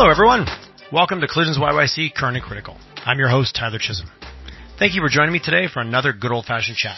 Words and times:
Hello, 0.00 0.10
everyone. 0.10 0.46
Welcome 0.90 1.20
to 1.20 1.28
Collisions 1.28 1.58
YYC 1.58 2.14
Current 2.14 2.34
and 2.34 2.42
Critical. 2.42 2.78
I'm 3.04 3.18
your 3.18 3.28
host, 3.28 3.54
Tyler 3.54 3.78
Chisholm. 3.78 4.08
Thank 4.78 4.94
you 4.94 5.02
for 5.02 5.10
joining 5.10 5.34
me 5.34 5.40
today 5.44 5.66
for 5.70 5.80
another 5.80 6.14
good 6.14 6.32
old 6.32 6.46
fashioned 6.46 6.78
chat. 6.78 6.96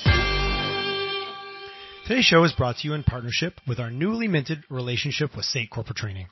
Today's 2.07 2.25
show 2.25 2.45
is 2.45 2.53
brought 2.53 2.77
to 2.77 2.87
you 2.87 2.95
in 2.95 3.03
partnership 3.03 3.55
with 3.67 3.81
our 3.81 3.91
newly 3.91 4.29
minted 4.29 4.63
relationship 4.71 5.35
with 5.35 5.47
SAIT 5.47 5.69
Corporate 5.71 5.97
Training. 5.97 6.29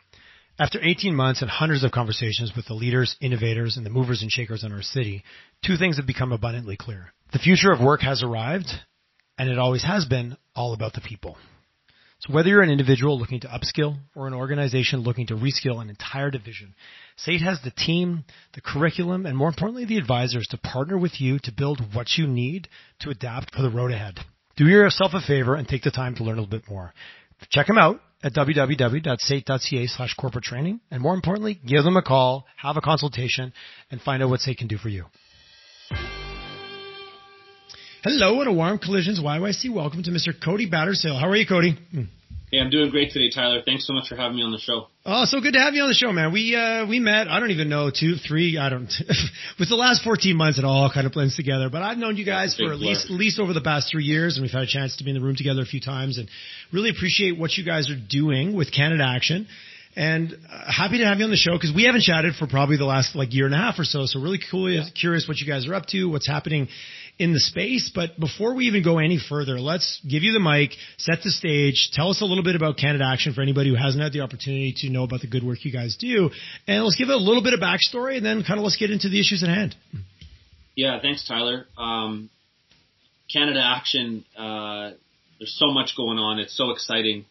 After 0.60 0.78
18 0.80 1.12
months 1.12 1.42
and 1.42 1.50
hundreds 1.50 1.82
of 1.82 1.90
conversations 1.90 2.52
with 2.54 2.66
the 2.66 2.74
leaders, 2.74 3.16
innovators, 3.20 3.76
and 3.76 3.84
the 3.84 3.90
movers 3.90 4.22
and 4.22 4.30
shakers 4.30 4.62
in 4.62 4.70
our 4.70 4.80
city, 4.80 5.24
two 5.66 5.76
things 5.76 5.96
have 5.96 6.06
become 6.06 6.30
abundantly 6.30 6.76
clear. 6.76 7.12
The 7.32 7.40
future 7.40 7.72
of 7.72 7.80
work 7.80 8.02
has 8.02 8.22
arrived, 8.22 8.70
and 9.36 9.48
it 9.48 9.58
always 9.58 9.82
has 9.82 10.04
been 10.04 10.36
all 10.54 10.72
about 10.72 10.92
the 10.92 11.00
people. 11.00 11.36
So 12.20 12.34
whether 12.34 12.50
you're 12.50 12.60
an 12.60 12.70
individual 12.70 13.18
looking 13.18 13.40
to 13.40 13.48
upskill 13.48 13.96
or 14.14 14.26
an 14.26 14.34
organization 14.34 15.00
looking 15.00 15.26
to 15.28 15.34
reskill 15.34 15.80
an 15.80 15.88
entire 15.88 16.30
division, 16.30 16.74
SAIT 17.16 17.40
has 17.40 17.60
the 17.62 17.70
team, 17.70 18.24
the 18.52 18.60
curriculum, 18.60 19.24
and 19.24 19.36
more 19.36 19.48
importantly, 19.48 19.86
the 19.86 19.96
advisors 19.96 20.46
to 20.48 20.58
partner 20.58 20.98
with 20.98 21.18
you 21.18 21.38
to 21.38 21.52
build 21.52 21.94
what 21.94 22.18
you 22.18 22.26
need 22.26 22.68
to 23.00 23.08
adapt 23.08 23.54
for 23.54 23.62
the 23.62 23.70
road 23.70 23.90
ahead. 23.90 24.18
Do 24.56 24.66
yourself 24.66 25.12
a 25.14 25.20
favor 25.22 25.54
and 25.54 25.66
take 25.66 25.82
the 25.82 25.90
time 25.90 26.14
to 26.16 26.24
learn 26.24 26.36
a 26.36 26.42
little 26.42 26.58
bit 26.58 26.68
more. 26.68 26.92
Check 27.48 27.66
them 27.66 27.78
out 27.78 28.02
at 28.22 28.34
www.sait.ca 28.34 29.86
slash 29.86 30.14
corporate 30.14 30.44
training. 30.44 30.80
And 30.90 31.00
more 31.00 31.14
importantly, 31.14 31.58
give 31.66 31.84
them 31.84 31.96
a 31.96 32.02
call, 32.02 32.44
have 32.56 32.76
a 32.76 32.82
consultation, 32.82 33.54
and 33.90 33.98
find 34.02 34.22
out 34.22 34.28
what 34.28 34.40
SAIT 34.40 34.58
can 34.58 34.68
do 34.68 34.76
for 34.76 34.90
you. 34.90 35.06
Hello 38.02 38.40
and 38.40 38.48
a 38.48 38.52
warm 38.52 38.78
collisions 38.78 39.20
YYC. 39.20 39.70
Welcome 39.70 40.02
to 40.04 40.10
Mr. 40.10 40.32
Cody 40.42 40.70
Battershill. 40.70 41.20
How 41.20 41.28
are 41.28 41.36
you, 41.36 41.46
Cody? 41.46 41.76
Hmm. 41.90 42.04
Hey, 42.50 42.58
I'm 42.58 42.68
doing 42.68 42.90
great 42.90 43.12
today, 43.12 43.30
Tyler. 43.32 43.62
Thanks 43.64 43.86
so 43.86 43.92
much 43.92 44.08
for 44.08 44.16
having 44.16 44.36
me 44.36 44.42
on 44.42 44.50
the 44.50 44.58
show. 44.58 44.88
Oh, 45.06 45.24
so 45.24 45.40
good 45.40 45.52
to 45.52 45.60
have 45.60 45.74
you 45.74 45.82
on 45.82 45.88
the 45.88 45.94
show, 45.94 46.10
man. 46.10 46.32
We 46.32 46.56
uh 46.56 46.84
we 46.84 46.98
met. 46.98 47.28
I 47.28 47.38
don't 47.38 47.52
even 47.52 47.68
know 47.68 47.92
two, 47.94 48.16
three. 48.16 48.58
I 48.58 48.68
don't. 48.68 48.92
with 49.60 49.68
the 49.68 49.76
last 49.76 50.02
14 50.02 50.36
months, 50.36 50.58
it 50.58 50.64
all 50.64 50.90
kind 50.92 51.06
of 51.06 51.12
blends 51.12 51.36
together. 51.36 51.70
But 51.70 51.82
I've 51.82 51.96
known 51.96 52.16
you 52.16 52.24
guys 52.24 52.56
for 52.56 52.72
at 52.72 52.80
least 52.80 53.04
at 53.04 53.12
least 53.12 53.38
over 53.38 53.52
the 53.52 53.60
past 53.60 53.92
three 53.92 54.02
years, 54.02 54.36
and 54.36 54.42
we've 54.42 54.50
had 54.50 54.64
a 54.64 54.66
chance 54.66 54.96
to 54.96 55.04
be 55.04 55.10
in 55.10 55.16
the 55.16 55.22
room 55.22 55.36
together 55.36 55.62
a 55.62 55.64
few 55.64 55.80
times, 55.80 56.18
and 56.18 56.28
really 56.72 56.90
appreciate 56.90 57.38
what 57.38 57.52
you 57.52 57.64
guys 57.64 57.88
are 57.88 58.00
doing 58.08 58.56
with 58.56 58.72
Canada 58.74 59.04
Action. 59.06 59.46
And 59.94 60.32
uh, 60.32 60.72
happy 60.72 60.98
to 60.98 61.04
have 61.04 61.18
you 61.18 61.24
on 61.24 61.30
the 61.30 61.36
show 61.36 61.52
because 61.52 61.72
we 61.72 61.84
haven't 61.84 62.02
chatted 62.02 62.34
for 62.34 62.48
probably 62.48 62.78
the 62.78 62.84
last 62.84 63.14
like 63.14 63.32
year 63.32 63.46
and 63.46 63.54
a 63.54 63.58
half 63.58 63.78
or 63.78 63.84
so. 63.84 64.06
So 64.06 64.20
really 64.20 64.40
cool, 64.50 64.68
yeah. 64.68 64.84
curious 65.00 65.28
what 65.28 65.38
you 65.38 65.46
guys 65.46 65.68
are 65.68 65.74
up 65.74 65.86
to, 65.86 66.10
what's 66.10 66.26
happening 66.26 66.66
in 67.20 67.34
the 67.34 67.38
space. 67.38 67.92
But 67.94 68.18
before 68.18 68.54
we 68.54 68.64
even 68.64 68.82
go 68.82 68.98
any 68.98 69.18
further, 69.18 69.60
let's 69.60 70.00
give 70.08 70.22
you 70.22 70.32
the 70.32 70.40
mic, 70.40 70.72
set 70.96 71.22
the 71.22 71.30
stage, 71.30 71.90
tell 71.92 72.08
us 72.08 72.22
a 72.22 72.24
little 72.24 72.42
bit 72.42 72.56
about 72.56 72.78
Canada 72.78 73.04
Action 73.06 73.34
for 73.34 73.42
anybody 73.42 73.68
who 73.68 73.76
hasn't 73.76 74.02
had 74.02 74.12
the 74.12 74.22
opportunity 74.22 74.74
to 74.78 74.88
know 74.88 75.04
about 75.04 75.20
the 75.20 75.26
good 75.26 75.44
work 75.44 75.64
you 75.64 75.70
guys 75.70 75.96
do. 76.00 76.30
And 76.66 76.82
let's 76.82 76.96
give 76.96 77.10
it 77.10 77.14
a 77.14 77.18
little 77.18 77.42
bit 77.42 77.52
of 77.52 77.60
backstory 77.60 78.16
and 78.16 78.24
then 78.24 78.42
kind 78.42 78.58
of 78.58 78.64
let's 78.64 78.78
get 78.78 78.90
into 78.90 79.10
the 79.10 79.20
issues 79.20 79.42
at 79.42 79.50
hand. 79.50 79.76
Yeah, 80.74 80.98
thanks, 81.02 81.28
Tyler. 81.28 81.66
Um, 81.76 82.30
Canada 83.30 83.60
Action, 83.62 84.24
uh, 84.36 84.92
there's 85.38 85.56
so 85.58 85.70
much 85.72 85.94
going 85.96 86.18
on. 86.18 86.38
It's 86.38 86.56
so 86.56 86.70
exciting. 86.70 87.26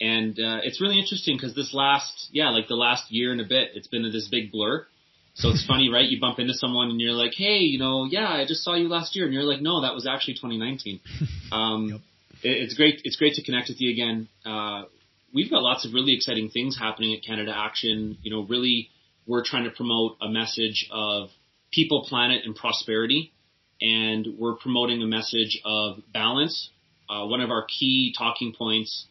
And 0.00 0.38
uh, 0.38 0.60
it's 0.62 0.80
really 0.80 0.98
interesting 0.98 1.36
because 1.36 1.54
this 1.56 1.74
last, 1.74 2.28
yeah, 2.30 2.50
like 2.50 2.68
the 2.68 2.76
last 2.76 3.10
year 3.10 3.32
and 3.32 3.40
a 3.40 3.44
bit, 3.44 3.70
it's 3.74 3.88
been 3.88 4.02
this 4.04 4.28
big 4.28 4.52
blur. 4.52 4.86
So 5.34 5.50
it's 5.50 5.66
funny, 5.66 5.90
right? 5.90 6.08
You 6.08 6.20
bump 6.20 6.38
into 6.38 6.54
someone 6.54 6.90
and 6.90 7.00
you're 7.00 7.12
like, 7.12 7.32
hey, 7.36 7.58
you 7.58 7.78
know, 7.78 8.04
yeah, 8.04 8.28
I 8.28 8.44
just 8.46 8.62
saw 8.62 8.74
you 8.74 8.88
last 8.88 9.16
year, 9.16 9.24
and 9.24 9.34
you're 9.34 9.42
like, 9.42 9.60
no, 9.60 9.82
that 9.82 9.94
was 9.94 10.06
actually 10.06 10.34
2019. 10.34 11.00
Um, 11.52 11.88
yep. 11.88 12.00
it, 12.42 12.62
it's 12.62 12.74
great. 12.74 13.02
It's 13.04 13.14
great 13.14 13.34
to 13.34 13.44
connect 13.44 13.68
with 13.68 13.80
you 13.80 13.92
again. 13.92 14.28
Uh, 14.44 14.84
we've 15.32 15.48
got 15.48 15.62
lots 15.62 15.86
of 15.86 15.94
really 15.94 16.14
exciting 16.14 16.48
things 16.48 16.76
happening 16.76 17.14
at 17.14 17.22
Canada 17.24 17.52
Action. 17.54 18.18
You 18.22 18.32
know, 18.32 18.44
really, 18.44 18.88
we're 19.24 19.44
trying 19.44 19.64
to 19.64 19.70
promote 19.70 20.16
a 20.20 20.28
message 20.28 20.88
of 20.90 21.28
people, 21.70 22.04
planet, 22.08 22.42
and 22.44 22.56
prosperity, 22.56 23.32
and 23.80 24.26
we're 24.36 24.56
promoting 24.56 25.00
a 25.02 25.06
message 25.06 25.60
of 25.64 25.98
balance. 26.12 26.70
Uh, 27.08 27.26
one 27.26 27.40
of 27.40 27.50
our 27.50 27.66
key 27.66 28.12
talking 28.18 28.52
points 28.52 29.06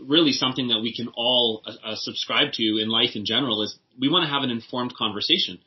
really 0.00 0.32
something 0.32 0.68
that 0.68 0.80
we 0.80 0.94
can 0.94 1.08
all 1.16 1.62
uh, 1.66 1.90
uh, 1.90 1.94
subscribe 1.96 2.52
to 2.52 2.78
in 2.80 2.88
life 2.88 3.10
in 3.14 3.24
general 3.24 3.62
is 3.62 3.78
we 3.98 4.08
want 4.08 4.24
to 4.24 4.30
have 4.30 4.42
an 4.42 4.50
informed 4.50 4.94
conversation. 4.96 5.58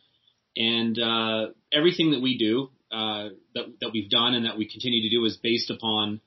And 0.56 0.98
uh, 1.00 1.48
everything 1.72 2.12
that 2.12 2.22
we 2.22 2.38
do, 2.38 2.70
uh, 2.92 3.30
that, 3.54 3.66
that 3.82 3.92
we've 3.94 4.10
done 4.10 4.34
and 4.34 4.46
that 4.46 4.58
we 4.58 4.70
continue 4.70 5.10
to 5.10 5.16
do 5.16 5.24
is 5.26 5.38
based 5.38 5.70
upon 5.70 6.22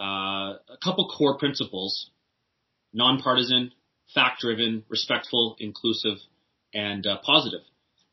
uh, 0.00 0.54
a 0.54 0.78
couple 0.82 1.08
core 1.08 1.38
principles, 1.38 2.10
nonpartisan, 2.92 3.72
fact-driven, 4.14 4.84
respectful, 4.88 5.56
inclusive, 5.58 6.18
and 6.74 7.06
uh, 7.06 7.18
positive. 7.24 7.60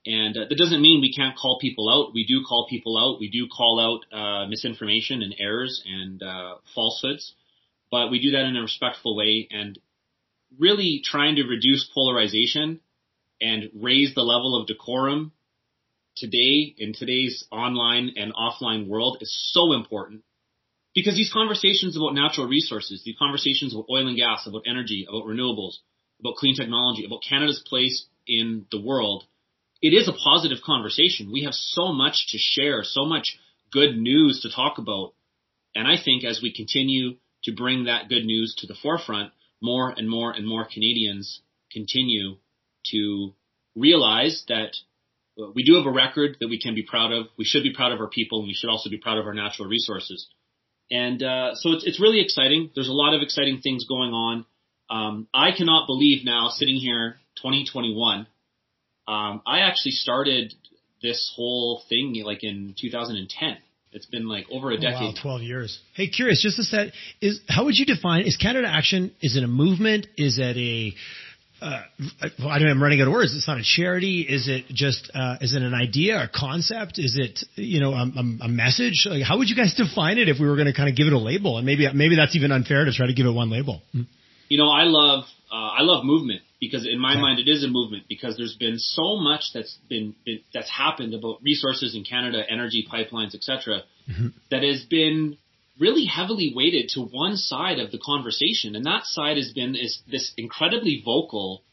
And 0.06 0.36
that 0.36 0.56
doesn't 0.56 0.82
mean 0.82 1.02
we 1.02 1.14
can't 1.14 1.36
call 1.36 1.58
people 1.60 1.90
out. 1.90 2.14
We 2.14 2.26
do 2.28 2.44
call 2.48 2.68
people 2.70 2.96
out. 2.96 3.20
We 3.20 3.30
do 3.30 3.48
call 3.48 3.80
out 3.80 4.48
misinformation 4.48 5.24
and 5.24 5.34
errors 5.40 5.84
and 5.86 6.22
falsehoods 6.76 7.34
but 7.92 8.12
we 8.12 8.20
do 8.20 8.32
that 8.32 8.46
in 8.46 8.58
a 8.58 8.62
respectful 8.62 9.16
way 9.16 9.48
and 9.52 9.80
really 10.60 11.02
trying 11.04 11.36
to 11.36 11.44
reduce 11.44 11.90
polarization 11.94 12.80
and 13.42 13.70
raise 13.74 14.14
the 14.16 14.22
level 14.22 14.60
of 14.60 14.68
decorum 14.68 15.32
today 16.16 16.74
in 16.78 16.94
today's 16.94 17.46
online 17.52 18.14
and 18.16 18.34
offline 18.34 18.88
world 18.88 19.18
is 19.22 19.52
so 19.54 19.74
important 19.74 20.24
because 20.94 21.16
these 21.16 21.32
conversations 21.32 21.98
about 21.98 22.14
natural 22.14 22.48
resources, 22.48 23.04
these 23.04 23.18
conversations 23.20 23.74
about 23.74 23.88
oil 23.92 24.08
and 24.08 24.16
gas, 24.16 24.48
about 24.48 24.64
energy, 24.66 25.06
about 25.08 25.26
renewables, 25.26 25.76
about 26.22 26.36
clean 26.36 26.56
technology, 26.56 27.06
about 27.06 27.22
Canada's 27.28 27.62
place 27.68 28.06
in 28.26 28.66
the 28.72 28.82
world, 28.82 29.26
it 29.82 29.90
is 29.90 30.08
a 30.08 30.14
positive 30.14 30.60
conversation. 30.66 31.32
We 31.32 31.44
have 31.44 31.54
so 31.54 31.92
much 31.92 32.28
to 32.30 32.38
share, 32.38 32.84
so 32.84 33.06
much 33.06 33.38
good 33.72 33.98
news 33.98 34.42
to 34.42 34.50
talk 34.50 34.78
about. 34.78 35.14
And 35.76 35.86
I 35.86 36.02
think 36.02 36.24
as 36.24 36.42
we 36.42 36.54
continue 36.54 37.18
to 37.44 37.52
bring 37.52 37.86
that 37.86 38.08
good 38.08 38.26
news 38.26 38.56
to 38.60 38.68
the 38.68 38.76
forefront, 38.82 39.34
more 39.62 39.90
and 39.90 40.10
more 40.10 40.32
and 40.32 40.48
more 40.48 40.66
Canadians 40.66 41.42
continue 41.72 42.38
to 42.92 43.34
realize 43.76 44.44
that 44.48 44.76
we 45.54 45.64
do 45.64 45.76
have 45.76 45.86
a 45.86 45.92
record 45.92 46.38
that 46.40 46.48
we 46.48 46.60
can 46.60 46.76
be 46.76 46.84
proud 46.84 47.12
of. 47.12 47.28
We 47.38 47.46
should 47.46 47.64
be 47.64 47.74
proud 47.74 47.92
of 47.92 48.00
our 48.00 48.08
people, 48.08 48.40
and 48.40 48.48
we 48.48 48.54
should 48.54 48.70
also 48.70 48.90
be 48.90 48.98
proud 48.98 49.18
of 49.18 49.26
our 49.26 49.34
natural 49.34 49.68
resources. 49.68 50.28
And 50.90 51.22
uh, 51.22 51.56
so 51.56 51.72
it's 51.72 51.86
it's 51.86 52.00
really 52.00 52.22
exciting. 52.22 52.70
There's 52.76 52.88
a 52.88 52.94
lot 52.94 53.14
of 53.14 53.22
exciting 53.22 53.60
things 53.62 53.86
going 53.86 54.14
on. 54.14 54.46
Um, 54.90 55.28
I 55.34 55.50
cannot 55.52 55.88
believe 55.88 56.24
now, 56.24 56.50
sitting 56.50 56.76
here, 56.76 57.18
2021. 57.38 58.28
Um, 59.08 59.42
I 59.46 59.60
actually 59.60 59.92
started 59.92 60.54
this 61.02 61.32
whole 61.36 61.82
thing 61.90 62.22
like 62.24 62.44
in 62.44 62.76
2010. 62.80 63.58
It's 63.92 64.06
been 64.08 64.28
like 64.28 64.46
over 64.52 64.72
a 64.72 64.78
decade. 64.78 65.02
Oh, 65.02 65.30
wow, 65.30 65.40
12 65.40 65.42
years. 65.44 65.80
Hey, 65.94 66.10
curious, 66.10 66.42
just 66.42 66.60
a 66.60 66.64
set, 66.64 66.92
is, 67.22 67.40
how 67.48 67.64
would 67.64 67.78
you 67.78 67.86
define, 67.86 68.26
is 68.26 68.36
Canada 68.36 68.68
Action, 68.68 69.14
is 69.22 69.38
it 69.38 69.44
a 69.44 69.48
movement? 69.48 70.08
Is 70.18 70.38
it 70.38 70.58
a, 70.58 70.94
uh, 71.62 71.82
well, 72.40 72.50
I 72.50 72.60
don't 72.60 72.68
know, 72.68 72.72
I'm 72.72 72.84
running 72.84 73.02
out 73.02 73.08
of 73.08 73.14
words. 73.14 73.36
It's 73.36 73.48
not 73.48 73.58
a 73.58 73.64
charity. 73.64 74.22
Is 74.22 74.48
it 74.48 74.66
just, 74.68 75.10
uh, 75.14 75.38
is 75.42 75.54
it 75.54 75.62
an 75.62 75.74
idea, 75.74 76.24
a 76.24 76.28
concept? 76.28 77.00
Is 77.00 77.18
it, 77.18 77.40
you 77.56 77.80
know, 77.80 77.94
a, 77.94 78.04
a, 78.04 78.46
a 78.46 78.48
message? 78.48 79.08
Like, 79.10 79.24
how 79.24 79.38
would 79.38 79.50
you 79.50 79.56
guys 79.56 79.74
define 79.78 80.18
it 80.18 80.30
if 80.30 80.40
we 80.40 80.48
were 80.48 80.56
going 80.56 80.68
to 80.68 80.74
kind 80.74 80.90
of 80.90 80.96
give 80.96 81.08
it 81.08 81.14
a 81.14 81.20
label? 81.20 81.58
And 81.58 81.66
maybe, 81.66 81.88
maybe 81.94 82.16
that's 82.16 82.36
even 82.36 82.52
unfair 82.52 82.86
to 82.86 82.92
try 82.92 83.08
to 83.08 83.14
give 83.14 83.26
it 83.26 83.32
one 83.32 83.50
label. 83.50 83.82
You 84.50 84.58
know, 84.58 84.70
I 84.70 84.84
love, 84.84 85.24
uh, 85.52 85.56
I 85.56 85.82
love 85.82 86.04
movement 86.04 86.42
because 86.60 86.86
in 86.86 87.00
my 87.00 87.14
okay. 87.14 87.22
mind 87.22 87.40
it 87.40 87.50
is 87.50 87.64
a 87.64 87.68
movement 87.68 88.04
because 88.10 88.38
there's 88.38 88.56
been 88.56 88.78
so 88.78 89.18
much 89.18 89.52
that's 89.54 89.78
been, 89.90 90.16
been 90.26 90.42
that's 90.54 90.70
happened 90.70 91.14
about 91.14 91.42
resources 91.42 91.96
in 91.96 92.04
Canada, 92.04 92.44
energy 92.50 92.88
pipelines, 92.92 93.34
etc. 93.34 93.82
Mm-hmm. 94.10 94.28
That 94.52 94.64
has 94.64 94.84
been 94.84 95.38
really 95.80 96.06
heavily 96.06 96.54
weighted 96.56 96.90
to 96.90 97.02
one 97.02 97.38
side 97.38 97.80
of 97.80 97.92
the 97.92 98.00
conversation, 98.00 98.76
and 98.76 98.86
that 98.86 99.06
side 99.06 99.38
has 99.38 99.52
been 99.54 99.76
is 99.76 100.02
this 100.10 100.32
incredibly 100.38 101.02
vocal 101.04 101.64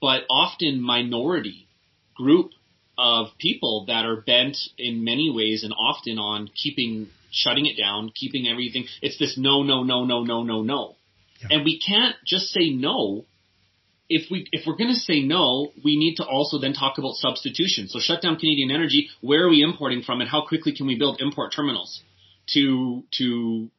but 0.00 0.24
often 0.28 0.82
minority 0.82 1.68
group 2.16 2.50
of 2.98 3.28
people 3.38 3.84
that 3.86 4.04
are 4.04 4.20
bent 4.20 4.56
in 4.76 5.04
many 5.04 5.30
ways 5.30 5.62
and 5.62 5.72
often 5.72 6.18
on 6.18 6.50
keeping 6.54 7.08
shutting 7.30 7.66
it 7.66 7.80
down, 7.80 8.10
keeping 8.14 8.48
everything. 8.48 8.86
It's 9.00 9.18
this 9.18 9.38
no, 9.38 9.62
no, 9.62 9.84
no, 9.84 10.04
no, 10.04 10.24
no, 10.24 10.42
no, 10.42 10.62
no. 10.62 10.96
Yeah. 11.40 11.56
And 11.56 11.64
we 11.64 11.80
can't 11.80 12.16
just 12.26 12.48
say 12.48 12.70
no 12.70 13.24
if 14.08 14.30
we 14.30 14.46
if 14.52 14.66
we're 14.66 14.76
going 14.76 14.92
to 14.92 15.00
say 15.00 15.22
no, 15.22 15.72
we 15.82 15.96
need 15.96 16.16
to 16.16 16.24
also 16.24 16.58
then 16.58 16.74
talk 16.74 16.98
about 16.98 17.14
substitution. 17.14 17.88
So 17.88 17.98
shut 17.98 18.20
down 18.20 18.36
Canadian 18.36 18.70
energy. 18.70 19.08
Where 19.20 19.46
are 19.46 19.48
we 19.48 19.62
importing 19.62 20.02
from, 20.02 20.20
and 20.20 20.28
how 20.28 20.44
quickly 20.46 20.74
can 20.74 20.86
we 20.86 20.98
build 20.98 21.20
import 21.20 21.54
terminals 21.54 22.02
to 22.54 23.04
to 23.18 23.70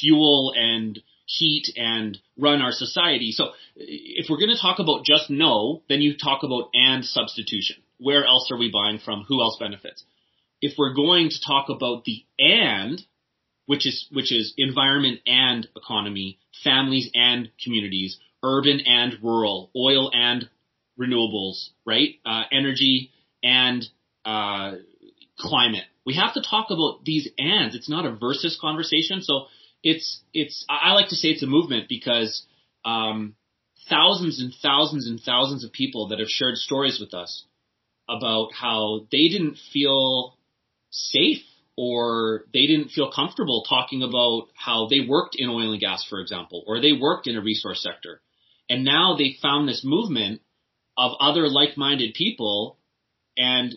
fuel 0.00 0.52
and 0.56 1.00
heat 1.26 1.72
and 1.76 2.18
run 2.38 2.62
our 2.62 2.72
society? 2.72 3.32
So 3.32 3.52
if 3.76 4.26
we're 4.28 4.38
going 4.38 4.54
to 4.54 4.60
talk 4.60 4.78
about 4.78 5.04
just 5.04 5.30
no, 5.30 5.82
then 5.88 6.00
you 6.00 6.16
talk 6.16 6.42
about 6.42 6.70
and 6.74 7.04
substitution. 7.04 7.76
Where 7.98 8.24
else 8.24 8.50
are 8.50 8.58
we 8.58 8.70
buying 8.70 8.98
from? 8.98 9.24
Who 9.28 9.40
else 9.40 9.56
benefits? 9.58 10.04
If 10.60 10.74
we're 10.78 10.94
going 10.94 11.30
to 11.30 11.40
talk 11.46 11.68
about 11.68 12.04
the 12.04 12.24
and, 12.38 13.02
which 13.66 13.86
is 13.86 14.06
which 14.12 14.32
is 14.32 14.54
environment 14.56 15.20
and 15.26 15.66
economy, 15.76 16.38
families 16.62 17.10
and 17.14 17.50
communities, 17.62 18.18
urban 18.42 18.80
and 18.86 19.14
rural, 19.22 19.70
oil 19.76 20.10
and 20.12 20.48
renewables, 20.98 21.68
right? 21.84 22.16
Uh, 22.24 22.42
energy 22.52 23.10
and 23.42 23.84
uh, 24.24 24.72
climate. 25.44 25.84
We 26.04 26.14
have 26.14 26.34
to 26.34 26.42
talk 26.42 26.70
about 26.70 27.04
these 27.04 27.28
ands. 27.38 27.74
It's 27.74 27.88
not 27.88 28.06
a 28.06 28.14
versus 28.14 28.58
conversation. 28.60 29.22
So 29.22 29.46
it's 29.82 30.20
it's 30.32 30.64
I 30.68 30.92
like 30.92 31.08
to 31.10 31.16
say 31.16 31.28
it's 31.28 31.42
a 31.42 31.46
movement 31.46 31.88
because 31.88 32.44
um, 32.84 33.36
thousands 33.88 34.40
and 34.40 34.52
thousands 34.62 35.06
and 35.06 35.20
thousands 35.20 35.64
of 35.64 35.72
people 35.72 36.08
that 36.08 36.18
have 36.18 36.28
shared 36.28 36.56
stories 36.56 36.98
with 36.98 37.14
us 37.14 37.44
about 38.08 38.48
how 38.52 39.06
they 39.10 39.28
didn't 39.28 39.58
feel 39.72 40.36
safe 40.90 41.42
or 41.76 42.44
they 42.52 42.66
didn't 42.66 42.90
feel 42.90 43.10
comfortable 43.10 43.64
talking 43.68 44.02
about 44.02 44.48
how 44.54 44.86
they 44.88 45.00
worked 45.00 45.36
in 45.36 45.48
oil 45.48 45.72
and 45.72 45.80
gas, 45.80 46.06
for 46.08 46.20
example, 46.20 46.62
or 46.66 46.80
they 46.80 46.92
worked 46.92 47.26
in 47.26 47.36
a 47.36 47.40
resource 47.42 47.82
sector. 47.82 48.20
And 48.68 48.84
now 48.84 49.16
they 49.16 49.36
found 49.42 49.68
this 49.68 49.82
movement 49.84 50.40
of 50.96 51.12
other 51.20 51.48
like-minded 51.48 52.14
people 52.14 52.78
and 53.36 53.74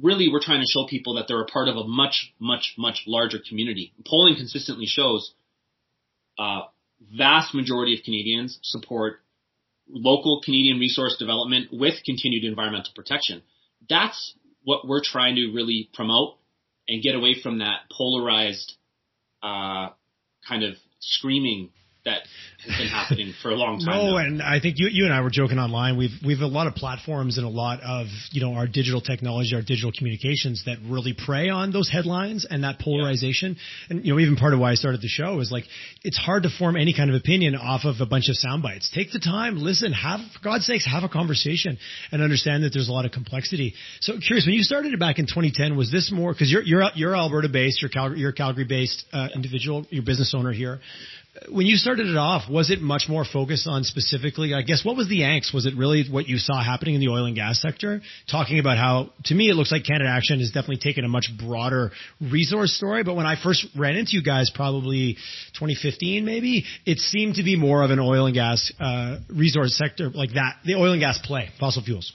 really 0.00 0.28
we're 0.30 0.42
trying 0.42 0.60
to 0.60 0.66
show 0.66 0.86
people 0.86 1.14
that 1.14 1.26
they're 1.28 1.42
a 1.42 1.46
part 1.46 1.68
of 1.68 1.76
a 1.76 1.84
much, 1.84 2.32
much, 2.38 2.74
much 2.76 3.04
larger 3.06 3.38
community. 3.48 3.92
Polling 4.06 4.36
consistently 4.36 4.86
shows 4.86 5.32
uh, 6.38 6.62
vast 7.16 7.54
majority 7.54 7.94
of 7.94 8.04
Canadians 8.04 8.58
support 8.62 9.20
local 9.88 10.40
Canadian 10.44 10.78
resource 10.78 11.16
development 11.18 11.68
with 11.72 11.94
continued 12.04 12.44
environmental 12.44 12.92
protection. 12.94 13.42
That's 13.88 14.34
what 14.62 14.86
we're 14.86 15.02
trying 15.04 15.36
to 15.36 15.52
really 15.52 15.90
promote 15.92 16.38
and 16.88 17.02
get 17.02 17.14
away 17.14 17.36
from 17.40 17.58
that 17.58 17.80
polarized 17.92 18.74
uh, 19.42 19.90
kind 20.48 20.64
of 20.64 20.74
screaming 21.00 21.70
that 22.04 22.22
has 22.66 22.78
been 22.78 22.88
happening 22.88 23.32
for 23.42 23.50
a 23.50 23.54
long 23.54 23.78
time. 23.78 23.96
No, 23.96 24.10
now. 24.12 24.16
and 24.18 24.42
I 24.42 24.60
think 24.60 24.76
you, 24.78 24.88
you 24.90 25.04
and 25.04 25.12
I 25.12 25.22
were 25.22 25.30
joking 25.30 25.58
online. 25.58 25.96
We've 25.96 26.12
we've 26.24 26.40
a 26.40 26.46
lot 26.46 26.66
of 26.66 26.74
platforms 26.74 27.38
and 27.38 27.46
a 27.46 27.50
lot 27.50 27.80
of 27.82 28.08
you 28.30 28.42
know 28.42 28.54
our 28.54 28.66
digital 28.66 29.00
technology, 29.00 29.54
our 29.54 29.62
digital 29.62 29.90
communications 29.96 30.64
that 30.66 30.78
really 30.84 31.14
prey 31.14 31.48
on 31.48 31.72
those 31.72 31.88
headlines 31.90 32.46
and 32.48 32.64
that 32.64 32.78
polarization. 32.78 33.56
Yeah. 33.56 33.96
And 33.96 34.04
you 34.04 34.12
know, 34.12 34.20
even 34.20 34.36
part 34.36 34.52
of 34.52 34.60
why 34.60 34.72
I 34.72 34.74
started 34.74 35.00
the 35.00 35.08
show 35.08 35.40
is 35.40 35.50
like 35.50 35.64
it's 36.02 36.18
hard 36.18 36.42
to 36.42 36.50
form 36.50 36.76
any 36.76 36.94
kind 36.94 37.08
of 37.08 37.16
opinion 37.16 37.54
off 37.54 37.84
of 37.84 37.96
a 38.00 38.06
bunch 38.06 38.28
of 38.28 38.36
sound 38.36 38.62
bites. 38.62 38.90
Take 38.94 39.12
the 39.12 39.18
time, 39.18 39.56
listen, 39.56 39.92
have 39.92 40.20
for 40.32 40.44
God's 40.44 40.66
sakes, 40.66 40.86
have 40.86 41.04
a 41.04 41.08
conversation 41.08 41.78
and 42.12 42.22
understand 42.22 42.64
that 42.64 42.74
there's 42.74 42.88
a 42.88 42.92
lot 42.92 43.06
of 43.06 43.12
complexity. 43.12 43.74
So 44.00 44.14
curious, 44.18 44.44
when 44.46 44.54
you 44.54 44.62
started 44.62 44.92
it 44.92 45.00
back 45.00 45.18
in 45.18 45.24
2010, 45.24 45.74
was 45.74 45.90
this 45.90 46.12
more 46.12 46.34
because 46.34 46.52
you're 46.52 46.62
you're 46.62 46.84
you're 46.94 47.16
Alberta 47.16 47.48
based, 47.48 47.80
you're 47.80 47.88
Calgary, 47.88 48.20
you're 48.20 48.32
Calgary 48.32 48.64
based 48.64 49.04
uh, 49.12 49.28
individual, 49.34 49.86
you're 49.88 50.04
business 50.04 50.34
owner 50.36 50.52
here 50.52 50.80
when 51.48 51.66
you 51.66 51.76
started 51.76 52.06
it 52.06 52.16
off, 52.16 52.48
was 52.48 52.70
it 52.70 52.80
much 52.80 53.06
more 53.08 53.24
focused 53.24 53.66
on 53.66 53.82
specifically, 53.82 54.54
I 54.54 54.62
guess, 54.62 54.84
what 54.84 54.96
was 54.96 55.08
the 55.08 55.20
angst? 55.20 55.52
Was 55.52 55.66
it 55.66 55.76
really 55.76 56.04
what 56.08 56.28
you 56.28 56.38
saw 56.38 56.62
happening 56.62 56.94
in 56.94 57.00
the 57.00 57.08
oil 57.08 57.26
and 57.26 57.34
gas 57.34 57.60
sector? 57.60 58.02
Talking 58.30 58.60
about 58.60 58.78
how, 58.78 59.10
to 59.24 59.34
me, 59.34 59.50
it 59.50 59.54
looks 59.54 59.72
like 59.72 59.84
Canada 59.84 60.08
Action 60.10 60.38
has 60.38 60.50
definitely 60.50 60.78
taken 60.78 61.04
a 61.04 61.08
much 61.08 61.30
broader 61.38 61.90
resource 62.20 62.72
story. 62.72 63.02
But 63.02 63.16
when 63.16 63.26
I 63.26 63.34
first 63.40 63.66
ran 63.76 63.96
into 63.96 64.12
you 64.12 64.22
guys, 64.22 64.50
probably 64.54 65.14
2015 65.54 66.24
maybe, 66.24 66.64
it 66.86 66.98
seemed 66.98 67.36
to 67.36 67.42
be 67.42 67.56
more 67.56 67.82
of 67.82 67.90
an 67.90 67.98
oil 67.98 68.26
and 68.26 68.34
gas 68.34 68.72
uh, 68.78 69.18
resource 69.28 69.76
sector 69.76 70.10
like 70.10 70.34
that, 70.34 70.56
the 70.64 70.74
oil 70.74 70.92
and 70.92 71.00
gas 71.00 71.18
play, 71.24 71.50
fossil 71.58 71.82
fuels. 71.82 72.12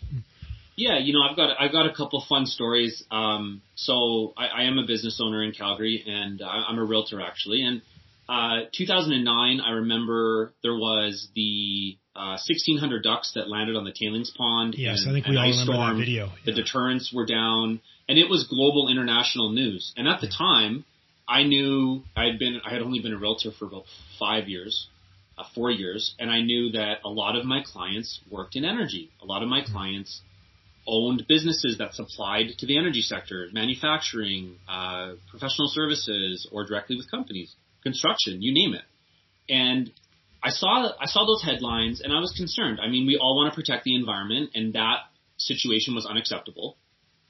Yeah, 0.77 0.97
you 0.97 1.11
know, 1.11 1.19
I've 1.29 1.35
got 1.35 1.59
I've 1.59 1.73
got 1.73 1.87
a 1.87 1.93
couple 1.93 2.23
fun 2.29 2.45
stories. 2.45 3.03
Um, 3.11 3.61
so 3.75 4.33
I, 4.37 4.61
I 4.61 4.63
am 4.63 4.77
a 4.77 4.87
business 4.87 5.19
owner 5.21 5.43
in 5.43 5.51
Calgary, 5.51 6.01
and 6.07 6.41
I'm 6.41 6.79
a 6.79 6.85
realtor 6.85 7.19
actually, 7.19 7.63
and 7.63 7.81
uh, 8.29 8.65
2009, 8.73 9.59
I 9.59 9.71
remember 9.71 10.53
there 10.61 10.75
was 10.75 11.29
the 11.35 11.97
uh, 12.15 12.37
1,600 12.37 13.01
ducks 13.01 13.31
that 13.33 13.49
landed 13.49 13.75
on 13.75 13.85
the 13.85 13.91
tailings 13.91 14.31
pond. 14.37 14.75
Yes, 14.77 15.01
and, 15.01 15.09
I 15.09 15.13
think 15.15 15.27
we 15.27 15.35
all 15.35 15.49
remember 15.49 15.73
storm. 15.73 15.97
that 15.97 15.99
video. 15.99 16.25
Yeah. 16.27 16.33
The 16.45 16.51
deterrents 16.51 17.11
were 17.11 17.25
down, 17.25 17.81
and 18.07 18.19
it 18.19 18.29
was 18.29 18.47
global 18.47 18.87
international 18.87 19.49
news. 19.49 19.93
And 19.97 20.07
at 20.07 20.21
the 20.21 20.27
time, 20.27 20.85
I 21.27 21.41
knew 21.41 22.03
I 22.15 22.25
had 22.25 22.37
been 22.37 22.61
I 22.63 22.71
had 22.71 22.83
only 22.83 22.99
been 22.99 23.13
a 23.13 23.17
realtor 23.17 23.51
for 23.51 23.65
about 23.65 23.85
five 24.19 24.47
years, 24.47 24.87
uh, 25.35 25.45
four 25.55 25.71
years, 25.71 26.13
and 26.19 26.29
I 26.29 26.41
knew 26.41 26.73
that 26.73 26.97
a 27.03 27.09
lot 27.09 27.35
of 27.35 27.45
my 27.45 27.63
clients 27.65 28.19
worked 28.29 28.55
in 28.55 28.63
energy. 28.63 29.09
A 29.23 29.25
lot 29.25 29.41
of 29.41 29.49
my 29.49 29.61
mm-hmm. 29.61 29.73
clients 29.73 30.21
owned 30.85 31.25
businesses 31.27 31.79
that 31.79 31.95
supplied 31.95 32.49
to 32.59 32.67
the 32.67 32.77
energy 32.77 33.01
sector, 33.01 33.47
manufacturing, 33.53 34.57
uh, 34.67 35.13
professional 35.31 35.67
services, 35.67 36.47
or 36.51 36.65
directly 36.65 36.95
with 36.95 37.09
companies 37.09 37.55
construction, 37.83 38.41
you 38.41 38.53
name 38.53 38.73
it. 38.73 38.83
And 39.51 39.91
I 40.43 40.49
saw 40.49 40.91
I 40.99 41.05
saw 41.05 41.25
those 41.25 41.43
headlines 41.43 42.01
and 42.01 42.13
I 42.13 42.19
was 42.19 42.33
concerned. 42.35 42.79
I 42.81 42.87
mean, 42.87 43.05
we 43.07 43.17
all 43.17 43.35
want 43.35 43.51
to 43.51 43.55
protect 43.55 43.83
the 43.83 43.95
environment, 43.95 44.51
and 44.53 44.73
that 44.73 44.99
situation 45.37 45.95
was 45.95 46.05
unacceptable. 46.05 46.77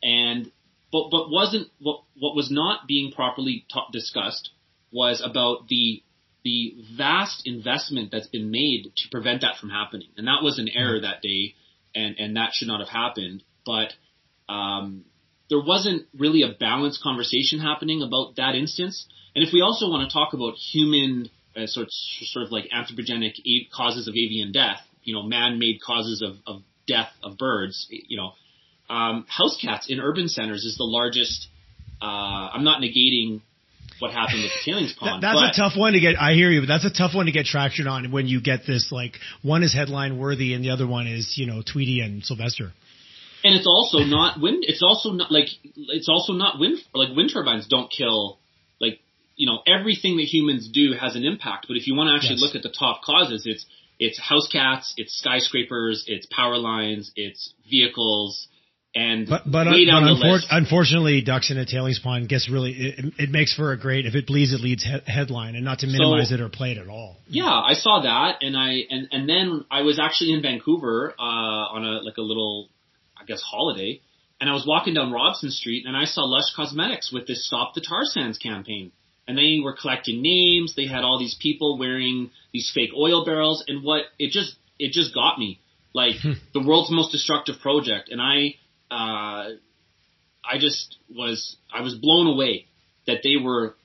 And 0.04 0.52
but 0.92 1.10
but 1.10 1.30
wasn't 1.30 1.70
what 1.80 2.04
what 2.18 2.36
was 2.36 2.52
not 2.52 2.88
being 2.88 3.12
properly 3.12 3.66
ta- 3.72 3.90
discussed 3.92 4.52
was 4.92 5.22
about 5.24 5.68
the 5.68 6.04
the 6.44 6.76
vast 6.98 7.46
investment 7.46 8.12
that's 8.12 8.28
been 8.28 8.50
made 8.50 8.92
to 8.96 9.10
prevent 9.12 9.42
that 9.42 9.58
from 9.60 9.70
happening. 9.70 10.08
And 10.18 10.28
that 10.28 10.42
was 10.42 10.58
an 10.58 10.70
error 10.70 11.00
that 11.02 11.22
day, 11.22 11.56
and 11.96 12.16
and 12.18 12.38
that 12.38 12.54
should 12.54 12.68
not 12.68 12.80
have 12.80 12.90
happened. 12.90 13.44
But 13.66 13.94
um, 14.48 15.06
there 15.50 15.62
wasn't 15.62 16.08
really 16.18 16.44
a 16.44 16.54
balanced 16.60 17.02
conversation 17.04 17.60
happening 17.60 18.02
about 18.02 18.36
that 18.38 18.56
instance. 18.56 19.08
And 19.36 19.46
if 19.46 19.54
we 19.54 19.62
also 19.62 19.90
want 19.90 20.10
to 20.10 20.14
talk 20.14 20.34
about 20.34 20.56
human 20.56 21.30
uh, 21.56 21.68
sort 21.68 21.88
of, 21.88 21.92
sort 21.92 22.46
of 22.46 22.52
like 22.52 22.70
anthropogenic 22.76 23.34
causes 23.76 24.08
of 24.08 24.14
avian 24.14 24.52
death, 24.52 24.80
you 25.04 25.14
know, 25.14 25.24
man-made 25.24 25.82
causes 25.82 26.22
of, 26.22 26.38
of 26.46 26.62
death 26.88 27.10
of 27.24 27.38
birds, 27.38 27.88
you 27.90 28.18
know, 28.18 28.34
um, 28.90 29.26
house 29.28 29.58
cats 29.62 29.88
in 29.90 30.00
urban 30.00 30.28
centers 30.28 30.66
is 30.66 30.78
the 30.78 30.84
largest. 30.84 31.48
Uh, 32.02 32.06
I'm 32.06 32.64
not 32.64 32.82
negating 32.82 33.42
what 34.00 34.12
happened 34.12 34.44
with 34.44 34.52
the 34.52 34.72
tailings 34.72 34.94
pond. 35.00 35.24
that, 35.24 35.36
that's 35.36 35.58
a 35.58 35.62
tough 35.62 35.78
one 35.78 35.94
to 35.94 36.00
get. 36.00 36.16
I 36.20 36.34
hear 36.34 36.50
you, 36.50 36.62
but 36.62 36.68
that's 36.68 36.86
a 36.86 36.94
tough 36.94 37.14
one 37.14 37.28
to 37.28 37.32
get 37.32 37.46
traction 37.46 37.88
on 37.88 38.12
when 38.12 38.28
you 38.28 38.42
get 38.42 38.62
this 38.66 38.92
like 38.92 39.14
one 39.42 39.64
is 39.64 39.74
headline 39.74 40.18
worthy 40.18 40.54
and 40.54 40.64
the 40.64 40.72
other 40.72 40.88
one 40.88 41.08
is 41.08 41.36
you 41.38 41.46
know 41.46 41.62
Tweety 41.62 42.02
and 42.02 42.24
Sylvester. 42.24 42.72
And 43.44 43.56
it's 43.56 43.68
also 43.68 44.00
not 44.00 44.42
wind. 44.42 44.66
It's 44.68 44.84
also 44.84 45.12
not 45.12 45.32
like 45.32 45.48
it's 45.64 46.10
also 46.10 46.34
not 46.34 46.60
wind. 46.60 46.80
Like 46.94 47.16
wind 47.16 47.30
turbines 47.32 47.68
don't 47.68 47.92
kill 47.92 48.40
you 49.40 49.48
know, 49.48 49.60
everything 49.66 50.18
that 50.18 50.26
humans 50.26 50.70
do 50.72 50.92
has 51.00 51.16
an 51.16 51.24
impact. 51.24 51.66
But 51.70 51.78
if 51.78 51.88
you 51.88 51.96
want 51.96 52.10
to 52.10 52.16
actually 52.16 52.42
yes. 52.42 52.42
look 52.42 52.56
at 52.56 52.62
the 52.62 52.76
top 52.78 53.02
causes, 53.04 53.44
it's 53.46 53.66
it's 53.98 54.20
house 54.20 54.50
cats, 54.52 54.94
it's 54.98 55.18
skyscrapers, 55.18 56.04
it's 56.08 56.28
power 56.28 56.58
lines, 56.58 57.12
it's 57.16 57.54
vehicles, 57.70 58.50
and 58.94 59.30
but 59.30 59.44
but, 59.46 59.64
down 59.64 60.04
but 60.04 60.28
unfor- 60.28 60.44
unfortunately, 60.52 61.22
ducks 61.22 61.52
in 61.52 61.58
a 61.58 61.66
tailings 61.66 62.00
pond 62.00 62.28
gets 62.28 62.50
really 62.50 62.72
it, 62.74 63.14
it, 63.18 63.30
makes 63.30 63.56
for 63.56 63.72
a 63.72 63.80
great 63.80 64.06
if 64.06 64.14
it 64.14 64.28
bleeds 64.28 64.52
it 64.52 64.60
leads 64.60 64.84
he- 64.84 65.10
headline, 65.10 65.56
and 65.56 65.64
not 65.64 65.80
to 65.80 65.88
minimize 65.88 66.30
so, 66.30 66.36
it 66.36 66.42
or 66.42 66.50
play 66.50 66.72
it 66.72 66.78
at 66.78 66.90
all. 66.90 67.16
Yeah, 67.30 67.46
I 67.46 67.76
saw 67.76 68.02
that, 68.02 68.46
and 68.46 68.58
I 68.58 68.82
and 68.90 69.08
and 69.14 69.30
then 69.30 69.64
I 69.72 69.84
was 69.84 70.00
actually 70.00 70.34
in 70.34 70.42
Vancouver 70.42 71.14
uh, 71.18 71.24
on 71.24 71.86
a 71.86 72.02
like 72.02 72.18
a 72.18 72.22
little, 72.22 72.68
I 73.18 73.24
guess 73.24 73.42
holiday, 73.42 74.02
and 74.42 74.50
I 74.50 74.54
was 74.54 74.66
walking 74.68 74.96
down 74.96 75.14
Robson 75.14 75.50
Street, 75.50 75.86
and 75.88 75.96
I 75.96 76.04
saw 76.04 76.24
Lush 76.26 76.54
Cosmetics 76.58 77.10
with 77.14 77.26
this 77.26 77.48
Stop 77.48 77.74
the 77.74 77.80
Tar 77.80 78.04
Sands 78.04 78.38
campaign 78.38 78.92
and 79.30 79.38
they 79.38 79.60
were 79.64 79.76
collecting 79.80 80.24
names. 80.24 80.74
They 80.76 80.88
had 80.88 81.04
all 81.04 81.20
these 81.20 81.38
people 81.40 81.78
wearing 81.78 82.32
these 82.52 82.72
fake 82.74 82.90
oil 82.98 83.24
barrels, 83.24 83.64
and 83.68 83.84
what 83.84 84.06
it 84.18 84.32
just 84.32 84.56
it 84.80 84.92
just 84.92 85.14
got 85.14 85.38
me 85.38 85.60
like 85.94 86.16
hmm. 86.20 86.32
the 86.52 86.66
world's 86.66 86.90
most 86.90 87.12
destructive 87.12 87.60
project, 87.62 88.10
and 88.10 88.20
I 88.20 88.56
uh, 88.90 89.52
I 90.44 90.58
just 90.58 90.98
was 91.16 91.58
I 91.72 91.82
was 91.82 91.94
blown 91.94 92.26
away 92.26 92.66
that 93.06 93.20
they 93.24 93.36
were 93.38 93.76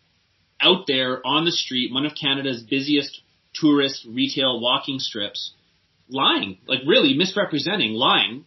out 0.62 0.86
there 0.86 1.20
on 1.26 1.44
the 1.44 1.52
street, 1.52 1.92
one 1.92 2.06
of 2.06 2.12
Canada's 2.18 2.62
busiest 2.62 3.20
tourist 3.54 4.06
retail 4.08 4.60
walking 4.60 4.98
strips, 4.98 5.52
lying 6.08 6.56
like 6.66 6.80
really 6.86 7.12
misrepresenting, 7.12 7.92
lying 7.92 8.46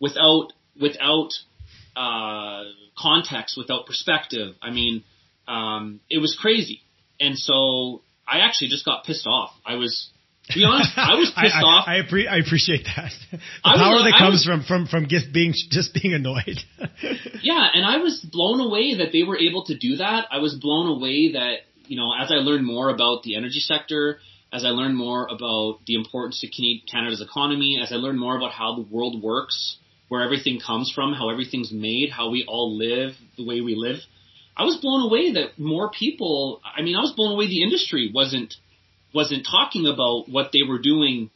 without 0.00 0.54
without 0.80 1.28
uh, 1.94 2.62
context, 2.96 3.58
without 3.58 3.84
perspective. 3.84 4.54
I 4.62 4.70
mean 4.70 5.04
um, 5.48 6.00
it 6.10 6.18
was 6.18 6.36
crazy. 6.40 6.82
And 7.18 7.36
so 7.36 8.02
I 8.26 8.40
actually 8.40 8.68
just 8.68 8.84
got 8.84 9.04
pissed 9.04 9.26
off. 9.26 9.50
I 9.66 9.74
was, 9.76 10.10
to 10.50 10.54
be 10.54 10.64
honest, 10.64 10.90
I 10.96 11.14
was 11.14 11.32
pissed 11.40 11.56
I, 11.56 11.62
off. 11.62 11.88
I, 11.88 11.98
I, 11.98 12.02
appre- 12.02 12.28
I 12.28 12.38
appreciate 12.38 12.84
that. 12.84 13.10
The 13.32 13.38
power 13.64 13.94
was, 13.94 14.04
that 14.04 14.18
comes 14.18 14.32
was, 14.32 14.44
from, 14.44 14.62
from, 14.64 14.86
from 14.86 15.08
just 15.08 15.32
being, 15.32 15.52
just 15.70 15.94
being 15.94 16.14
annoyed. 16.14 16.60
yeah. 17.42 17.66
And 17.74 17.84
I 17.84 17.96
was 17.98 18.24
blown 18.30 18.60
away 18.60 18.96
that 18.98 19.08
they 19.12 19.22
were 19.22 19.38
able 19.38 19.64
to 19.64 19.76
do 19.76 19.96
that. 19.96 20.26
I 20.30 20.38
was 20.38 20.54
blown 20.54 20.86
away 20.86 21.32
that, 21.32 21.66
you 21.86 21.96
know, 21.96 22.12
as 22.14 22.30
I 22.30 22.36
learned 22.36 22.66
more 22.66 22.90
about 22.90 23.22
the 23.22 23.36
energy 23.36 23.60
sector, 23.60 24.20
as 24.52 24.64
I 24.64 24.68
learned 24.68 24.96
more 24.96 25.26
about 25.26 25.80
the 25.86 25.94
importance 25.94 26.40
to 26.40 26.48
Canada's 26.90 27.20
economy, 27.20 27.80
as 27.82 27.92
I 27.92 27.96
learned 27.96 28.20
more 28.20 28.36
about 28.36 28.52
how 28.52 28.76
the 28.76 28.82
world 28.82 29.22
works, 29.22 29.78
where 30.08 30.22
everything 30.22 30.58
comes 30.64 30.90
from, 30.94 31.12
how 31.12 31.28
everything's 31.28 31.72
made, 31.72 32.10
how 32.10 32.30
we 32.30 32.44
all 32.48 32.76
live 32.76 33.12
the 33.36 33.44
way 33.44 33.60
we 33.60 33.74
live, 33.74 33.98
I 34.58 34.64
was 34.64 34.76
blown 34.76 35.06
away 35.06 35.32
that 35.34 35.58
more 35.58 35.90
people. 35.90 36.60
I 36.64 36.82
mean, 36.82 36.96
I 36.96 37.00
was 37.00 37.12
blown 37.12 37.32
away 37.32 37.46
the 37.46 37.62
industry 37.62 38.10
wasn't 38.12 38.54
wasn't 39.14 39.46
talking 39.50 39.86
about 39.86 40.28
what 40.28 40.50
they 40.52 40.62
were 40.68 40.80
doing 40.80 41.30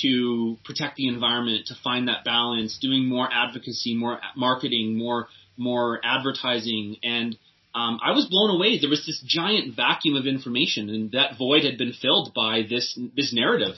to 0.00 0.56
protect 0.64 0.96
the 0.96 1.06
environment, 1.06 1.66
to 1.66 1.74
find 1.84 2.08
that 2.08 2.24
balance, 2.24 2.78
doing 2.80 3.06
more 3.06 3.28
advocacy, 3.30 3.94
more 3.94 4.18
marketing, 4.36 4.96
more 4.96 5.28
more 5.56 6.00
advertising, 6.02 6.96
and 7.02 7.36
um, 7.74 8.00
I 8.04 8.12
was 8.12 8.26
blown 8.26 8.50
away. 8.50 8.78
There 8.78 8.90
was 8.90 9.06
this 9.06 9.22
giant 9.24 9.74
vacuum 9.76 10.16
of 10.16 10.26
information, 10.26 10.90
and 10.90 11.12
that 11.12 11.38
void 11.38 11.64
had 11.64 11.78
been 11.78 11.92
filled 11.92 12.32
by 12.34 12.62
this 12.68 12.98
this 13.16 13.32
narrative. 13.32 13.76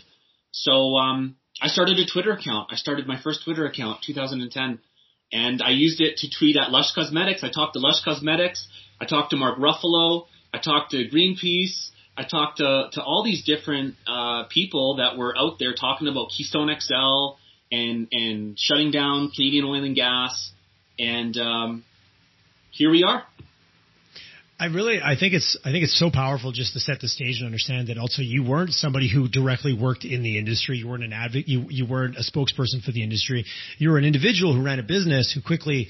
So 0.51 0.97
um, 0.97 1.37
I 1.61 1.69
started 1.69 1.99
a 1.99 2.07
Twitter 2.07 2.33
account. 2.33 2.71
I 2.73 2.77
started 2.77 3.07
my 3.07 3.21
first 3.21 3.45
Twitter 3.45 3.67
account, 3.67 4.03
2010, 4.05 4.81
and 5.33 5.63
I 5.63 5.71
used 5.71 6.01
it 6.01 6.19
to 6.19 6.29
tweet 6.31 6.57
at 6.57 6.71
Lush 6.71 6.93
Cosmetics. 6.95 7.45
I 7.45 7.51
talked 7.51 7.75
to 7.75 7.81
Lush 7.81 8.03
Cosmetics. 8.05 8.67
I 9.01 9.07
talked 9.07 9.31
to 9.31 9.37
Mark 9.37 9.59
Ruffalo. 9.59 10.27
I 10.53 10.59
talked 10.59 10.93
to 10.93 11.09
Greenpeace. 11.09 11.91
I 12.17 12.23
talked 12.23 12.59
to, 12.59 12.89
to 12.93 13.03
all 13.03 13.25
these 13.25 13.45
different 13.45 13.97
uh, 14.07 14.45
people 14.45 14.97
that 14.97 15.17
were 15.17 15.37
out 15.37 15.59
there 15.59 15.75
talking 15.75 16.07
about 16.07 16.29
Keystone 16.31 16.71
XL 16.81 17.37
and 17.73 18.09
and 18.13 18.59
shutting 18.59 18.93
down 18.93 19.31
Canadian 19.35 19.65
oil 19.65 19.83
and 19.83 19.97
gas, 19.97 20.53
and 20.99 21.37
um, 21.39 21.85
here 22.71 22.91
we 22.91 23.03
are. 23.03 23.25
I 24.59 24.67
really, 24.67 25.01
I 25.03 25.17
think 25.19 25.35
it's, 25.35 25.59
I 25.65 25.73
think 25.73 25.83
it's 25.83 25.99
so 25.99 26.11
powerful 26.13 26.53
just 26.53 26.75
to 26.75 26.81
set 26.81 27.01
the 27.01 27.09
stage 27.09 27.39
and 27.39 27.47
understand 27.47 27.89
that 27.89 27.99
also 27.99 28.23
you 28.23 28.45
weren't 28.45 28.71
somebody 28.71 29.11
who 29.13 29.29
directly 29.29 29.75
worked 29.75 30.05
in 30.05 30.23
the 30.23 30.39
industry. 30.39 30.77
You 30.77 30.89
weren't 30.89 31.03
an 31.03 31.13
advocate. 31.13 31.49
You, 31.49 31.67
you 31.71 31.87
weren't 31.87 32.17
a 32.17 32.21
spokesperson 32.21 32.83
for 32.85 32.93
the 32.93 33.03
industry. 33.03 33.45
You 33.79 33.91
were 33.91 33.99
an 33.99 34.05
individual 34.05 34.55
who 34.55 34.63
ran 34.63 34.79
a 34.79 34.85
business 34.85 35.33
who 35.33 35.43
quickly 35.43 35.89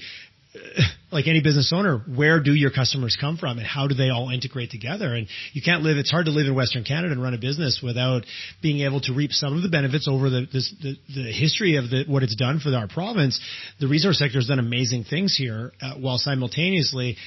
like 1.11 1.27
any 1.27 1.41
business 1.41 1.71
owner, 1.73 1.99
where 2.13 2.41
do 2.41 2.53
your 2.53 2.71
customers 2.71 3.17
come 3.19 3.37
from 3.37 3.57
and 3.57 3.65
how 3.65 3.87
do 3.87 3.95
they 3.95 4.09
all 4.09 4.29
integrate 4.29 4.71
together? 4.71 5.13
And 5.13 5.27
you 5.53 5.61
can't 5.61 5.83
live, 5.83 5.97
it's 5.97 6.11
hard 6.11 6.25
to 6.25 6.31
live 6.31 6.47
in 6.47 6.55
Western 6.55 6.83
Canada 6.83 7.13
and 7.13 7.21
run 7.21 7.33
a 7.33 7.37
business 7.37 7.81
without 7.83 8.25
being 8.61 8.81
able 8.81 9.01
to 9.01 9.13
reap 9.13 9.31
some 9.31 9.55
of 9.55 9.63
the 9.63 9.69
benefits 9.69 10.07
over 10.07 10.29
the, 10.29 10.47
this, 10.51 10.73
the, 10.81 10.95
the 11.13 11.31
history 11.31 11.77
of 11.77 11.89
the, 11.89 12.03
what 12.07 12.23
it's 12.23 12.35
done 12.35 12.59
for 12.59 12.73
our 12.75 12.87
province. 12.87 13.39
The 13.79 13.87
resource 13.87 14.19
sector 14.19 14.37
has 14.37 14.47
done 14.47 14.59
amazing 14.59 15.05
things 15.05 15.35
here, 15.37 15.71
uh, 15.81 15.95
while 15.95 16.17
simultaneously, 16.17 17.17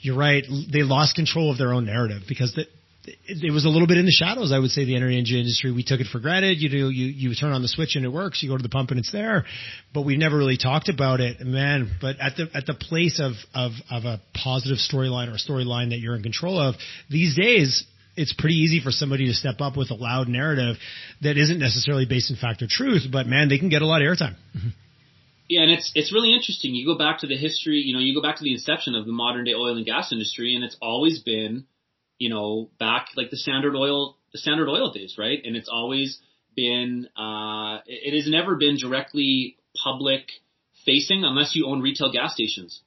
you're 0.00 0.16
right, 0.16 0.44
they 0.72 0.82
lost 0.82 1.14
control 1.14 1.50
of 1.50 1.58
their 1.58 1.72
own 1.72 1.86
narrative 1.86 2.22
because 2.28 2.54
the, 2.54 2.64
it 3.06 3.52
was 3.52 3.64
a 3.64 3.68
little 3.68 3.86
bit 3.86 3.98
in 3.98 4.06
the 4.06 4.10
shadows. 4.10 4.52
I 4.52 4.58
would 4.58 4.70
say 4.70 4.84
the 4.84 4.96
energy 4.96 5.38
industry, 5.38 5.72
we 5.72 5.82
took 5.82 6.00
it 6.00 6.06
for 6.06 6.20
granted. 6.20 6.60
You 6.60 6.68
do, 6.68 6.90
you, 6.90 7.06
you 7.06 7.34
turn 7.34 7.52
on 7.52 7.62
the 7.62 7.68
switch 7.68 7.96
and 7.96 8.04
it 8.04 8.08
works. 8.08 8.42
You 8.42 8.48
go 8.48 8.56
to 8.56 8.62
the 8.62 8.68
pump 8.68 8.90
and 8.90 8.98
it's 8.98 9.12
there, 9.12 9.44
but 9.92 10.02
we 10.02 10.16
never 10.16 10.36
really 10.36 10.56
talked 10.56 10.88
about 10.88 11.20
it, 11.20 11.40
man. 11.40 11.90
But 12.00 12.16
at 12.20 12.36
the, 12.36 12.48
at 12.54 12.66
the 12.66 12.74
place 12.74 13.20
of, 13.20 13.32
of, 13.54 13.72
of 13.90 14.04
a 14.04 14.20
positive 14.32 14.78
storyline 14.78 15.28
or 15.28 15.34
a 15.34 15.38
storyline 15.38 15.90
that 15.90 15.98
you're 15.98 16.16
in 16.16 16.22
control 16.22 16.58
of 16.58 16.76
these 17.10 17.36
days, 17.36 17.84
it's 18.16 18.32
pretty 18.32 18.56
easy 18.56 18.80
for 18.80 18.90
somebody 18.90 19.26
to 19.26 19.34
step 19.34 19.60
up 19.60 19.76
with 19.76 19.90
a 19.90 19.94
loud 19.94 20.28
narrative 20.28 20.76
that 21.22 21.36
isn't 21.36 21.58
necessarily 21.58 22.06
based 22.06 22.30
in 22.30 22.36
fact 22.36 22.62
or 22.62 22.66
truth, 22.68 23.06
but 23.10 23.26
man, 23.26 23.48
they 23.48 23.58
can 23.58 23.68
get 23.68 23.82
a 23.82 23.86
lot 23.86 24.02
of 24.02 24.06
airtime. 24.06 24.36
Mm-hmm. 24.56 24.68
Yeah, 25.46 25.62
and 25.62 25.72
it's 25.72 25.92
it's 25.94 26.10
really 26.10 26.32
interesting. 26.32 26.74
You 26.74 26.86
go 26.86 26.96
back 26.96 27.18
to 27.18 27.26
the 27.26 27.36
history, 27.36 27.76
you 27.76 27.92
know, 27.92 28.00
you 28.00 28.14
go 28.14 28.22
back 28.22 28.36
to 28.36 28.44
the 28.44 28.54
inception 28.54 28.94
of 28.94 29.04
the 29.04 29.12
modern 29.12 29.44
day 29.44 29.52
oil 29.52 29.76
and 29.76 29.84
gas 29.84 30.10
industry, 30.10 30.54
and 30.54 30.64
it's 30.64 30.76
always 30.80 31.18
been 31.18 31.66
you 32.18 32.30
know, 32.30 32.70
back 32.78 33.08
like 33.16 33.30
the 33.30 33.36
Standard 33.36 33.76
Oil, 33.76 34.16
the 34.32 34.38
Standard 34.38 34.68
Oil 34.68 34.92
days, 34.92 35.16
right? 35.18 35.40
And 35.44 35.56
it's 35.56 35.68
always 35.68 36.18
been, 36.54 37.08
uh, 37.16 37.80
it, 37.86 38.14
has 38.14 38.30
never 38.30 38.56
been 38.56 38.76
directly 38.76 39.56
public 39.82 40.30
facing 40.84 41.24
unless 41.24 41.54
you 41.54 41.66
own 41.66 41.80
retail 41.80 42.12
gas 42.12 42.34
stations. 42.34 42.82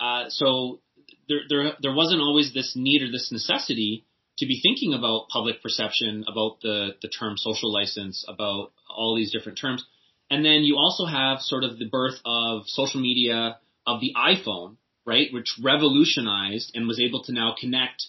Uh, 0.00 0.24
so 0.28 0.80
there, 1.28 1.40
there, 1.48 1.72
there 1.80 1.94
wasn't 1.94 2.20
always 2.20 2.52
this 2.52 2.72
need 2.74 3.02
or 3.02 3.10
this 3.10 3.30
necessity 3.30 4.04
to 4.38 4.46
be 4.46 4.60
thinking 4.62 4.94
about 4.94 5.28
public 5.28 5.62
perception, 5.62 6.24
about 6.26 6.58
the, 6.62 6.90
the 7.02 7.08
term 7.08 7.36
social 7.36 7.72
license, 7.72 8.24
about 8.26 8.72
all 8.88 9.14
these 9.16 9.32
different 9.32 9.58
terms. 9.58 9.84
And 10.30 10.44
then 10.44 10.62
you 10.62 10.76
also 10.78 11.04
have 11.04 11.40
sort 11.40 11.62
of 11.62 11.78
the 11.78 11.88
birth 11.88 12.18
of 12.24 12.62
social 12.66 13.00
media, 13.00 13.58
of 13.86 14.00
the 14.00 14.14
iPhone, 14.16 14.76
right, 15.04 15.28
which 15.32 15.58
revolutionized 15.62 16.72
and 16.74 16.88
was 16.88 17.00
able 17.00 17.22
to 17.24 17.32
now 17.32 17.54
connect 17.60 18.06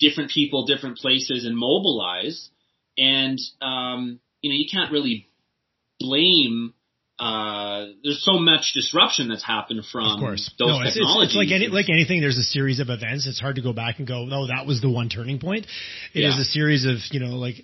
different 0.00 0.30
people, 0.30 0.66
different 0.66 0.98
places, 0.98 1.44
and 1.44 1.56
mobilize. 1.56 2.50
And 2.98 3.38
um, 3.60 4.20
you 4.42 4.50
know, 4.50 4.56
you 4.56 4.66
can't 4.70 4.92
really 4.92 5.28
blame. 5.98 6.74
Uh, 7.20 7.88
there's 8.02 8.24
so 8.24 8.38
much 8.38 8.72
disruption 8.72 9.28
that's 9.28 9.44
happened 9.44 9.84
from 9.92 10.06
of 10.06 10.18
course. 10.18 10.50
those 10.58 10.68
no, 10.68 10.80
it's, 10.80 10.94
technologies. 10.94 11.28
It's, 11.28 11.36
like 11.36 11.52
any, 11.52 11.68
like 11.68 11.90
anything. 11.90 12.22
There's 12.22 12.38
a 12.38 12.42
series 12.42 12.80
of 12.80 12.88
events. 12.88 13.26
It's 13.26 13.38
hard 13.38 13.56
to 13.56 13.62
go 13.62 13.74
back 13.74 13.98
and 13.98 14.08
go, 14.08 14.24
no, 14.24 14.46
that 14.46 14.64
was 14.66 14.80
the 14.80 14.88
one 14.88 15.10
turning 15.10 15.38
point. 15.38 15.66
It 16.14 16.20
yeah. 16.20 16.30
is 16.30 16.38
a 16.38 16.44
series 16.44 16.86
of, 16.86 16.96
you 17.10 17.20
know, 17.20 17.36
like 17.36 17.56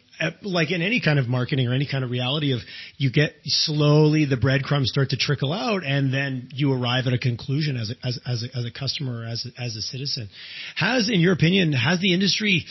like 0.42 0.70
in 0.70 0.82
any 0.82 1.00
kind 1.00 1.18
of 1.18 1.26
marketing 1.26 1.68
or 1.68 1.72
any 1.72 1.88
kind 1.90 2.04
of 2.04 2.10
reality 2.10 2.52
of 2.52 2.60
you 2.98 3.10
get 3.10 3.32
slowly 3.44 4.26
the 4.26 4.36
breadcrumbs 4.36 4.90
start 4.90 5.10
to 5.10 5.16
trickle 5.16 5.52
out 5.52 5.84
and 5.84 6.12
then 6.12 6.48
you 6.52 6.72
arrive 6.72 7.06
at 7.06 7.12
a 7.12 7.18
conclusion 7.18 7.76
as 7.76 7.90
a, 7.90 8.06
as, 8.06 8.18
as 8.26 8.42
a, 8.42 8.58
as 8.58 8.64
a 8.66 8.70
customer 8.70 9.22
or 9.22 9.24
as 9.24 9.46
a, 9.46 9.62
as 9.62 9.74
a 9.76 9.80
citizen. 9.82 10.28
Has, 10.74 11.08
in 11.10 11.20
your 11.20 11.32
opinion, 11.32 11.72
has 11.72 11.98
the 12.00 12.12
industry 12.12 12.66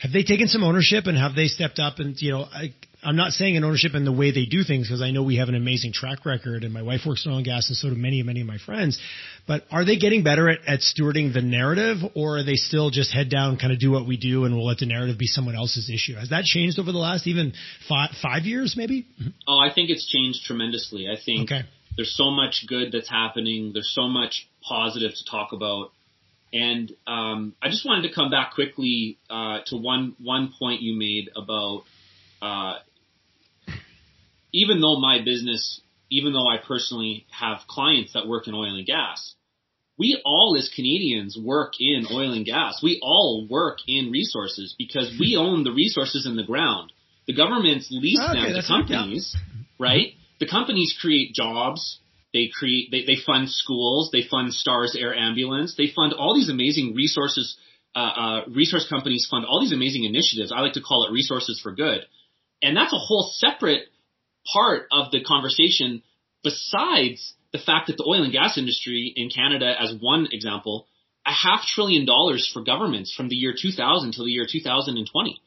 have 0.00 0.12
they 0.12 0.24
taken 0.24 0.48
some 0.48 0.62
ownership 0.62 1.06
and 1.06 1.16
have 1.16 1.34
they 1.34 1.46
stepped 1.46 1.78
up 1.78 2.00
and 2.00 2.20
you 2.20 2.32
know 2.32 2.44
I, 2.44 2.74
I'm 3.04 3.16
not 3.16 3.32
saying 3.32 3.56
an 3.56 3.64
ownership 3.64 3.94
in 3.94 4.04
the 4.04 4.12
way 4.12 4.30
they 4.30 4.44
do 4.44 4.62
things 4.62 4.86
because 4.86 5.02
I 5.02 5.10
know 5.10 5.24
we 5.24 5.38
have 5.38 5.48
an 5.48 5.56
amazing 5.56 5.92
track 5.92 6.24
record 6.24 6.62
and 6.62 6.72
my 6.72 6.82
wife 6.82 7.00
works 7.04 7.26
in 7.26 7.32
oil 7.32 7.38
and 7.38 7.44
gas 7.44 7.68
and 7.68 7.76
so 7.76 7.88
do 7.90 7.96
many, 7.96 8.22
many 8.22 8.42
of 8.42 8.46
my 8.46 8.58
friends. 8.58 8.96
But 9.46 9.64
are 9.72 9.84
they 9.84 9.96
getting 9.96 10.22
better 10.22 10.48
at, 10.48 10.60
at 10.68 10.80
stewarding 10.80 11.32
the 11.32 11.42
narrative 11.42 11.98
or 12.14 12.38
are 12.38 12.44
they 12.44 12.54
still 12.54 12.90
just 12.90 13.12
head 13.12 13.28
down, 13.28 13.58
kind 13.58 13.72
of 13.72 13.80
do 13.80 13.90
what 13.90 14.06
we 14.06 14.16
do 14.16 14.44
and 14.44 14.54
we'll 14.54 14.66
let 14.66 14.78
the 14.78 14.86
narrative 14.86 15.18
be 15.18 15.26
someone 15.26 15.56
else's 15.56 15.90
issue? 15.90 16.14
Has 16.14 16.30
that 16.30 16.44
changed 16.44 16.78
over 16.78 16.92
the 16.92 16.98
last 16.98 17.26
even 17.26 17.54
five, 17.88 18.10
five 18.22 18.44
years 18.44 18.76
maybe? 18.76 19.06
Oh, 19.48 19.58
I 19.58 19.74
think 19.74 19.90
it's 19.90 20.08
changed 20.08 20.44
tremendously. 20.44 21.08
I 21.08 21.16
think 21.20 21.50
okay. 21.50 21.62
there's 21.96 22.16
so 22.16 22.30
much 22.30 22.66
good 22.68 22.92
that's 22.92 23.10
happening. 23.10 23.72
There's 23.72 23.92
so 23.92 24.06
much 24.06 24.48
positive 24.62 25.10
to 25.10 25.24
talk 25.28 25.52
about. 25.52 25.90
And 26.52 26.92
um, 27.08 27.54
I 27.60 27.68
just 27.68 27.84
wanted 27.84 28.08
to 28.08 28.14
come 28.14 28.30
back 28.30 28.54
quickly 28.54 29.18
uh, 29.28 29.60
to 29.66 29.76
one 29.76 30.14
one 30.22 30.52
point 30.56 30.82
you 30.82 30.96
made 30.96 31.30
about 31.34 31.82
uh, 32.42 32.74
even 34.52 34.80
though 34.80 35.00
my 35.00 35.22
business, 35.24 35.80
even 36.10 36.32
though 36.32 36.48
I 36.48 36.58
personally 36.58 37.26
have 37.30 37.60
clients 37.68 38.12
that 38.12 38.28
work 38.28 38.48
in 38.48 38.54
oil 38.54 38.76
and 38.76 38.86
gas, 38.86 39.34
we 39.98 40.20
all 40.24 40.56
as 40.58 40.70
Canadians 40.74 41.38
work 41.40 41.74
in 41.78 42.06
oil 42.10 42.32
and 42.32 42.44
gas. 42.44 42.80
We 42.82 42.98
all 43.02 43.46
work 43.48 43.78
in 43.86 44.10
resources 44.10 44.74
because 44.76 45.14
we 45.18 45.36
own 45.38 45.64
the 45.64 45.72
resources 45.72 46.26
in 46.26 46.36
the 46.36 46.44
ground. 46.44 46.92
The 47.26 47.34
governments 47.34 47.88
lease 47.90 48.20
okay, 48.20 48.52
them 48.52 48.60
to 48.60 48.66
companies, 48.66 49.36
right? 49.78 50.14
The 50.40 50.48
companies 50.48 50.96
create 51.00 51.34
jobs. 51.34 52.00
They 52.32 52.50
create, 52.52 52.90
they, 52.90 53.04
they 53.04 53.16
fund 53.24 53.48
schools. 53.48 54.10
They 54.12 54.24
fund 54.28 54.52
Stars 54.52 54.96
Air 54.98 55.14
Ambulance. 55.14 55.76
They 55.76 55.92
fund 55.94 56.14
all 56.14 56.34
these 56.34 56.48
amazing 56.48 56.94
resources. 56.96 57.56
Uh, 57.94 57.98
uh, 57.98 58.40
resource 58.48 58.86
companies 58.88 59.28
fund 59.30 59.44
all 59.44 59.60
these 59.60 59.72
amazing 59.72 60.04
initiatives. 60.04 60.50
I 60.50 60.60
like 60.60 60.72
to 60.72 60.80
call 60.80 61.06
it 61.06 61.12
resources 61.12 61.60
for 61.62 61.72
good. 61.72 62.00
And 62.62 62.76
that's 62.76 62.92
a 62.92 62.98
whole 62.98 63.30
separate 63.36 63.82
part 64.52 64.86
of 64.90 65.10
the 65.10 65.22
conversation 65.22 66.02
besides 66.42 67.34
the 67.52 67.58
fact 67.58 67.88
that 67.88 67.96
the 67.96 68.06
oil 68.08 68.22
and 68.22 68.32
gas 68.32 68.56
industry 68.58 69.12
in 69.14 69.28
Canada, 69.30 69.74
as 69.78 69.94
one 70.00 70.28
example, 70.32 70.86
a 71.26 71.32
half 71.32 71.64
trillion 71.66 72.06
dollars 72.06 72.50
for 72.52 72.62
governments 72.62 73.12
from 73.14 73.28
the 73.28 73.36
year 73.36 73.54
2000 73.60 74.12
till 74.12 74.24
the 74.24 74.30
year 74.30 74.46
2020. 74.50 75.40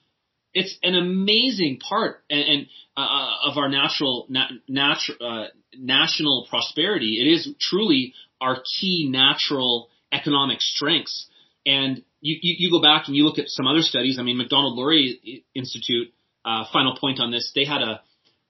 It's 0.54 0.78
an 0.84 0.96
amazing 0.96 1.80
part 1.80 2.24
and, 2.30 2.40
and 2.40 2.68
uh, 2.96 3.50
of 3.50 3.58
our 3.58 3.68
natural 3.68 4.26
nat, 4.30 4.50
natu- 4.70 5.20
uh, 5.20 5.48
national 5.78 6.48
prosperity. 6.50 7.20
It 7.20 7.30
is 7.30 7.54
truly 7.60 8.14
our 8.40 8.64
key 8.80 9.10
natural 9.12 9.90
economic 10.14 10.62
strengths. 10.62 11.28
And 11.66 12.04
you, 12.22 12.38
you, 12.42 12.56
you, 12.58 12.72
go 12.72 12.82
back 12.82 13.08
and 13.08 13.16
you 13.16 13.26
look 13.26 13.38
at 13.38 13.50
some 13.50 13.68
other 13.68 13.82
studies. 13.82 14.18
I 14.18 14.22
mean, 14.24 14.38
Macdonald-Laurier 14.38 15.16
Institute. 15.54 16.14
Uh, 16.46 16.64
final 16.72 16.96
point 17.02 17.20
on 17.20 17.32
this: 17.32 17.52
they 17.56 17.66
had 17.66 17.82
a 17.82 18.02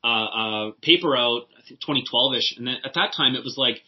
uh, 0.08 0.72
paper 0.82 1.16
out, 1.16 1.48
I 1.58 1.68
think 1.68 1.80
2012ish, 1.82 2.58
and 2.58 2.70
at 2.70 2.94
that 2.94 3.14
time 3.16 3.36
it 3.36 3.44
was 3.44 3.56
like 3.58 3.82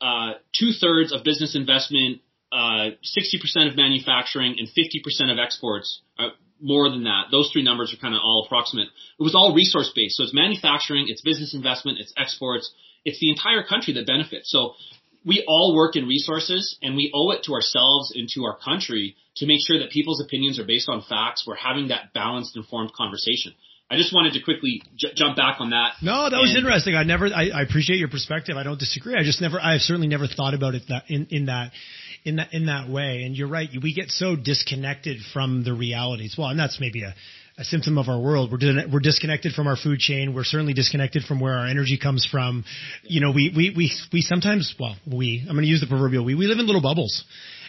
uh, 0.00 0.32
two 0.58 0.72
thirds 0.72 1.12
of 1.12 1.24
business 1.24 1.54
investment, 1.54 2.20
uh, 2.52 2.90
60% 3.04 3.68
of 3.68 3.76
manufacturing, 3.76 4.56
and 4.58 4.68
50% 4.68 5.32
of 5.32 5.38
exports. 5.38 6.00
Uh, 6.18 6.28
more 6.62 6.90
than 6.90 7.04
that. 7.04 7.26
Those 7.30 7.50
three 7.52 7.62
numbers 7.62 7.94
are 7.94 7.96
kind 7.96 8.14
of 8.14 8.20
all 8.22 8.44
approximate. 8.44 8.88
It 9.18 9.22
was 9.22 9.34
all 9.34 9.54
resource 9.54 9.90
based. 9.94 10.16
So 10.16 10.24
it's 10.24 10.34
manufacturing, 10.34 11.06
it's 11.08 11.22
business 11.22 11.54
investment, 11.54 11.98
it's 11.98 12.12
exports, 12.18 12.70
it's 13.04 13.18
the 13.18 13.30
entire 13.30 13.62
country 13.62 13.94
that 13.94 14.06
benefits. 14.06 14.50
So 14.50 14.74
we 15.24 15.44
all 15.46 15.74
work 15.74 15.96
in 15.96 16.06
resources 16.06 16.76
and 16.82 16.96
we 16.96 17.10
owe 17.14 17.30
it 17.30 17.44
to 17.44 17.54
ourselves 17.54 18.12
and 18.14 18.28
to 18.34 18.44
our 18.44 18.56
country 18.56 19.16
to 19.36 19.46
make 19.46 19.60
sure 19.66 19.78
that 19.78 19.90
people's 19.90 20.22
opinions 20.22 20.58
are 20.58 20.64
based 20.64 20.88
on 20.88 21.02
facts. 21.02 21.44
We're 21.46 21.56
having 21.56 21.88
that 21.88 22.12
balanced, 22.12 22.56
informed 22.56 22.92
conversation. 22.92 23.54
I 23.90 23.96
just 23.96 24.14
wanted 24.14 24.34
to 24.34 24.42
quickly 24.42 24.82
j- 24.96 25.12
jump 25.16 25.36
back 25.36 25.56
on 25.60 25.70
that. 25.70 25.94
No, 26.00 26.30
that 26.30 26.32
and 26.32 26.42
was 26.42 26.56
interesting. 26.56 26.94
I 26.94 27.02
never, 27.02 27.26
I, 27.26 27.48
I, 27.48 27.62
appreciate 27.62 27.98
your 27.98 28.08
perspective. 28.08 28.56
I 28.56 28.62
don't 28.62 28.78
disagree. 28.78 29.16
I 29.16 29.24
just 29.24 29.40
never, 29.40 29.60
I've 29.60 29.80
certainly 29.80 30.06
never 30.06 30.28
thought 30.28 30.54
about 30.54 30.76
it 30.76 30.84
that 30.88 31.04
in, 31.08 31.26
in 31.30 31.46
that, 31.46 31.72
in 32.24 32.36
that, 32.36 32.54
in 32.54 32.66
that 32.66 32.88
way. 32.88 33.24
And 33.24 33.36
you're 33.36 33.48
right. 33.48 33.68
We 33.82 33.92
get 33.92 34.10
so 34.10 34.36
disconnected 34.36 35.18
from 35.32 35.64
the 35.64 35.74
realities. 35.74 36.36
Well, 36.38 36.48
and 36.48 36.58
that's 36.58 36.78
maybe 36.78 37.02
a, 37.02 37.16
a 37.58 37.64
symptom 37.64 37.98
of 37.98 38.08
our 38.08 38.20
world. 38.20 38.52
We're 38.52 38.88
we're 38.92 39.00
disconnected 39.00 39.54
from 39.54 39.66
our 39.66 39.76
food 39.76 39.98
chain. 39.98 40.34
We're 40.34 40.44
certainly 40.44 40.72
disconnected 40.72 41.24
from 41.24 41.40
where 41.40 41.54
our 41.54 41.66
energy 41.66 41.98
comes 42.00 42.26
from. 42.30 42.64
You 43.02 43.20
know, 43.20 43.32
we 43.32 43.52
we 43.54 43.74
we 43.76 43.92
we 44.12 44.22
sometimes 44.22 44.74
well 44.78 44.96
we 45.04 45.40
I'm 45.42 45.56
going 45.56 45.64
to 45.64 45.68
use 45.68 45.80
the 45.80 45.88
proverbial 45.88 46.24
we 46.24 46.36
we 46.36 46.46
live 46.46 46.58
in 46.58 46.66
little 46.66 46.80
bubbles. 46.80 47.24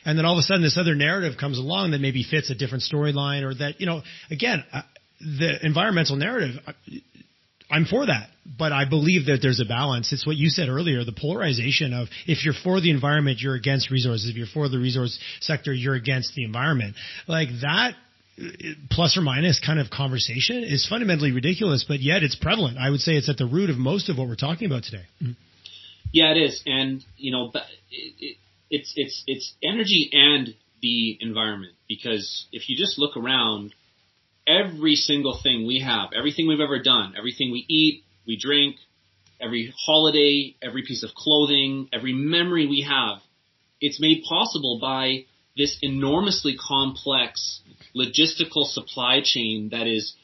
And 0.05 0.17
then 0.17 0.25
all 0.25 0.33
of 0.33 0.39
a 0.39 0.43
sudden 0.43 0.63
this 0.63 0.77
other 0.77 0.95
narrative 0.95 1.37
comes 1.39 1.59
along 1.59 1.91
that 1.91 2.01
maybe 2.01 2.23
fits 2.23 2.49
a 2.49 2.55
different 2.55 2.83
storyline 2.83 3.43
or 3.43 3.53
that, 3.53 3.79
you 3.79 3.85
know, 3.85 4.01
again, 4.31 4.63
the 5.21 5.65
environmental 5.65 6.15
narrative, 6.15 6.55
I'm 7.69 7.85
for 7.85 8.05
that, 8.05 8.29
but 8.57 8.71
I 8.71 8.85
believe 8.89 9.27
that 9.27 9.39
there's 9.41 9.59
a 9.59 9.65
balance. 9.65 10.11
It's 10.11 10.25
what 10.25 10.35
you 10.35 10.49
said 10.49 10.67
earlier, 10.67 11.05
the 11.05 11.13
polarization 11.13 11.93
of 11.93 12.09
if 12.27 12.43
you're 12.43 12.53
for 12.53 12.81
the 12.81 12.91
environment, 12.91 13.39
you're 13.39 13.55
against 13.55 13.91
resources. 13.91 14.29
If 14.29 14.35
you're 14.35 14.47
for 14.47 14.67
the 14.67 14.77
resource 14.77 15.17
sector, 15.39 15.71
you're 15.71 15.95
against 15.95 16.35
the 16.35 16.43
environment. 16.43 16.95
Like 17.27 17.49
that 17.61 17.93
plus 18.89 19.17
or 19.17 19.21
minus 19.21 19.59
kind 19.65 19.79
of 19.79 19.89
conversation 19.89 20.63
is 20.63 20.87
fundamentally 20.89 21.31
ridiculous, 21.31 21.85
but 21.87 21.99
yet 21.99 22.23
it's 22.23 22.35
prevalent. 22.35 22.77
I 22.77 22.89
would 22.89 22.99
say 22.99 23.13
it's 23.13 23.29
at 23.29 23.37
the 23.37 23.45
root 23.45 23.69
of 23.69 23.77
most 23.77 24.09
of 24.09 24.17
what 24.17 24.27
we're 24.27 24.35
talking 24.35 24.67
about 24.67 24.83
today. 24.83 25.03
Mm-hmm. 25.21 25.31
Yeah, 26.11 26.31
it 26.31 26.37
is. 26.37 26.61
And, 26.65 27.03
you 27.17 27.31
know, 27.31 27.51
it's, 28.69 28.93
it's, 28.95 29.23
it's 29.27 29.53
energy 29.63 30.09
and 30.11 30.55
the 30.81 31.17
environment 31.21 31.73
because 31.87 32.47
if 32.51 32.67
you 32.67 32.75
just 32.75 32.97
look 32.97 33.15
around, 33.15 33.73
every 34.47 34.95
single 34.95 35.39
thing 35.41 35.65
we 35.65 35.79
have, 35.79 36.09
everything 36.17 36.47
we've 36.47 36.59
ever 36.59 36.81
done, 36.81 37.13
everything 37.17 37.51
we 37.51 37.65
eat, 37.67 38.03
we 38.25 38.37
drink, 38.37 38.75
every 39.39 39.73
holiday, 39.85 40.55
every 40.61 40.83
piece 40.83 41.03
of 41.03 41.13
clothing, 41.15 41.89
every 41.91 42.13
memory 42.13 42.67
we 42.67 42.81
have, 42.87 43.19
it's 43.79 43.99
made 43.99 44.23
possible 44.27 44.79
by 44.79 45.25
this 45.57 45.77
enormously 45.81 46.55
complex 46.55 47.61
logistical 47.95 48.65
supply 48.65 49.19
chain 49.23 49.69
that 49.71 49.87
is 49.87 50.15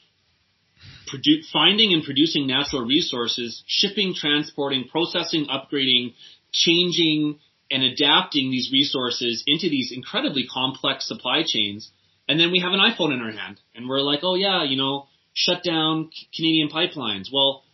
produ- 1.12 1.44
finding 1.52 1.92
and 1.92 2.04
producing 2.04 2.46
natural 2.46 2.82
resources, 2.82 3.62
shipping, 3.66 4.14
transporting, 4.14 4.84
processing, 4.88 5.46
upgrading, 5.46 6.14
changing, 6.52 7.38
and 7.70 7.82
adapting 7.82 8.50
these 8.50 8.70
resources 8.72 9.42
into 9.46 9.68
these 9.68 9.92
incredibly 9.94 10.46
complex 10.46 11.06
supply 11.06 11.42
chains 11.46 11.90
and 12.28 12.38
then 12.38 12.52
we 12.52 12.60
have 12.60 12.72
an 12.72 12.80
iPhone 12.80 13.12
in 13.12 13.20
our 13.20 13.32
hand 13.32 13.60
and 13.74 13.88
we're 13.88 14.00
like, 14.00 14.20
oh 14.22 14.34
yeah, 14.34 14.62
you 14.64 14.76
know, 14.76 15.06
shut 15.32 15.62
down 15.62 16.10
Canadian 16.34 16.68
pipelines. 16.68 17.26
Well, 17.32 17.64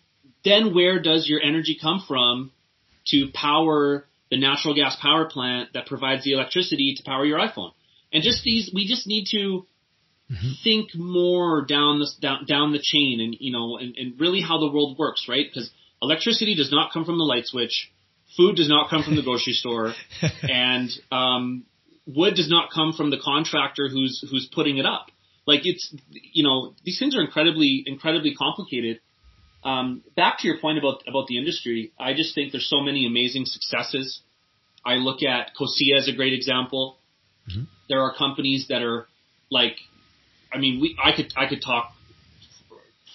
then 0.45 0.75
where 0.75 1.01
does 1.01 1.29
your 1.29 1.41
energy 1.43 1.79
come 1.81 2.05
from 2.07 2.53
to 3.09 3.29
power 3.35 4.07
the 4.31 4.39
natural 4.39 4.75
gas 4.75 4.97
power 5.01 5.27
plant 5.27 5.71
that 5.75 5.87
provides 5.87 6.25
the 6.25 6.33
electricity 6.33 6.95
to 6.97 7.03
power 7.03 7.25
your 7.25 7.39
iPhone? 7.39 7.73
And 8.13 8.23
just 8.23 8.45
these, 8.45 8.71
we 8.73 8.87
just 8.87 9.07
need 9.07 9.27
to 9.33 9.67
mm-hmm. 10.31 10.53
think 10.63 10.95
more 10.95 11.65
down 11.65 11.99
the 11.99 12.11
down, 12.21 12.45
down 12.47 12.73
the 12.73 12.81
chain 12.83 13.21
and 13.21 13.37
you 13.39 13.53
know 13.53 13.77
and, 13.77 13.97
and 13.97 14.21
really 14.21 14.41
how 14.41 14.59
the 14.59 14.71
world 14.71 14.99
works, 14.99 15.27
right? 15.29 15.47
Because 15.49 15.71
electricity 16.01 16.55
does 16.55 16.71
not 16.71 16.93
come 16.93 17.05
from 17.05 17.19
the 17.19 17.25
light 17.25 17.47
switch, 17.47 17.91
food 18.37 18.57
does 18.57 18.69
not 18.69 18.91
come 18.91 19.03
from 19.03 19.17
the 19.17 19.23
grocery 19.23 19.53
store, 19.53 19.95
and 20.43 20.91
um, 21.11 21.65
wood 22.07 22.35
does 22.35 22.51
not 22.51 22.71
come 22.73 22.93
from 22.93 23.11
the 23.11 23.19
contractor 23.23 23.89
who's 23.89 24.25
who's 24.31 24.49
putting 24.53 24.79
it 24.79 24.87
up. 24.87 25.07
Like 25.47 25.61
it's 25.65 25.95
you 26.11 26.43
know 26.43 26.75
these 26.85 26.99
things 26.99 27.17
are 27.17 27.21
incredibly 27.21 27.85
incredibly 27.87 28.35
complicated. 28.35 29.01
Um, 29.63 30.03
back 30.15 30.39
to 30.41 30.49
your 30.49 30.59
point 30.59 30.79
about 30.79 31.03
about 31.07 31.27
the 31.27 31.39
industry, 31.39 31.93
I 31.99 32.15
just 32.15 32.35
think 32.35 32.53
there's 32.53 32.69
so 32.69 32.81
many 32.81 33.07
amazing 33.07 33.45
successes. 33.47 34.21
I 34.85 34.95
look 34.97 35.23
at 35.23 35.55
COSIA 35.59 35.97
as 35.99 36.09
a 36.09 36.13
great 36.13 36.35
example. 36.35 36.99
Mm-hmm. 37.51 37.65
There 37.89 38.01
are 38.03 38.15
companies 38.15 38.67
that 38.69 38.83
are 38.83 39.07
like, 39.51 39.77
I 40.53 40.59
mean, 40.59 40.81
we 40.81 40.97
I 41.03 41.13
could 41.17 41.33
I 41.37 41.47
could 41.47 41.63
talk 41.63 41.93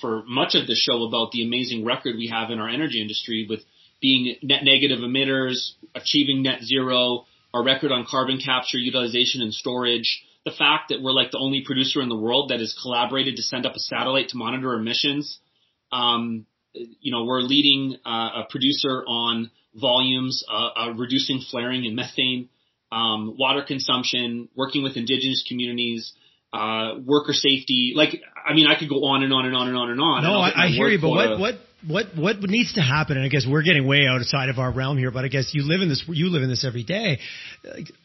for 0.02 0.24
much 0.26 0.56
of 0.56 0.66
the 0.66 0.76
show 0.76 1.04
about 1.04 1.32
the 1.32 1.44
amazing 1.44 1.84
record 1.84 2.16
we 2.16 2.28
have 2.28 2.52
in 2.52 2.60
our 2.60 2.70
energy 2.70 3.02
industry 3.02 3.46
with 3.50 3.60
being 4.02 4.36
net 4.42 4.64
negative 4.64 5.00
emitters, 5.00 5.72
achieving 5.94 6.44
net 6.44 6.64
zero, 6.64 7.26
our 7.54 7.64
record 7.64 7.92
on 7.92 8.06
carbon 8.10 8.40
capture, 8.44 8.78
utilization, 8.78 9.42
and 9.42 9.54
storage, 9.54 10.24
the 10.46 10.52
fact 10.52 10.90
that 10.90 11.02
we're 11.02 11.12
like 11.12 11.32
the 11.32 11.40
only 11.40 11.64
producer 11.66 12.02
in 12.02 12.10
the 12.10 12.16
world 12.16 12.50
that 12.50 12.60
has 12.60 12.76
collaborated 12.82 13.36
to 13.36 13.42
send 13.42 13.66
up 13.66 13.76
a 13.76 13.80
satellite 13.80 14.30
to 14.30 14.38
monitor 14.38 14.74
emissions. 14.74 15.40
Um, 15.92 16.46
you 16.74 17.12
know, 17.12 17.26
we're 17.26 17.42
leading 17.42 17.98
uh, 18.06 18.44
a 18.44 18.48
producer 18.50 19.04
on 19.08 19.52
volumes, 19.76 20.44
uh, 20.50 20.70
uh, 20.76 20.94
reducing 20.94 21.42
flaring 21.42 21.86
and 21.86 21.96
methane, 21.96 22.50
um, 22.92 23.36
water 23.38 23.64
consumption, 23.68 24.50
working 24.56 24.84
with 24.84 24.98
indigenous 24.98 25.44
communities, 25.48 26.14
uh, 26.54 26.96
worker 27.04 27.34
safety. 27.34 27.94
Like, 27.96 28.22
I 28.48 28.54
mean, 28.54 28.68
I 28.68 28.78
could 28.78 28.90
go 28.90 29.06
on 29.06 29.24
and 29.24 29.34
on 29.34 29.46
and 29.46 29.56
on 29.56 29.68
and 29.68 29.78
on 29.78 29.92
and 29.92 30.02
on. 30.02 30.24
No, 30.24 30.40
I, 30.40 30.66
I 30.66 30.68
hear 30.68 30.88
you, 30.88 31.00
but 31.00 31.10
what, 31.10 31.40
what 31.40 31.60
what 31.88 32.08
what 32.16 32.42
needs 32.42 32.74
to 32.74 32.82
happen 32.82 33.18
and 33.18 33.26
i 33.26 33.30
guess 33.30 33.46
we're 33.50 33.64
getting 33.64 33.88
way 33.88 34.06
outside 34.06 34.50
of 34.50 34.60
our 34.60 34.72
realm 34.72 34.98
here 34.98 35.12
but 35.12 35.24
i 35.24 35.28
guess 35.28 35.52
you 35.54 35.64
live 35.64 35.82
in 35.82 35.90
this 35.90 36.04
you 36.08 36.30
live 36.30 36.44
in 36.44 36.50
this 36.50 36.66
every 36.66 36.84
day. 36.84 37.20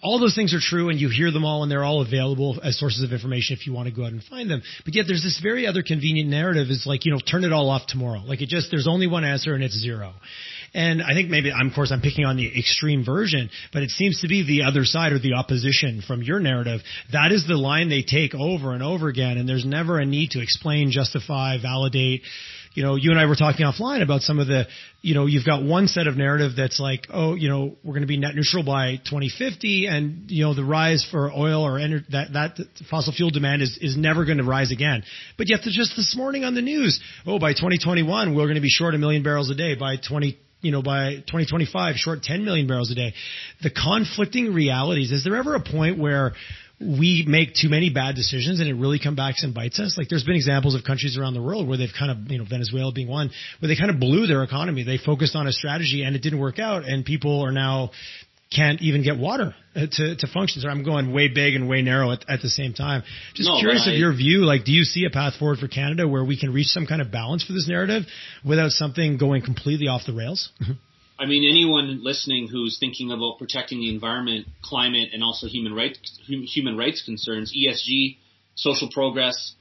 All 0.03 0.19
those 0.19 0.35
things 0.35 0.55
are 0.55 0.61
true 0.61 0.89
and 0.89 1.01
you 1.01 1.09
hear 1.09 1.31
them 1.31 1.45
all 1.45 1.63
and 1.63 1.71
they're 1.71 1.85
all 1.85 2.03
available 2.03 2.59
as 2.63 2.79
sources 2.79 3.03
of 3.03 3.13
information 3.13 3.57
if 3.59 3.67
you 3.67 3.73
want 3.73 3.89
to 3.89 3.95
go 3.95 4.05
out 4.05 4.13
and 4.13 4.23
find 4.23 4.51
them. 4.51 4.63
But 4.85 4.95
yet 4.95 5.07
there's 5.07 5.23
this 5.23 5.41
very 5.43 5.67
other 5.67 5.83
convenient 5.83 6.29
narrative 6.29 6.69
is 6.71 6.85
like 6.87 7.05
you 7.05 7.13
know 7.13 7.19
turn 7.19 7.45
it 7.45 7.53
all 7.53 7.71
off 7.71 7.87
tomorrow. 7.87 8.21
Like 8.21 8.43
it 8.43 8.49
just 8.49 8.71
there's 8.71 8.89
only 8.89 9.07
one 9.07 9.25
answer 9.25 9.55
and 9.55 9.63
it's 9.63 9.79
zero. 9.79 10.15
And 10.77 11.03
I 11.05 11.15
think 11.15 11.31
maybe, 11.31 11.53
I'm, 11.53 11.69
of 11.69 11.73
course, 11.73 11.93
I'm 11.93 12.01
picking 12.01 12.25
on 12.25 12.37
the 12.37 12.49
extreme 12.59 13.05
version, 13.05 13.49
but 13.73 13.85
it 13.85 13.91
seems 13.91 14.23
to 14.23 14.29
be 14.29 14.45
the 14.45 14.65
other 14.65 14.85
side 14.85 15.13
or 15.13 15.21
the 15.21 15.35
opposition 15.35 16.03
from 16.05 16.21
your 16.21 16.41
narrative. 16.41 16.81
That 17.13 17.31
is 17.31 17.47
the 17.47 17.55
line 17.55 17.89
they 17.89 18.03
take 18.03 18.35
over 18.35 18.73
and 18.73 18.83
over 18.83 19.07
again, 19.07 19.39
and 19.39 19.49
there's 19.49 19.65
never 19.65 20.01
a 20.01 20.05
need 20.05 20.31
to 20.31 20.43
explain, 20.43 20.91
justify, 20.91 21.59
validate 21.63 22.23
you 22.75 22.83
know, 22.83 22.97
you 22.97 23.13
and 23.13 23.21
I 23.21 23.27
were 23.27 23.37
talking 23.37 23.65
offline 23.65 24.03
about 24.03 24.23
some 24.23 24.41
of 24.41 24.49
the, 24.49 24.67
you 25.01 25.15
know, 25.15 25.27
you've 25.27 25.47
got 25.47 25.63
one 25.63 25.87
set 25.87 26.09
of 26.09 26.17
narrative 26.17 26.53
that's 26.57 26.81
like, 26.81 27.07
oh, 27.09 27.35
you 27.35 27.49
know, 27.49 27.77
we're 27.85 27.93
going 27.93 28.03
to 28.03 28.09
be 28.09 28.19
net 28.19 28.35
neutral 28.35 28.65
by 28.65 28.97
2050, 28.97 29.87
and 29.87 30.31
you 30.31 30.45
know, 30.45 30.55
the 30.55 30.65
rise 30.65 31.07
for 31.09 31.33
oil 31.33 31.63
or 31.63 31.79
ener- 31.79 32.07
that 32.09 32.33
that 32.33 32.59
fossil 32.91 33.13
fuel 33.13 33.31
demand 33.31 33.63
is 33.63 33.79
is 33.81 33.97
never 33.97 34.25
going 34.25 34.39
to 34.39 34.45
rise 34.45 34.73
again. 34.73 35.05
But 35.39 35.49
yet, 35.49 35.61
just 35.63 35.97
this 35.97 36.15
morning 36.17 36.45
on 36.45 36.55
the 36.55 36.63
news, 36.63 37.01
oh, 37.27 37.39
by 37.39 37.53
2021 37.53 38.35
we're 38.35 38.45
going 38.45 38.57
to 38.57 38.61
be 38.61 38.69
short 38.69 38.95
a 38.95 38.99
million 38.99 39.23
barrels 39.23 39.51
a 39.51 39.55
day. 39.55 39.77
By 39.77 39.97
20 39.97 40.39
you 40.61 40.73
know, 40.73 40.83
by 40.83 41.17
2025, 41.17 41.97
short 41.97 42.23
10 42.23 42.45
million 42.45 42.67
barrels 42.67 42.91
a 42.91 42.95
day. 42.95 43.13
The 43.63 43.71
conflicting 43.71 44.55
realities. 44.55 45.13
Is 45.13 45.23
there 45.23 45.37
ever 45.37 45.55
a 45.55 45.61
point 45.61 45.99
where 45.99 46.33
we 46.81 47.25
make 47.27 47.55
too 47.55 47.69
many 47.69 47.91
bad 47.91 48.15
decisions 48.15 48.61
and 48.61 48.69
it 48.69 48.75
really 48.75 48.99
comes 48.99 49.17
back 49.17 49.37
and 49.43 49.55
bites 49.55 49.79
us. 49.79 49.97
Like 49.97 50.09
there's 50.09 50.25
been 50.25 50.35
examples 50.35 50.75
of 50.75 50.85
countries 50.85 51.17
around 51.17 51.35
the 51.35 51.43
world 51.43 51.69
where 51.69 51.79
they've 51.79 51.95
kind 51.97 52.11
of, 52.11 52.31
you 52.31 52.39
know, 52.39 52.45
Venezuela 52.49 52.93
being 52.93 53.09
one, 53.09 53.31
where 53.61 53.69
they 53.69 53.77
kind 53.77 53.91
of 53.91 54.01
blew 54.01 54.27
their 54.27 54.43
economy. 54.43 54.83
They 54.83 54.99
focused 54.99 55.37
on 55.37 55.47
a 55.47 55.53
strategy 55.53 56.03
and 56.03 56.17
it 56.17 56.23
didn't 56.23 56.41
work 56.41 56.59
out 56.59 56.85
and 56.85 57.05
people 57.05 57.43
are 57.43 57.53
now 57.53 57.91
can't 58.55 58.81
even 58.83 59.03
get 59.03 59.19
water 59.19 59.55
uh, 59.75 59.87
to, 59.91 60.17
to 60.17 60.27
function. 60.29 60.63
So 60.63 60.69
I'm 60.69 60.85
going 60.85 61.13
way 61.13 61.29
big 61.29 61.55
and 61.55 61.69
way 61.69 61.83
narrow 61.83 62.13
at, 62.13 62.25
at 62.29 62.41
the 62.43 62.49
same 62.49 62.73
time. 62.73 63.03
Just 63.35 63.49
no, 63.49 63.59
curious 63.59 63.85
I, 63.87 63.93
of 63.93 63.99
your 63.99 64.15
view, 64.15 64.45
like, 64.45 64.65
do 64.65 64.73
you 64.73 64.85
see 64.85 65.05
a 65.07 65.11
path 65.11 65.35
forward 65.39 65.59
for 65.59 65.69
Canada 65.69 66.07
where 66.07 66.25
we 66.25 66.39
can 66.39 66.53
reach 66.53 66.69
some 66.69 66.87
kind 66.87 67.01
of 67.01 67.11
balance 67.11 67.45
for 67.45 67.53
this 67.53 67.67
narrative 67.69 68.05
without 68.45 68.71
something 68.71 69.17
going 69.17 69.43
completely 69.43 69.89
off 69.89 70.03
the 70.07 70.13
rails? 70.13 70.51
Mm-hmm. 70.63 70.73
I 71.19 71.27
mean, 71.27 71.49
anyone 71.49 72.03
listening 72.03 72.49
who's 72.49 72.79
thinking 72.79 73.13
about 73.13 73.39
protecting 73.39 73.79
the 73.79 73.95
environment, 73.95 74.49
climate, 74.63 75.11
and 75.13 75.23
also 75.23 75.47
human 75.47 75.75
rights 75.75 76.19
human 76.27 76.77
rights 76.77 77.03
concerns, 77.05 77.55
ESG, 77.57 78.19
social 78.57 78.89
progress, 78.93 79.55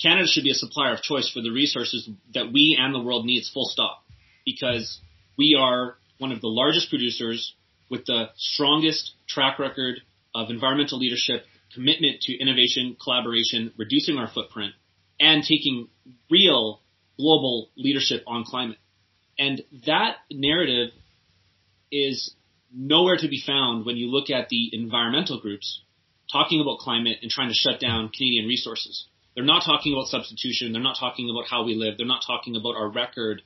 Canada 0.00 0.28
should 0.28 0.44
be 0.44 0.50
a 0.50 0.54
supplier 0.54 0.94
of 0.94 1.02
choice 1.02 1.30
for 1.30 1.40
the 1.40 1.50
resources 1.50 2.08
that 2.34 2.52
we 2.52 2.78
and 2.78 2.94
the 2.94 3.00
world 3.00 3.24
needs. 3.24 3.50
Full 3.50 3.66
stop, 3.66 4.04
because 4.44 5.00
we 5.36 5.56
are 5.58 5.96
one 6.18 6.30
of 6.30 6.40
the 6.40 6.48
largest 6.48 6.90
producers 6.90 7.54
with 7.90 8.04
the 8.06 8.26
strongest 8.36 9.14
track 9.26 9.58
record 9.58 10.00
of 10.34 10.50
environmental 10.50 10.98
leadership, 10.98 11.44
commitment 11.74 12.20
to 12.22 12.38
innovation, 12.38 12.96
collaboration, 13.02 13.72
reducing 13.76 14.18
our 14.18 14.28
footprint, 14.28 14.74
and 15.18 15.42
taking 15.42 15.88
real 16.30 16.80
global 17.16 17.70
leadership 17.76 18.22
on 18.26 18.44
climate. 18.44 18.78
And 19.38 19.62
that 19.86 20.16
narrative 20.30 20.90
is 21.90 22.34
nowhere 22.72 23.16
to 23.16 23.28
be 23.28 23.42
found 23.44 23.86
when 23.86 23.96
you 23.96 24.10
look 24.10 24.30
at 24.30 24.48
the 24.48 24.70
environmental 24.72 25.40
groups 25.40 25.82
talking 26.30 26.60
about 26.60 26.78
climate 26.78 27.18
and 27.22 27.30
trying 27.30 27.48
to 27.48 27.54
shut 27.54 27.80
down 27.80 28.10
Canadian 28.10 28.46
resources. 28.46 29.06
They're 29.34 29.44
not 29.44 29.64
talking 29.64 29.92
about 29.92 30.08
substitution. 30.08 30.72
They're 30.72 30.82
not 30.82 30.96
talking 30.98 31.30
about 31.30 31.48
how 31.48 31.64
we 31.64 31.74
live. 31.74 31.96
They're 31.96 32.06
not 32.06 32.24
talking 32.26 32.56
about 32.56 32.76
our 32.76 32.88
record. 32.88 33.42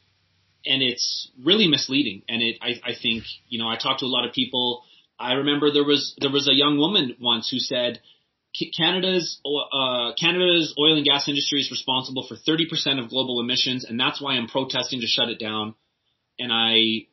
And 0.64 0.82
it's 0.82 1.30
really 1.44 1.68
misleading. 1.68 2.22
And 2.28 2.42
it, 2.42 2.56
I, 2.60 2.80
I 2.82 2.92
think, 3.00 3.24
you 3.48 3.58
know, 3.58 3.68
I 3.68 3.76
talked 3.76 4.00
to 4.00 4.06
a 4.06 4.08
lot 4.08 4.26
of 4.26 4.32
people. 4.32 4.82
I 5.18 5.34
remember 5.34 5.70
there 5.70 5.84
was, 5.84 6.16
there 6.20 6.30
was 6.30 6.48
a 6.48 6.54
young 6.54 6.78
woman 6.78 7.16
once 7.20 7.48
who 7.50 7.58
said, 7.58 8.00
Canada's 8.76 9.40
uh, 9.46 10.12
Canada's 10.20 10.74
oil 10.78 10.96
and 10.96 11.06
gas 11.06 11.26
industry 11.26 11.60
is 11.60 11.70
responsible 11.70 12.26
for 12.28 12.36
30% 12.36 13.02
of 13.02 13.08
global 13.08 13.40
emissions, 13.40 13.84
and 13.84 13.98
that's 13.98 14.20
why 14.20 14.34
I'm 14.34 14.46
protesting 14.46 15.00
to 15.00 15.06
shut 15.06 15.30
it 15.30 15.38
down. 15.38 15.74
And 16.38 16.52
I 16.52 17.06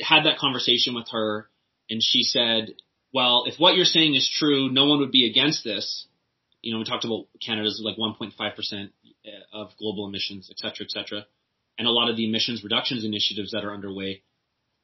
had 0.00 0.24
that 0.24 0.38
conversation 0.38 0.94
with 0.94 1.08
her, 1.10 1.48
and 1.90 2.02
she 2.02 2.22
said, 2.22 2.74
"Well, 3.12 3.44
if 3.46 3.58
what 3.58 3.76
you're 3.76 3.84
saying 3.84 4.14
is 4.14 4.28
true, 4.28 4.70
no 4.70 4.86
one 4.86 5.00
would 5.00 5.12
be 5.12 5.28
against 5.28 5.64
this, 5.64 6.06
you 6.64 6.72
know, 6.72 6.78
we 6.78 6.84
talked 6.84 7.04
about 7.04 7.26
Canada's 7.44 7.80
like 7.84 7.96
1.5% 7.96 8.90
of 9.52 9.70
global 9.78 10.06
emissions, 10.06 10.48
et 10.50 10.58
cetera, 10.58 10.86
et 10.86 10.90
cetera, 10.90 11.26
and 11.78 11.86
a 11.86 11.90
lot 11.90 12.08
of 12.08 12.16
the 12.16 12.26
emissions 12.26 12.64
reductions 12.64 13.04
initiatives 13.04 13.52
that 13.52 13.64
are 13.64 13.72
underway. 13.72 14.22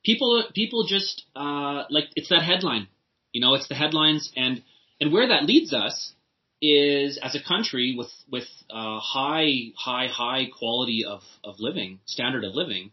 People, 0.05 0.45
people 0.55 0.87
just, 0.87 1.25
uh, 1.35 1.85
like, 1.91 2.05
it's 2.17 2.29
that 2.29 2.43
headline. 2.43 2.89
You 3.33 3.41
know, 3.41 3.55
it's 3.55 3.69
the 3.69 3.75
headlines 3.75 4.31
and, 4.37 4.63
and 5.01 5.13
where 5.13 5.29
that 5.29 5.45
leads 5.45 5.73
us 5.73 6.13
is 6.61 7.19
as 7.23 7.35
a 7.35 7.43
country 7.43 7.95
with, 7.97 8.11
with, 8.31 8.49
uh, 8.69 8.99
high, 9.01 9.73
high, 9.77 10.09
high 10.09 10.49
quality 10.59 11.05
of, 11.07 11.23
of 11.43 11.57
living, 11.61 12.01
standard 12.05 12.45
of 12.45 12.55
living, 12.55 12.93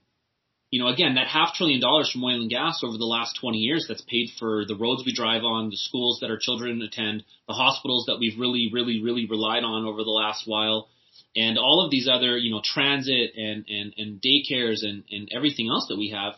you 0.69 0.82
know, 0.82 0.89
again, 0.89 1.15
that 1.15 1.27
half 1.27 1.53
trillion 1.53 1.80
dollars 1.80 2.12
from 2.12 2.23
oil 2.23 2.41
and 2.41 2.49
gas 2.49 2.82
over 2.84 2.97
the 2.97 3.06
last 3.06 3.38
20 3.39 3.58
years 3.58 3.86
that's 3.88 4.01
paid 4.01 4.30
for 4.38 4.65
the 4.65 4.75
roads 4.75 5.03
we 5.06 5.13
drive 5.13 5.43
on, 5.43 5.69
the 5.69 5.77
schools 5.77 6.19
that 6.21 6.30
our 6.30 6.38
children 6.38 6.82
attend, 6.82 7.23
the 7.47 7.53
hospitals 7.53 8.06
that 8.08 8.17
we've 8.19 8.38
really, 8.38 8.69
really, 8.73 9.01
really 9.01 9.27
relied 9.30 9.63
on 9.63 9.86
over 9.86 10.03
the 10.03 10.10
last 10.10 10.43
while, 10.45 10.89
and 11.36 11.58
all 11.58 11.84
of 11.84 11.91
these 11.91 12.10
other, 12.12 12.38
you 12.38 12.51
know, 12.51 12.62
transit 12.63 13.32
and, 13.38 13.65
and, 13.69 13.93
and 13.97 14.21
daycares 14.21 14.84
and, 14.84 15.03
and 15.10 15.30
everything 15.32 15.69
else 15.69 15.88
that 15.88 15.97
we 15.97 16.10
have, 16.10 16.34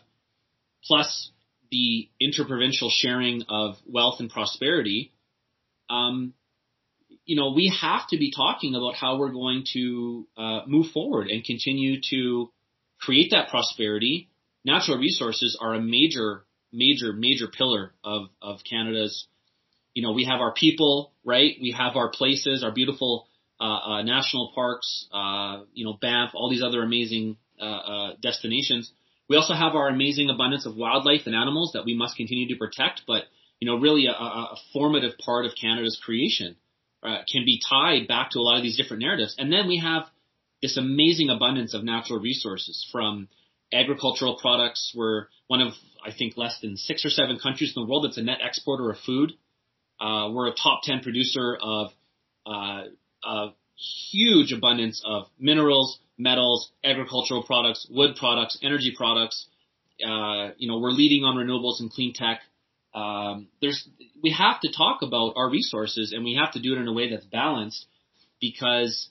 plus 0.84 1.30
the 1.72 2.08
interprovincial 2.20 2.90
sharing 2.90 3.42
of 3.48 3.76
wealth 3.86 4.20
and 4.20 4.30
prosperity, 4.30 5.12
um, 5.88 6.34
you 7.24 7.36
know, 7.36 7.52
we 7.52 7.76
have 7.80 8.06
to 8.08 8.16
be 8.16 8.32
talking 8.32 8.74
about 8.74 8.94
how 8.94 9.18
we're 9.18 9.32
going 9.32 9.64
to 9.72 10.26
uh, 10.36 10.60
move 10.66 10.86
forward 10.92 11.28
and 11.28 11.44
continue 11.44 12.00
to 12.10 12.50
create 13.00 13.30
that 13.30 13.48
prosperity. 13.48 14.28
Natural 14.64 14.98
resources 14.98 15.58
are 15.60 15.74
a 15.74 15.80
major, 15.80 16.44
major, 16.72 17.12
major 17.12 17.48
pillar 17.48 17.92
of, 18.04 18.28
of 18.42 18.58
Canada's, 18.68 19.26
you 19.94 20.02
know, 20.02 20.12
we 20.12 20.24
have 20.24 20.40
our 20.40 20.52
people, 20.52 21.12
right? 21.24 21.56
We 21.60 21.74
have 21.76 21.96
our 21.96 22.10
places, 22.10 22.62
our 22.62 22.72
beautiful, 22.72 23.26
uh, 23.60 23.64
uh, 23.64 24.02
national 24.02 24.52
parks, 24.54 25.08
uh, 25.12 25.62
you 25.72 25.84
know, 25.84 25.96
Banff, 26.00 26.30
all 26.34 26.50
these 26.50 26.62
other 26.62 26.82
amazing, 26.82 27.36
uh, 27.60 27.64
uh, 27.64 28.12
destinations. 28.22 28.92
We 29.28 29.36
also 29.36 29.54
have 29.54 29.74
our 29.74 29.88
amazing 29.88 30.30
abundance 30.30 30.66
of 30.66 30.76
wildlife 30.76 31.22
and 31.26 31.34
animals 31.34 31.72
that 31.74 31.84
we 31.84 31.94
must 31.94 32.16
continue 32.16 32.48
to 32.48 32.56
protect, 32.56 33.02
but, 33.06 33.24
you 33.60 33.66
know, 33.66 33.76
really 33.76 34.06
a, 34.06 34.12
a 34.12 34.56
formative 34.72 35.18
part 35.18 35.46
of 35.46 35.52
Canada's 35.60 36.00
creation, 36.04 36.56
uh, 37.02 37.18
can 37.30 37.44
be 37.44 37.60
tied 37.68 38.08
back 38.08 38.30
to 38.30 38.38
a 38.38 38.42
lot 38.42 38.56
of 38.56 38.62
these 38.62 38.76
different 38.76 39.02
narratives. 39.02 39.34
And 39.38 39.52
then 39.52 39.68
we 39.68 39.78
have 39.78 40.04
this 40.62 40.76
amazing 40.76 41.30
abundance 41.30 41.74
of 41.74 41.84
natural 41.84 42.20
resources 42.20 42.86
from 42.92 43.28
agricultural 43.72 44.38
products. 44.40 44.92
We're 44.96 45.26
one 45.46 45.60
of, 45.60 45.72
I 46.04 46.12
think, 46.12 46.36
less 46.36 46.58
than 46.60 46.76
six 46.76 47.04
or 47.04 47.10
seven 47.10 47.38
countries 47.38 47.72
in 47.74 47.82
the 47.82 47.88
world 47.88 48.04
that's 48.04 48.18
a 48.18 48.22
net 48.22 48.38
exporter 48.42 48.90
of 48.90 48.98
food. 48.98 49.32
Uh, 50.00 50.30
we're 50.32 50.48
a 50.48 50.54
top 50.54 50.80
10 50.82 51.00
producer 51.00 51.58
of 51.60 51.90
uh, 52.46 52.84
a 53.24 53.48
huge 54.10 54.52
abundance 54.52 55.02
of 55.04 55.26
minerals, 55.38 55.98
metals, 56.18 56.70
agricultural 56.84 57.42
products, 57.42 57.86
wood 57.90 58.16
products, 58.16 58.58
energy 58.62 58.94
products. 58.96 59.46
Uh, 60.04 60.50
you 60.56 60.68
know, 60.68 60.78
we're 60.78 60.90
leading 60.90 61.24
on 61.24 61.36
renewables 61.36 61.80
and 61.80 61.90
clean 61.90 62.12
tech. 62.14 62.40
Um, 62.94 63.48
there's, 63.60 63.86
we 64.22 64.30
have 64.32 64.60
to 64.62 64.72
talk 64.72 65.02
about 65.02 65.34
our 65.36 65.48
resources 65.48 66.12
and 66.12 66.24
we 66.24 66.38
have 66.42 66.52
to 66.54 66.60
do 66.60 66.74
it 66.74 66.78
in 66.78 66.88
a 66.88 66.92
way 66.92 67.10
that's 67.10 67.26
balanced 67.26 67.86
because 68.40 69.08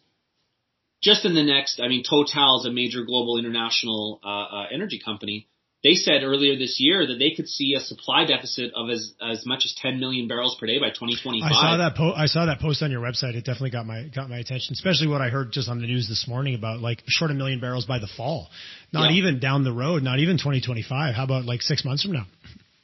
just 1.01 1.25
in 1.25 1.33
the 1.33 1.43
next, 1.43 1.79
I 1.81 1.87
mean, 1.87 2.03
Total 2.03 2.59
is 2.59 2.65
a 2.65 2.71
major 2.71 3.03
global 3.03 3.37
international 3.37 4.19
uh, 4.23 4.27
uh, 4.27 4.65
energy 4.71 4.99
company. 5.03 5.47
They 5.81 5.93
said 5.93 6.23
earlier 6.23 6.57
this 6.57 6.75
year 6.77 7.07
that 7.07 7.15
they 7.19 7.31
could 7.31 7.47
see 7.47 7.73
a 7.73 7.79
supply 7.79 8.25
deficit 8.25 8.73
of 8.75 8.89
as 8.89 9.13
as 9.21 9.45
much 9.45 9.61
as 9.63 9.73
10 9.81 9.97
million 9.97 10.27
barrels 10.27 10.57
per 10.59 10.67
day 10.67 10.77
by 10.77 10.89
2025. 10.89 11.41
I 11.41 11.53
saw 11.53 11.77
that 11.77 11.95
po- 11.95 12.11
I 12.11 12.25
saw 12.25 12.47
that 12.47 12.59
post 12.59 12.83
on 12.83 12.91
your 12.91 13.01
website. 13.01 13.35
It 13.35 13.45
definitely 13.45 13.69
got 13.69 13.85
my 13.85 14.03
got 14.13 14.29
my 14.29 14.39
attention, 14.39 14.73
especially 14.73 15.07
what 15.07 15.21
I 15.21 15.29
heard 15.29 15.53
just 15.53 15.69
on 15.69 15.79
the 15.79 15.87
news 15.87 16.09
this 16.09 16.27
morning 16.27 16.55
about 16.55 16.81
like 16.81 17.01
short 17.07 17.31
a 17.31 17.33
million 17.33 17.61
barrels 17.61 17.85
by 17.85 17.99
the 17.99 18.09
fall. 18.17 18.49
Not 18.91 19.11
yeah. 19.11 19.19
even 19.19 19.39
down 19.39 19.63
the 19.63 19.71
road, 19.71 20.03
not 20.03 20.19
even 20.19 20.35
2025. 20.35 21.15
How 21.15 21.23
about 21.23 21.45
like 21.45 21.61
6 21.61 21.85
months 21.85 22.03
from 22.03 22.11
now? 22.11 22.25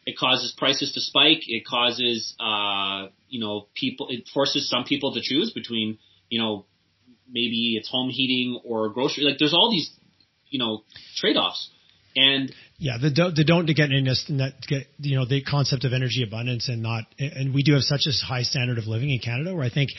It 0.05 0.17
causes 0.17 0.53
prices 0.57 0.93
to 0.93 1.01
spike. 1.01 1.41
It 1.47 1.65
causes 1.65 2.33
uh, 2.39 3.07
you 3.27 3.41
know, 3.41 3.67
people 3.75 4.07
it 4.09 4.29
forces 4.33 4.69
some 4.69 4.85
people 4.85 5.15
to 5.15 5.19
choose 5.21 5.51
between, 5.51 5.97
you 6.29 6.39
know, 6.39 6.65
maybe 7.29 7.75
it's 7.77 7.89
home 7.89 8.09
heating 8.09 8.59
or 8.65 8.89
grocery. 8.89 9.23
Like 9.23 9.37
there's 9.39 9.53
all 9.53 9.71
these, 9.71 9.89
you 10.49 10.59
know, 10.59 10.83
trade-offs. 11.17 11.69
And 12.17 12.53
yeah, 12.77 12.93
the 13.01 13.11
don't, 13.11 13.35
the 13.35 13.43
don't 13.43 13.65
get 13.65 13.91
in 13.91 14.05
this, 14.05 14.23
get, 14.69 14.87
you 14.99 15.17
know, 15.17 15.25
the 15.25 15.43
concept 15.43 15.83
of 15.83 15.91
energy 15.91 16.23
abundance 16.25 16.69
and 16.69 16.81
not, 16.81 17.03
and 17.19 17.53
we 17.53 17.61
do 17.61 17.73
have 17.73 17.81
such 17.81 18.07
a 18.07 18.25
high 18.25 18.43
standard 18.43 18.77
of 18.77 18.87
living 18.87 19.09
in 19.09 19.19
Canada 19.19 19.53
where 19.53 19.65
I 19.65 19.69
think 19.69 19.89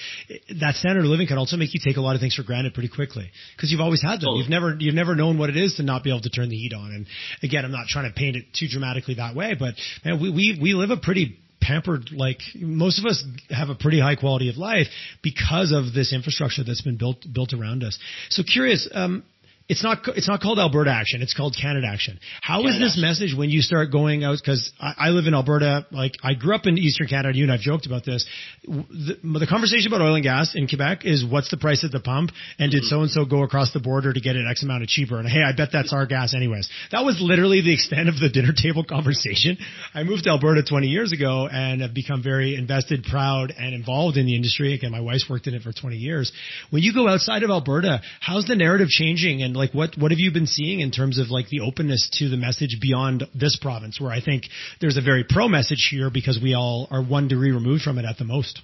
that 0.61 0.77
standard 0.77 1.05
of 1.05 1.11
living 1.11 1.27
can 1.27 1.37
also 1.37 1.59
make 1.59 1.75
you 1.75 1.81
take 1.85 1.99
a 1.99 2.01
lot 2.01 2.15
of 2.15 2.23
things 2.23 2.35
for 2.35 2.43
granted 2.43 2.73
pretty 2.73 2.89
quickly 2.89 3.31
because 3.55 3.71
you've 3.71 3.83
always 3.83 4.01
had 4.01 4.21
them. 4.21 4.29
Totally. 4.29 4.41
You've 4.41 4.49
never, 4.51 4.77
you've 4.79 4.95
never 4.95 5.15
known 5.15 5.37
what 5.37 5.51
it 5.51 5.59
is 5.59 5.75
to 5.75 5.83
not 5.83 6.05
be 6.05 6.11
able 6.11 6.23
to 6.23 6.31
turn 6.31 6.49
the 6.49 6.57
heat 6.57 6.73
on. 6.73 6.91
And 6.91 7.07
again, 7.43 7.67
I'm 7.67 7.73
not 7.73 7.87
trying 7.87 8.11
to 8.11 8.19
paint 8.19 8.37
it 8.37 8.45
too 8.55 8.67
dramatically 8.67 9.17
that 9.17 9.35
way, 9.35 9.55
but 9.59 9.75
man, 10.03 10.19
we, 10.19 10.31
we, 10.31 10.59
we 10.61 10.73
live 10.73 10.91
a 10.91 10.97
pretty 10.97 11.39
pampered 11.67 12.11
like 12.13 12.39
most 12.55 12.99
of 12.99 13.07
us 13.07 13.25
have 13.51 13.69
a 13.69 13.75
pretty 13.75 14.01
high 14.01 14.15
quality 14.15 14.49
of 14.49 14.57
life 14.57 14.87
because 15.23 15.73
of 15.73 15.93
this 15.93 16.13
infrastructure 16.13 16.63
that's 16.65 16.83
been 16.83 16.97
built 16.97 17.27
built 17.33 17.53
around 17.53 17.83
us. 17.83 17.99
So 18.31 18.43
curious, 18.43 18.89
um, 18.93 19.25
it's 19.69 19.83
not 19.83 19.99
it's 20.09 20.29
not 20.29 20.41
called 20.41 20.61
Alberta 20.61 20.93
Action. 20.93 21.23
It's 21.23 21.35
called 21.35 21.57
Canada 21.61 21.89
Action. 21.91 22.21
How 22.41 22.63
Canada 22.63 22.85
is 22.87 22.95
this 22.95 23.03
message 23.03 23.35
when 23.37 23.51
you 23.51 23.63
start 23.63 23.91
going 23.91 24.23
out? 24.23 24.39
Because 24.41 24.71
I, 24.81 24.95
I, 24.97 25.09
live 25.09 25.27
in 25.27 25.35
Alberta. 25.35 25.87
Like 25.91 26.13
I 26.23 26.35
grew 26.35 26.55
up 26.55 26.67
in 26.67 26.79
Eastern 26.79 27.09
Canada. 27.09 27.37
You 27.37 27.45
and 27.45 27.53
I've 27.53 27.61
joked 27.61 27.87
about 27.87 28.05
this. 28.05 28.25
The, 28.63 29.19
the, 29.23 29.47
conversation 29.49 29.93
about 29.93 30.03
oil 30.03 30.15
and 30.15 30.23
gas 30.23 30.55
in 30.55 30.69
Quebec 30.69 31.01
is 31.05 31.25
what's 31.25 31.51
the 31.51 31.57
price 31.57 31.83
at 31.83 31.91
the 31.91 31.99
pump, 31.99 32.31
and 32.61 32.71
did 32.71 32.85
so 32.85 33.01
and 33.01 33.11
so 33.11 33.25
go 33.25 33.43
across 33.43 33.73
the 33.73 33.81
border 33.81 34.13
to 34.13 34.21
get 34.21 34.37
it 34.37 34.47
X 34.49 34.63
amount 34.63 34.85
of 34.85 34.89
cheaper? 34.89 35.19
And 35.19 35.29
hey, 35.29 35.43
I 35.43 35.51
bet 35.57 35.71
that's 35.73 35.93
our 35.93 36.07
gas 36.07 36.33
anyways. 36.35 36.71
That 36.93 37.05
was 37.05 37.19
literally 37.21 37.61
the 37.61 37.75
extent 37.75 38.09
of 38.09 38.21
the 38.21 38.29
dinner 38.29 38.53
table 38.53 38.85
conversation. 38.89 39.59
I 39.95 40.05
moved 40.05 40.25
to 40.25 40.31
Alberta 40.31 40.63
20 40.63 40.87
years 40.87 41.11
ago 41.11 41.49
and 41.51 41.81
have 41.81 41.93
become 41.93 42.23
very 42.23 42.55
invested, 42.55 43.03
proud, 43.03 43.53
and 43.59 43.75
involved 43.75 44.17
in 44.17 44.27
the 44.27 44.37
industry. 44.37 44.75
Again, 44.75 44.93
my 44.93 45.01
wife's 45.01 45.27
worked 45.29 45.49
in 45.49 45.55
it 45.55 45.63
for 45.63 45.73
20 45.73 45.97
years. 45.97 46.31
When 46.71 46.83
you 46.83 46.95
go 46.95 47.09
outside 47.09 47.43
of 47.43 47.51
Alberta, 47.51 48.01
how's 48.21 48.45
the 48.45 48.55
narrative 48.55 48.89
changing 48.89 49.43
and 49.43 49.56
like 49.57 49.73
what 49.73 49.97
what 49.99 50.11
have 50.11 50.21
you 50.21 50.31
been 50.31 50.47
seeing 50.47 50.81
in 50.81 50.91
terms 50.91 51.19
of 51.19 51.31
like 51.31 51.49
the 51.49 51.61
openness 51.61 52.09
to 52.19 52.29
the 52.29 52.37
message 52.37 52.79
beyond 52.81 53.25
this 53.35 53.57
province, 53.57 54.01
where 54.01 54.13
I 54.13 54.21
think 54.21 54.45
there's 54.81 54.97
a 54.97 55.03
very 55.03 55.25
pro 55.29 55.49
message 55.49 55.89
here 55.91 56.11
because 56.11 56.39
we 56.41 56.55
all 56.55 56.89
are 56.91 57.03
one 57.03 57.29
degree 57.29 57.51
removed 57.51 57.83
from 57.83 57.99
it 57.99 58.05
at 58.05 58.19
the 58.19 58.25
most. 58.25 58.61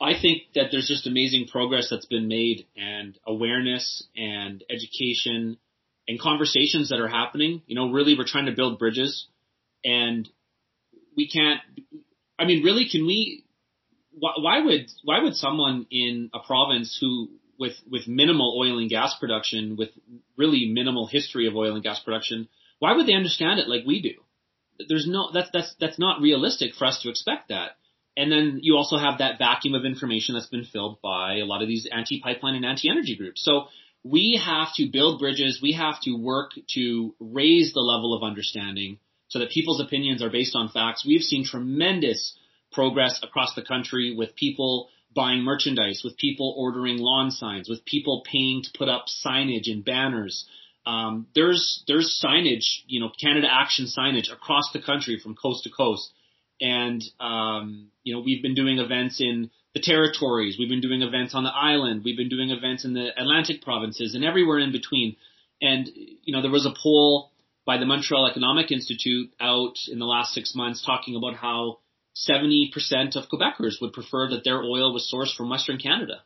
I 0.00 0.12
think 0.20 0.42
that 0.54 0.66
there's 0.70 0.88
just 0.88 1.06
amazing 1.06 1.46
progress 1.50 1.88
that's 1.90 2.06
been 2.06 2.28
made 2.28 2.66
and 2.76 3.18
awareness 3.26 4.06
and 4.16 4.62
education 4.68 5.56
and 6.06 6.20
conversations 6.20 6.90
that 6.90 7.00
are 7.00 7.08
happening. 7.08 7.62
You 7.66 7.76
know, 7.76 7.90
really 7.90 8.16
we're 8.16 8.26
trying 8.26 8.46
to 8.46 8.52
build 8.52 8.78
bridges 8.78 9.26
and 9.84 10.28
we 11.16 11.28
can't, 11.28 11.60
I 12.38 12.44
mean, 12.44 12.64
really, 12.64 12.88
can 12.90 13.06
we, 13.06 13.44
why, 14.10 14.32
why 14.38 14.60
would, 14.60 14.90
why 15.04 15.22
would 15.22 15.36
someone 15.36 15.86
in 15.90 16.30
a 16.34 16.40
province 16.40 16.98
who 17.00 17.28
with 17.58 17.74
with 17.90 18.08
minimal 18.08 18.58
oil 18.58 18.78
and 18.78 18.90
gas 18.90 19.14
production, 19.18 19.76
with 19.76 19.90
really 20.36 20.70
minimal 20.72 21.06
history 21.06 21.46
of 21.46 21.56
oil 21.56 21.74
and 21.74 21.82
gas 21.82 22.00
production, 22.00 22.48
why 22.78 22.94
would 22.94 23.06
they 23.06 23.14
understand 23.14 23.60
it 23.60 23.68
like 23.68 23.86
we 23.86 24.02
do? 24.02 24.14
There's 24.88 25.06
no 25.06 25.30
that's 25.32 25.50
that's 25.52 25.74
that's 25.78 25.98
not 25.98 26.20
realistic 26.20 26.74
for 26.74 26.86
us 26.86 27.02
to 27.02 27.10
expect 27.10 27.48
that. 27.48 27.72
And 28.16 28.30
then 28.30 28.60
you 28.62 28.76
also 28.76 28.96
have 28.96 29.18
that 29.18 29.38
vacuum 29.38 29.74
of 29.74 29.84
information 29.84 30.34
that's 30.34 30.46
been 30.46 30.64
filled 30.64 31.00
by 31.02 31.38
a 31.38 31.44
lot 31.44 31.62
of 31.62 31.68
these 31.68 31.88
anti-pipeline 31.90 32.54
and 32.54 32.64
anti-energy 32.64 33.16
groups. 33.16 33.44
So 33.44 33.66
we 34.04 34.40
have 34.44 34.68
to 34.74 34.88
build 34.88 35.18
bridges. 35.18 35.60
We 35.60 35.72
have 35.72 36.00
to 36.02 36.14
work 36.14 36.52
to 36.74 37.14
raise 37.18 37.72
the 37.72 37.80
level 37.80 38.14
of 38.14 38.22
understanding 38.22 38.98
so 39.28 39.40
that 39.40 39.50
people's 39.50 39.80
opinions 39.80 40.22
are 40.22 40.30
based 40.30 40.54
on 40.54 40.68
facts. 40.68 41.04
We've 41.04 41.22
seen 41.22 41.44
tremendous 41.44 42.36
progress 42.70 43.18
across 43.22 43.54
the 43.54 43.62
country 43.62 44.14
with 44.16 44.36
people 44.36 44.90
buying 45.14 45.42
merchandise, 45.42 46.02
with 46.04 46.16
people 46.16 46.54
ordering 46.56 46.98
lawn 46.98 47.30
signs, 47.30 47.68
with 47.68 47.84
people 47.84 48.22
paying 48.30 48.62
to 48.62 48.70
put 48.76 48.88
up 48.88 49.06
signage 49.06 49.70
and 49.70 49.84
banners. 49.84 50.46
Um, 50.86 51.26
there's 51.34 51.82
there's 51.86 52.20
signage, 52.22 52.82
you 52.86 53.00
know, 53.00 53.10
Canada 53.20 53.48
Action 53.50 53.86
signage 53.86 54.32
across 54.32 54.70
the 54.72 54.82
country 54.82 55.18
from 55.22 55.34
coast 55.34 55.64
to 55.64 55.70
coast, 55.70 56.12
and 56.60 57.02
um, 57.20 57.88
you 58.02 58.14
know 58.14 58.20
we've 58.20 58.42
been 58.42 58.54
doing 58.54 58.78
events 58.78 59.20
in 59.20 59.50
the 59.74 59.80
territories, 59.80 60.56
we've 60.58 60.68
been 60.68 60.80
doing 60.80 61.02
events 61.02 61.34
on 61.34 61.42
the 61.44 61.50
island, 61.50 62.02
we've 62.04 62.16
been 62.16 62.28
doing 62.28 62.50
events 62.50 62.84
in 62.84 62.94
the 62.94 63.08
Atlantic 63.18 63.62
provinces, 63.62 64.14
and 64.14 64.24
everywhere 64.24 64.58
in 64.58 64.72
between. 64.72 65.16
And 65.62 65.88
you 65.94 66.34
know 66.34 66.42
there 66.42 66.50
was 66.50 66.66
a 66.66 66.74
poll 66.82 67.30
by 67.64 67.78
the 67.78 67.86
Montreal 67.86 68.26
Economic 68.26 68.70
Institute 68.70 69.32
out 69.40 69.76
in 69.88 69.98
the 69.98 70.04
last 70.04 70.34
six 70.34 70.54
months 70.54 70.84
talking 70.84 71.16
about 71.16 71.34
how 71.34 71.78
70% 72.16 73.16
of 73.16 73.24
Quebecers 73.28 73.80
would 73.80 73.92
prefer 73.92 74.30
that 74.30 74.44
their 74.44 74.62
oil 74.62 74.92
was 74.92 75.10
sourced 75.12 75.34
from 75.34 75.50
Western 75.50 75.78
Canada. 75.78 76.22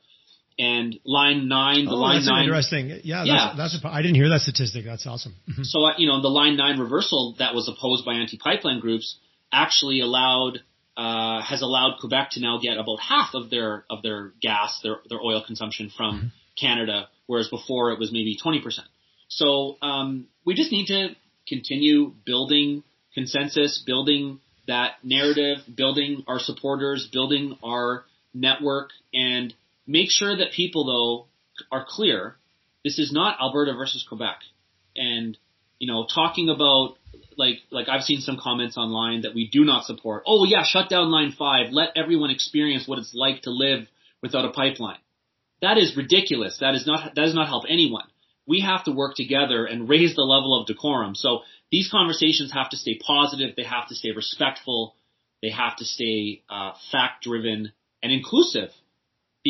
And 0.58 0.98
line 1.04 1.48
nine, 1.48 1.84
the 1.84 1.92
oh, 1.92 1.94
line 1.94 2.16
that's 2.16 2.26
nine. 2.26 2.44
interesting. 2.44 2.88
Yeah, 3.04 3.22
yeah. 3.24 3.54
That's, 3.56 3.74
that's 3.74 3.84
a, 3.84 3.88
I 3.88 4.02
didn't 4.02 4.16
hear 4.16 4.28
that 4.30 4.40
statistic. 4.40 4.84
That's 4.84 5.06
awesome. 5.06 5.36
Mm-hmm. 5.48 5.62
So, 5.62 5.84
uh, 5.84 5.92
you 5.98 6.08
know, 6.08 6.20
the 6.20 6.28
line 6.28 6.56
nine 6.56 6.80
reversal 6.80 7.36
that 7.38 7.54
was 7.54 7.68
opposed 7.68 8.04
by 8.04 8.14
anti-pipeline 8.14 8.80
groups 8.80 9.18
actually 9.52 10.00
allowed 10.00 10.58
uh, 10.96 11.42
has 11.42 11.62
allowed 11.62 11.98
Quebec 12.00 12.30
to 12.32 12.40
now 12.40 12.58
get 12.60 12.76
about 12.76 12.98
half 12.98 13.34
of 13.34 13.50
their 13.50 13.84
of 13.88 14.02
their 14.02 14.32
gas, 14.42 14.80
their 14.82 14.96
their 15.08 15.20
oil 15.20 15.44
consumption 15.46 15.92
from 15.96 16.16
mm-hmm. 16.16 16.26
Canada, 16.60 17.08
whereas 17.26 17.48
before 17.48 17.92
it 17.92 18.00
was 18.00 18.10
maybe 18.10 18.36
20%. 18.36 18.60
So 19.28 19.76
um, 19.80 20.26
we 20.44 20.54
just 20.54 20.72
need 20.72 20.86
to 20.86 21.10
continue 21.46 22.12
building 22.26 22.82
consensus, 23.14 23.82
building 23.86 24.40
that 24.68 24.92
narrative, 25.02 25.58
building 25.74 26.22
our 26.28 26.38
supporters, 26.38 27.08
building 27.12 27.58
our 27.64 28.04
network, 28.32 28.90
and 29.12 29.52
make 29.86 30.10
sure 30.10 30.36
that 30.36 30.52
people 30.52 30.84
though 30.84 31.26
are 31.76 31.84
clear. 31.88 32.36
This 32.84 32.98
is 32.98 33.12
not 33.12 33.38
Alberta 33.40 33.74
versus 33.74 34.06
Quebec, 34.08 34.38
and 34.94 35.36
you 35.78 35.90
know, 35.90 36.06
talking 36.12 36.48
about 36.48 36.96
like 37.36 37.56
like 37.70 37.88
I've 37.88 38.02
seen 38.02 38.20
some 38.20 38.38
comments 38.40 38.76
online 38.76 39.22
that 39.22 39.34
we 39.34 39.48
do 39.48 39.64
not 39.64 39.84
support. 39.84 40.24
Oh 40.26 40.44
yeah, 40.44 40.64
shut 40.64 40.88
down 40.88 41.10
line 41.10 41.32
five. 41.36 41.72
Let 41.72 41.96
everyone 41.96 42.30
experience 42.30 42.86
what 42.86 42.98
it's 42.98 43.14
like 43.14 43.42
to 43.42 43.50
live 43.50 43.86
without 44.22 44.44
a 44.44 44.50
pipeline. 44.50 44.98
That 45.62 45.78
is 45.78 45.96
ridiculous. 45.96 46.58
That 46.60 46.74
is 46.74 46.86
not 46.86 47.04
that 47.04 47.14
does 47.14 47.34
not 47.34 47.48
help 47.48 47.64
anyone. 47.68 48.06
We 48.46 48.60
have 48.60 48.84
to 48.84 48.92
work 48.92 49.14
together 49.14 49.66
and 49.66 49.88
raise 49.88 50.14
the 50.14 50.22
level 50.22 50.58
of 50.58 50.66
decorum. 50.66 51.14
So 51.14 51.40
these 51.70 51.90
conversations 51.90 52.52
have 52.52 52.70
to 52.70 52.76
stay 52.76 52.98
positive. 53.04 53.54
They 53.56 53.64
have 53.64 53.88
to 53.88 53.94
stay 53.94 54.12
respectful. 54.12 54.96
They 55.42 55.50
have 55.50 55.76
to 55.76 55.84
stay 55.84 56.42
uh, 56.48 56.72
fact 56.90 57.24
driven 57.24 57.72
and 58.02 58.12
inclusive 58.12 58.70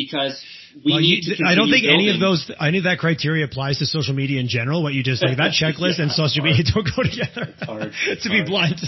because 0.05 0.41
we 0.85 0.93
well, 0.93 1.01
need 1.01 1.25
you, 1.25 1.35
to. 1.35 1.43
I 1.45 1.55
don't 1.55 1.69
think 1.69 1.83
building. 1.83 2.07
any 2.07 2.13
of 2.13 2.19
those, 2.19 2.51
any 2.61 2.77
of 2.77 2.83
that 2.85 2.99
criteria 2.99 3.45
applies 3.45 3.79
to 3.79 3.85
social 3.85 4.13
media 4.13 4.39
in 4.39 4.47
general. 4.47 4.83
What 4.83 4.93
you 4.93 5.03
just 5.03 5.23
like 5.23 5.37
that 5.37 5.51
checklist 5.59 5.97
yeah, 5.97 6.07
and 6.07 6.11
social 6.11 6.43
media 6.43 6.63
don't 6.63 6.87
go 6.87 7.03
together. 7.03 7.53
Hard, 7.61 7.91
to 8.21 8.29
be 8.29 8.43
blunt, 8.45 8.79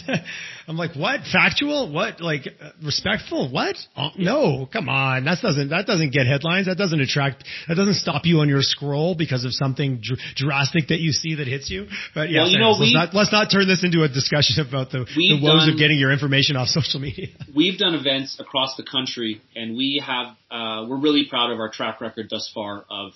I'm 0.67 0.77
like, 0.77 0.95
what 0.95 1.21
factual? 1.31 1.91
What 1.91 2.21
like 2.21 2.47
uh, 2.47 2.69
respectful? 2.83 3.51
What? 3.51 3.75
Oh, 3.97 4.09
no, 4.17 4.69
come 4.71 4.89
on. 4.89 5.25
That 5.25 5.39
doesn't 5.41 5.69
that 5.69 5.85
doesn't 5.85 6.13
get 6.13 6.27
headlines. 6.27 6.67
That 6.67 6.77
doesn't 6.77 7.01
attract. 7.01 7.43
That 7.67 7.75
doesn't 7.75 7.95
stop 7.95 8.25
you 8.25 8.39
on 8.39 8.49
your 8.49 8.61
scroll 8.61 9.15
because 9.15 9.43
of 9.43 9.53
something 9.53 9.99
dr- 10.01 10.19
drastic 10.35 10.89
that 10.89 10.99
you 10.99 11.11
see 11.11 11.35
that 11.35 11.47
hits 11.47 11.69
you. 11.69 11.87
But 12.13 12.29
yeah, 12.29 12.43
well, 12.43 12.49
you 12.49 12.59
know, 12.59 12.71
let's 12.71 12.93
not 12.93 13.13
let's 13.13 13.31
not 13.31 13.51
turn 13.51 13.67
this 13.67 13.83
into 13.83 14.03
a 14.03 14.07
discussion 14.07 14.63
about 14.67 14.91
the, 14.91 15.05
the 15.15 15.39
woes 15.41 15.65
done, 15.65 15.69
of 15.73 15.77
getting 15.79 15.99
your 15.99 16.11
information 16.11 16.55
off 16.55 16.67
social 16.67 16.99
media. 16.99 17.27
We've 17.55 17.77
done 17.77 17.95
events 17.95 18.39
across 18.39 18.75
the 18.77 18.83
country, 18.83 19.41
and 19.55 19.75
we 19.75 20.01
have 20.05 20.37
uh, 20.51 20.85
we're 20.87 21.00
really 21.01 21.25
proud 21.29 21.51
of 21.51 21.59
our 21.59 21.69
track 21.69 22.01
record 22.01 22.27
thus 22.29 22.49
far 22.53 22.85
of 22.89 23.11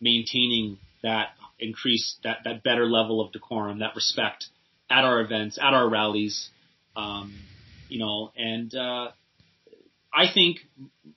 maintaining 0.00 0.78
that 1.02 1.28
increase, 1.58 2.16
that, 2.24 2.38
that 2.44 2.62
better 2.62 2.86
level 2.86 3.20
of 3.20 3.32
decorum, 3.32 3.80
that 3.80 3.94
respect 3.94 4.46
at 4.90 5.04
our 5.04 5.20
events, 5.20 5.58
at 5.58 5.74
our 5.74 5.88
rallies, 5.88 6.48
um, 6.96 7.34
you 7.88 7.98
know, 7.98 8.32
and, 8.36 8.74
uh, 8.74 9.10
I 10.12 10.32
think 10.32 10.58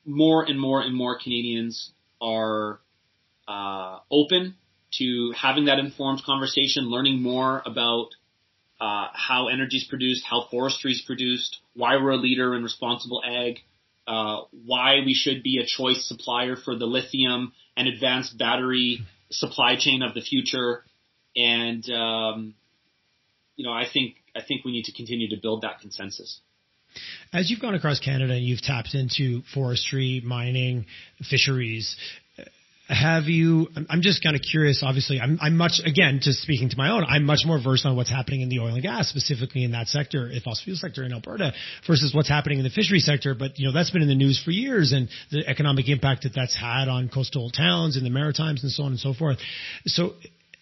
more 0.05 0.43
and 0.43 0.59
more 0.59 0.81
and 0.81 0.95
more 0.95 1.17
Canadians 1.17 1.91
are, 2.19 2.79
uh, 3.47 3.99
open 4.11 4.55
to 4.97 5.33
having 5.37 5.65
that 5.65 5.79
informed 5.79 6.21
conversation, 6.23 6.89
learning 6.89 7.21
more 7.21 7.61
about, 7.65 8.09
uh, 8.79 9.07
how 9.13 9.47
energy 9.47 9.77
is 9.77 9.85
produced, 9.85 10.25
how 10.25 10.47
forestry 10.51 10.91
is 10.91 11.01
produced, 11.05 11.59
why 11.75 11.95
we're 11.97 12.11
a 12.11 12.17
leader 12.17 12.55
in 12.55 12.63
responsible 12.63 13.21
ag, 13.25 13.59
uh, 14.07 14.41
why 14.65 15.01
we 15.05 15.13
should 15.13 15.43
be 15.43 15.59
a 15.59 15.65
choice 15.65 16.07
supplier 16.07 16.55
for 16.55 16.75
the 16.75 16.85
lithium 16.85 17.53
and 17.77 17.87
advanced 17.87 18.37
battery 18.37 19.05
supply 19.29 19.75
chain 19.77 20.01
of 20.01 20.13
the 20.13 20.21
future. 20.21 20.83
And, 21.35 21.87
um, 21.89 22.55
you 23.55 23.65
know, 23.65 23.71
I 23.71 23.85
think, 23.91 24.15
I 24.35 24.41
think 24.41 24.65
we 24.65 24.71
need 24.71 24.85
to 24.85 24.93
continue 24.93 25.29
to 25.29 25.37
build 25.41 25.61
that 25.61 25.79
consensus. 25.79 26.41
As 27.31 27.49
you've 27.49 27.61
gone 27.61 27.75
across 27.75 27.99
Canada 27.99 28.33
and 28.33 28.43
you've 28.43 28.61
tapped 28.61 28.93
into 28.95 29.43
forestry, 29.53 30.21
mining, 30.25 30.85
fisheries, 31.23 31.95
have 32.91 33.23
you 33.23 33.67
i'm 33.89 34.01
just 34.01 34.21
kind 34.21 34.35
of 34.35 34.41
curious 34.41 34.83
obviously 34.85 35.19
I'm, 35.19 35.39
I'm 35.41 35.55
much 35.55 35.81
again 35.85 36.19
just 36.21 36.41
speaking 36.41 36.69
to 36.69 36.77
my 36.77 36.91
own 36.91 37.03
i'm 37.05 37.23
much 37.23 37.39
more 37.45 37.59
versed 37.61 37.85
on 37.85 37.95
what's 37.95 38.11
happening 38.11 38.41
in 38.41 38.49
the 38.49 38.59
oil 38.59 38.73
and 38.73 38.83
gas 38.83 39.07
specifically 39.07 39.63
in 39.63 39.71
that 39.71 39.87
sector 39.87 40.29
if 40.29 40.43
fossil 40.43 40.65
fuel 40.65 40.77
sector 40.77 41.03
in 41.03 41.13
alberta 41.13 41.53
versus 41.87 42.13
what's 42.13 42.29
happening 42.29 42.57
in 42.57 42.63
the 42.63 42.69
fishery 42.69 42.99
sector. 42.99 43.33
But 43.33 43.59
you 43.59 43.67
know 43.67 43.73
that's 43.73 43.91
been 43.91 44.01
in 44.01 44.07
the 44.07 44.15
news 44.15 44.41
for 44.43 44.51
years 44.51 44.91
and 44.91 45.09
the 45.31 45.47
economic 45.47 45.87
impact 45.89 46.23
that 46.23 46.33
that's 46.35 46.55
had 46.55 46.87
on 46.87 47.09
coastal 47.09 47.49
towns 47.49 47.97
and 47.97 48.05
the 48.05 48.09
maritimes 48.09 48.63
and 48.63 48.71
so 48.71 48.83
on 48.83 48.91
and 48.91 48.99
so 48.99 49.13
forth. 49.13 49.37
So 49.85 50.13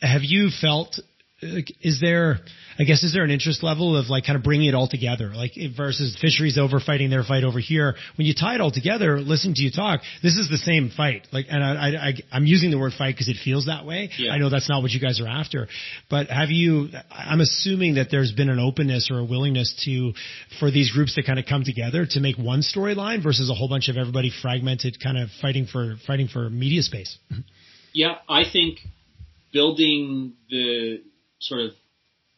have 0.02 0.22
you 0.24 0.50
felt 0.50 1.00
is 1.42 2.00
there 2.02 2.40
I 2.78 2.84
guess 2.84 3.04
is 3.04 3.14
there 3.14 3.24
an 3.24 3.32
interest 3.32 3.64
level 3.64 3.96
of 3.98 4.08
like 4.08 4.26
kind 4.26 4.38
of 4.38 4.44
bringing 4.44 4.68
it 4.68 4.76
all 4.76 4.88
together? 4.88 5.32
Like 5.34 5.52
versus 5.76 6.18
fisheries 6.20 6.58
over 6.58 6.80
fighting 6.80 7.10
their 7.10 7.24
fight 7.24 7.44
over 7.44 7.60
here. 7.60 7.96
When 8.18 8.28
you 8.28 8.34
tie 8.34 8.56
it 8.56 8.62
all 8.62 8.72
together 8.72 9.20
listen 9.20 9.54
to 9.54 9.62
you 9.62 9.72
talk 9.72 10.02
this 10.22 10.36
is 10.36 10.50
the 10.50 10.58
same 10.58 10.92
fight. 10.96 11.28
Like 11.32 11.46
and 11.50 11.64
I, 11.64 12.14
I, 12.32 12.38
am 12.38 12.46
using 12.46 12.72
the 12.72 12.78
word 12.78 12.94
fight 12.98 13.16
because 13.16 13.30
it 13.30 13.38
feels 13.44 13.68
that 13.68 13.86
way. 13.86 14.10
Yeah. 14.18 14.32
I 14.32 14.38
know 14.38 14.50
that's 14.50 14.70
not 14.70 14.82
what 14.82 14.92
you 14.92 15.00
guys 15.00 15.22
are 15.22 15.28
after. 15.28 15.68
But 16.10 16.28
have 16.28 16.50
you 16.50 16.90
I'm 17.10 17.42
assuming 17.42 17.96
that 17.96 18.08
there's 18.12 18.34
been 18.34 18.50
an 18.50 18.60
openness 18.60 19.10
or 19.12 19.20
a 19.20 19.26
willingness 19.26 19.82
to 19.86 20.14
for 20.60 20.72
these 20.72 20.92
groups 20.92 21.16
to 21.16 21.24
kind 21.24 21.40
of 21.40 21.46
come 21.46 21.64
together 21.64 22.06
to 22.10 22.20
make 22.20 22.38
one 22.38 22.62
storyline 22.62 23.24
versus 23.24 23.50
a 23.50 23.54
whole 23.54 23.70
bunch 23.70 23.88
of 23.88 23.98
everybody 23.98 24.32
fragmented 24.42 24.98
kind 25.02 25.18
of 25.18 25.30
fighting 25.42 25.66
for 25.66 25.96
fighting 26.06 26.28
for 26.28 26.50
media 26.50 26.82
space. 26.82 27.18
Yeah 27.94 28.16
I 28.28 28.44
think 28.52 28.80
building 29.52 30.34
the 30.50 31.02
sort 31.40 31.62
of 31.62 31.72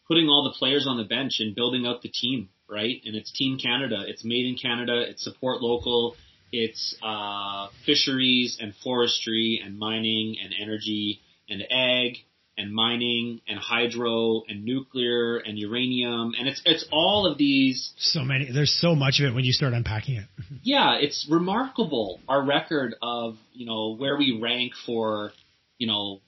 putting 0.08 0.28
all 0.28 0.44
the 0.44 0.58
players 0.58 0.86
on 0.88 0.98
the 0.98 1.04
bench 1.04 1.38
and 1.40 1.56
building 1.56 1.86
up 1.86 2.02
the 2.02 2.10
team, 2.10 2.50
right? 2.70 3.02
And 3.06 3.16
it's 3.16 3.32
Team 3.32 3.58
Canada. 3.58 4.04
It's 4.08 4.24
made 4.26 4.46
in 4.46 4.58
Canada. 4.58 5.04
It's 5.08 5.24
support 5.24 5.62
local. 5.62 6.16
It's 6.52 6.96
uh, 7.02 7.68
fisheries 7.86 8.58
and 8.60 8.74
forestry 8.84 9.62
and 9.64 9.80
mining 9.80 10.36
and 10.44 10.54
energy 10.62 11.22
and 11.50 11.62
ag 11.72 12.18
and 12.58 12.74
mining 12.74 13.40
and 13.48 13.58
hydro 13.58 14.44
and 14.48 14.66
nuclear 14.66 15.38
and 15.38 15.58
uranium 15.58 16.34
and 16.38 16.48
it's 16.48 16.62
it's 16.66 16.86
all 16.92 17.26
of 17.26 17.38
these 17.38 17.94
so 17.98 18.22
many 18.22 18.52
there's 18.52 18.78
so 18.82 18.94
much 18.94 19.20
of 19.20 19.26
it 19.28 19.34
when 19.34 19.46
you 19.46 19.54
start 19.54 19.74
unpacking 19.74 20.16
it 20.16 20.26
yeah 20.64 20.98
it's 21.00 21.26
remarkable 21.30 22.20
our 22.28 22.44
record 22.44 22.94
of 23.02 23.38
you 23.54 23.66
know 23.66 23.96
where 23.96 24.18
we 24.18 24.38
rank 24.42 24.74
for 24.86 25.32
you 25.78 25.88
know 25.88 26.20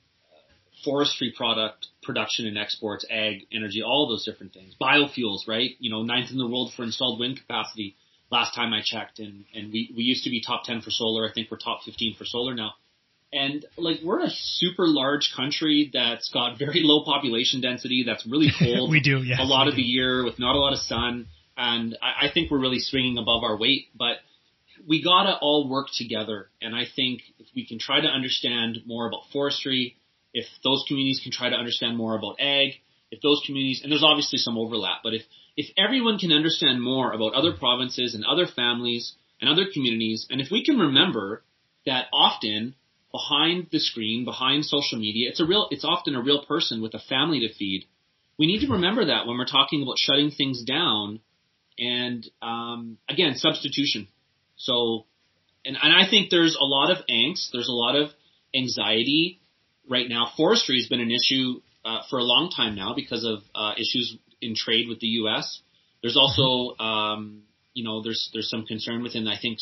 forestry 0.84 1.34
product 1.36 1.88
production 2.04 2.46
and 2.46 2.58
exports, 2.58 3.06
ag, 3.10 3.48
energy, 3.52 3.82
all 3.82 4.08
those 4.08 4.26
different 4.26 4.54
things. 4.54 4.76
Biofuels, 4.82 5.48
right? 5.48 5.72
You 5.80 5.92
know, 5.92 6.04
ninth 6.04 6.32
in 6.32 6.38
the 6.38 6.48
world 6.48 6.74
for 6.76 6.84
installed 6.84 7.20
wind 7.20 7.40
capacity 7.40 7.96
last 8.32 8.56
time 8.56 8.74
I 8.74 8.82
checked, 8.84 9.20
and 9.20 9.46
and 9.54 9.72
we 9.72 9.94
we 9.96 10.04
used 10.04 10.24
to 10.26 10.30
be 10.30 10.42
top 10.42 10.64
ten 10.66 10.82
for 10.82 10.90
solar. 10.90 11.30
I 11.30 11.34
think 11.34 11.50
we're 11.50 11.58
top 11.58 11.84
fifteen 11.84 12.16
for 12.16 12.26
solar 12.26 12.54
now. 12.54 12.74
And 13.32 13.66
like 13.78 13.98
we're 14.04 14.22
a 14.22 14.30
super 14.30 14.88
large 14.88 15.34
country 15.36 15.90
that's 15.92 16.30
got 16.30 16.60
very 16.60 16.82
low 16.84 17.04
population 17.04 17.62
density, 17.62 18.04
that's 18.06 18.28
really 18.28 18.52
cold. 18.60 18.92
we 18.92 19.02
do, 19.02 19.24
yeah. 19.24 19.42
A 19.42 19.46
lot 19.46 19.68
of 19.68 19.76
the 19.76 19.82
year 19.82 20.24
with 20.24 20.38
not 20.38 20.56
a 20.56 20.60
lot 20.60 20.74
of 20.74 20.80
sun, 20.80 21.28
and 21.58 21.98
I, 22.02 22.28
I 22.28 22.32
think 22.32 22.52
we're 22.52 22.60
really 22.60 22.80
swinging 22.80 23.18
above 23.18 23.44
our 23.44 23.58
weight, 23.58 23.88
but 23.96 24.18
we 24.88 25.04
gotta 25.04 25.36
all 25.42 25.70
work 25.70 25.88
together. 25.96 26.50
And 26.62 26.76
I 26.76 26.84
think 26.96 27.22
if 27.40 27.48
we 27.56 27.66
can 27.66 27.80
try 27.80 28.02
to 28.02 28.08
understand 28.08 28.80
more 28.86 29.08
about 29.08 29.22
forestry, 29.32 29.96
if 30.34 30.46
those 30.64 30.84
communities 30.88 31.20
can 31.22 31.32
try 31.32 31.50
to 31.50 31.56
understand 31.56 31.96
more 31.96 32.18
about 32.18 32.40
ag, 32.40 32.74
if 33.12 33.22
those 33.22 33.42
communities, 33.46 33.82
and 33.84 33.92
there's 33.92 34.04
obviously 34.04 34.40
some 34.40 34.58
overlap, 34.58 35.00
but 35.04 35.14
if, 35.14 35.22
if 35.56 35.68
everyone 35.78 36.18
can 36.18 36.32
understand 36.32 36.82
more 36.82 37.12
about 37.12 37.34
other 37.34 37.54
provinces 37.54 38.16
and 38.16 38.26
other 38.26 38.48
families 38.48 39.14
and 39.40 39.50
other 39.50 39.66
communities, 39.72 40.26
and 40.30 40.42
if 40.42 40.50
we 40.52 40.66
can 40.66 40.78
remember 40.78 41.44
that 41.86 42.08
often 42.12 42.74
behind 43.12 43.68
the 43.72 43.80
screen, 43.80 44.26
behind 44.26 44.66
social 44.66 44.98
media, 44.98 45.30
it's 45.30 45.40
a 45.40 45.46
real, 45.46 45.68
it's 45.70 45.86
often 45.86 46.16
a 46.16 46.22
real 46.22 46.44
person 46.46 46.82
with 46.82 46.96
a 46.96 47.00
family 47.00 47.42
to 47.42 47.54
feed. 47.54 47.86
We 48.40 48.48
need 48.48 48.66
to 48.66 48.74
remember 48.74 49.06
that 49.06 49.28
when 49.28 49.38
we're 49.38 49.46
talking 49.46 49.84
about 49.84 50.00
shutting 50.00 50.32
things 50.32 50.64
down 50.64 51.20
and, 51.78 52.28
um, 52.42 52.98
again, 53.08 53.36
substitution. 53.36 54.08
So, 54.56 55.06
and, 55.64 55.78
and 55.82 55.94
I 55.94 56.10
think 56.10 56.32
there's 56.32 56.58
a 56.60 56.66
lot 56.66 56.90
of 56.90 57.06
angst, 57.08 57.50
there's 57.54 57.70
a 57.70 57.74
lot 57.74 57.96
of 57.96 58.10
anxiety 58.56 59.40
right 59.90 60.08
now, 60.08 60.32
forestry 60.38 60.78
has 60.80 60.88
been 60.88 61.02
an 61.02 61.12
issue 61.12 61.62
uh, 61.86 62.00
for 62.10 62.20
a 62.20 62.24
long 62.24 62.52
time 62.56 62.76
now 62.76 62.94
because 62.96 63.24
of 63.26 63.40
uh, 63.56 63.74
issues 63.78 64.18
in 64.42 64.56
trade 64.56 64.88
with 64.88 65.00
the 65.00 65.08
U.S. 65.08 65.62
There's 66.02 66.18
also, 66.18 66.78
um, 66.84 67.44
you 67.74 67.84
know, 67.84 68.02
there's 68.04 68.30
there's 68.34 68.50
some 68.50 68.66
concern 68.66 69.04
within 69.04 69.28
I 69.28 69.38
think 69.40 69.60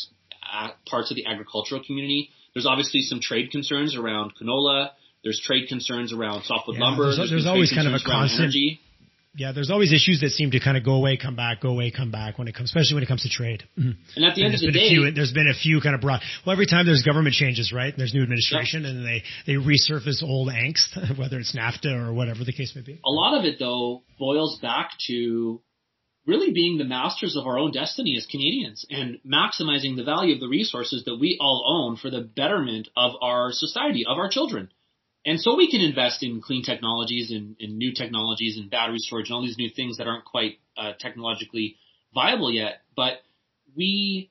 parts 0.86 1.10
of 1.10 1.16
the 1.16 1.26
agricultural 1.26 1.82
community. 1.84 2.30
There's 2.54 2.66
obviously 2.66 3.00
some 3.02 3.20
trade 3.20 3.50
concerns 3.50 3.96
around 3.96 4.32
canola. 4.40 4.90
There's 5.22 5.40
trade 5.40 5.68
concerns 5.68 6.12
around 6.12 6.44
softwood 6.44 6.76
yeah, 6.76 6.84
lumber. 6.84 7.04
There's, 7.04 7.16
there's, 7.16 7.30
there's 7.30 7.46
always 7.46 7.72
kind 7.72 7.86
of 7.86 7.94
a 7.94 8.00
constant 8.04 8.40
energy 8.40 8.80
yeah, 9.34 9.52
there's 9.52 9.70
always 9.70 9.92
issues 9.92 10.20
that 10.20 10.30
seem 10.30 10.50
to 10.50 10.60
kind 10.60 10.76
of 10.76 10.84
go 10.84 10.92
away, 10.92 11.16
come 11.16 11.34
back, 11.34 11.62
go 11.62 11.70
away, 11.70 11.90
come 11.90 12.10
back 12.10 12.38
when 12.38 12.48
it 12.48 12.54
comes, 12.54 12.68
especially 12.68 12.94
when 12.94 13.02
it 13.02 13.06
comes 13.06 13.22
to 13.22 13.30
trade. 13.30 13.62
Mm-hmm. 13.78 13.92
And 14.16 14.24
at 14.26 14.34
the 14.34 14.44
end 14.44 14.54
of 14.54 14.60
the 14.60 14.70
day, 14.70 14.90
few, 14.90 15.10
there's 15.10 15.32
been 15.32 15.48
a 15.48 15.54
few 15.54 15.80
kind 15.80 15.94
of 15.94 16.02
broad. 16.02 16.20
Well, 16.44 16.52
every 16.52 16.66
time 16.66 16.84
there's 16.84 17.02
government 17.02 17.34
changes, 17.34 17.72
right? 17.72 17.88
And 17.88 17.98
there's 17.98 18.12
new 18.12 18.22
administration, 18.22 18.82
yeah. 18.82 18.90
and 18.90 19.06
they 19.06 19.22
they 19.46 19.54
resurface 19.54 20.22
old 20.22 20.48
angst, 20.48 21.18
whether 21.18 21.38
it's 21.38 21.56
NAFTA 21.56 22.08
or 22.08 22.12
whatever 22.12 22.44
the 22.44 22.52
case 22.52 22.74
may 22.76 22.82
be. 22.82 23.00
A 23.04 23.10
lot 23.10 23.38
of 23.38 23.46
it, 23.46 23.58
though, 23.58 24.02
boils 24.18 24.58
back 24.60 24.90
to 25.06 25.62
really 26.26 26.52
being 26.52 26.76
the 26.76 26.84
masters 26.84 27.34
of 27.34 27.46
our 27.46 27.58
own 27.58 27.72
destiny 27.72 28.16
as 28.16 28.26
Canadians 28.26 28.84
and 28.90 29.18
maximizing 29.26 29.96
the 29.96 30.04
value 30.04 30.34
of 30.34 30.40
the 30.40 30.48
resources 30.48 31.04
that 31.04 31.16
we 31.16 31.38
all 31.40 31.64
own 31.66 31.96
for 31.96 32.10
the 32.10 32.20
betterment 32.20 32.88
of 32.96 33.12
our 33.22 33.50
society, 33.50 34.04
of 34.06 34.18
our 34.18 34.28
children. 34.28 34.68
And 35.24 35.40
so 35.40 35.56
we 35.56 35.70
can 35.70 35.80
invest 35.80 36.22
in 36.22 36.40
clean 36.40 36.64
technologies 36.64 37.30
and, 37.30 37.56
and 37.60 37.78
new 37.78 37.92
technologies 37.94 38.58
and 38.58 38.70
battery 38.70 38.98
storage 38.98 39.28
and 39.28 39.36
all 39.36 39.42
these 39.42 39.58
new 39.58 39.70
things 39.74 39.98
that 39.98 40.08
aren't 40.08 40.24
quite 40.24 40.58
uh, 40.76 40.92
technologically 40.98 41.76
viable 42.12 42.52
yet. 42.52 42.80
But 42.96 43.18
we 43.76 44.30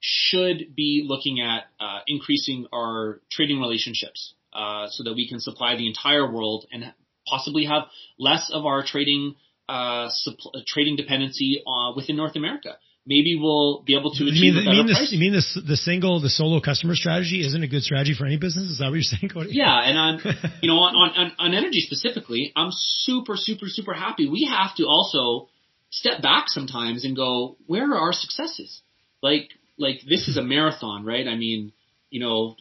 should 0.00 0.74
be 0.74 1.04
looking 1.06 1.40
at 1.40 1.64
uh, 1.80 2.00
increasing 2.06 2.66
our 2.72 3.20
trading 3.30 3.60
relationships 3.60 4.34
uh, 4.52 4.88
so 4.90 5.04
that 5.04 5.14
we 5.14 5.28
can 5.28 5.40
supply 5.40 5.76
the 5.76 5.86
entire 5.86 6.30
world 6.30 6.66
and 6.72 6.92
possibly 7.26 7.64
have 7.64 7.84
less 8.18 8.50
of 8.52 8.66
our 8.66 8.84
trading 8.84 9.34
uh, 9.68 10.08
suppl- 10.26 10.64
trading 10.66 10.96
dependency 10.96 11.62
uh, 11.66 11.92
within 11.94 12.16
North 12.16 12.36
America. 12.36 12.76
Maybe 13.06 13.38
we'll 13.40 13.82
be 13.82 13.96
able 13.96 14.10
to 14.14 14.24
achieve 14.24 14.34
you 14.34 14.52
mean, 14.52 14.62
a 14.62 14.70
better 14.70 14.82
mean 14.82 14.94
price. 14.94 15.10
The, 15.10 15.16
you 15.16 15.20
mean 15.20 15.32
the, 15.32 15.60
the 15.62 15.76
single, 15.76 16.20
the 16.20 16.28
solo 16.28 16.60
customer 16.60 16.96
strategy 16.96 17.46
isn't 17.46 17.62
a 17.62 17.68
good 17.68 17.82
strategy 17.82 18.14
for 18.18 18.26
any 18.26 18.36
business? 18.36 18.68
Is 18.68 18.78
that 18.78 18.86
what 18.86 18.94
you're 18.94 19.02
saying, 19.02 19.30
Cody? 19.32 19.50
Yeah, 19.52 19.78
and 19.78 19.96
on 19.96 20.20
you 20.60 20.68
know 20.68 20.78
on, 20.78 21.12
on 21.14 21.32
on 21.38 21.54
energy 21.54 21.80
specifically, 21.80 22.52
I'm 22.56 22.70
super 22.72 23.36
super 23.36 23.66
super 23.68 23.94
happy. 23.94 24.28
We 24.28 24.50
have 24.50 24.74
to 24.76 24.86
also 24.86 25.48
step 25.90 26.20
back 26.20 26.48
sometimes 26.48 27.04
and 27.04 27.14
go, 27.14 27.56
where 27.66 27.92
are 27.92 27.98
our 27.98 28.12
successes? 28.12 28.82
Like 29.22 29.50
like 29.78 30.00
this 30.08 30.26
is 30.26 30.36
a 30.36 30.42
marathon, 30.42 31.04
right? 31.04 31.28
I 31.28 31.36
mean, 31.36 31.72
you 32.10 32.20
know, 32.20 32.56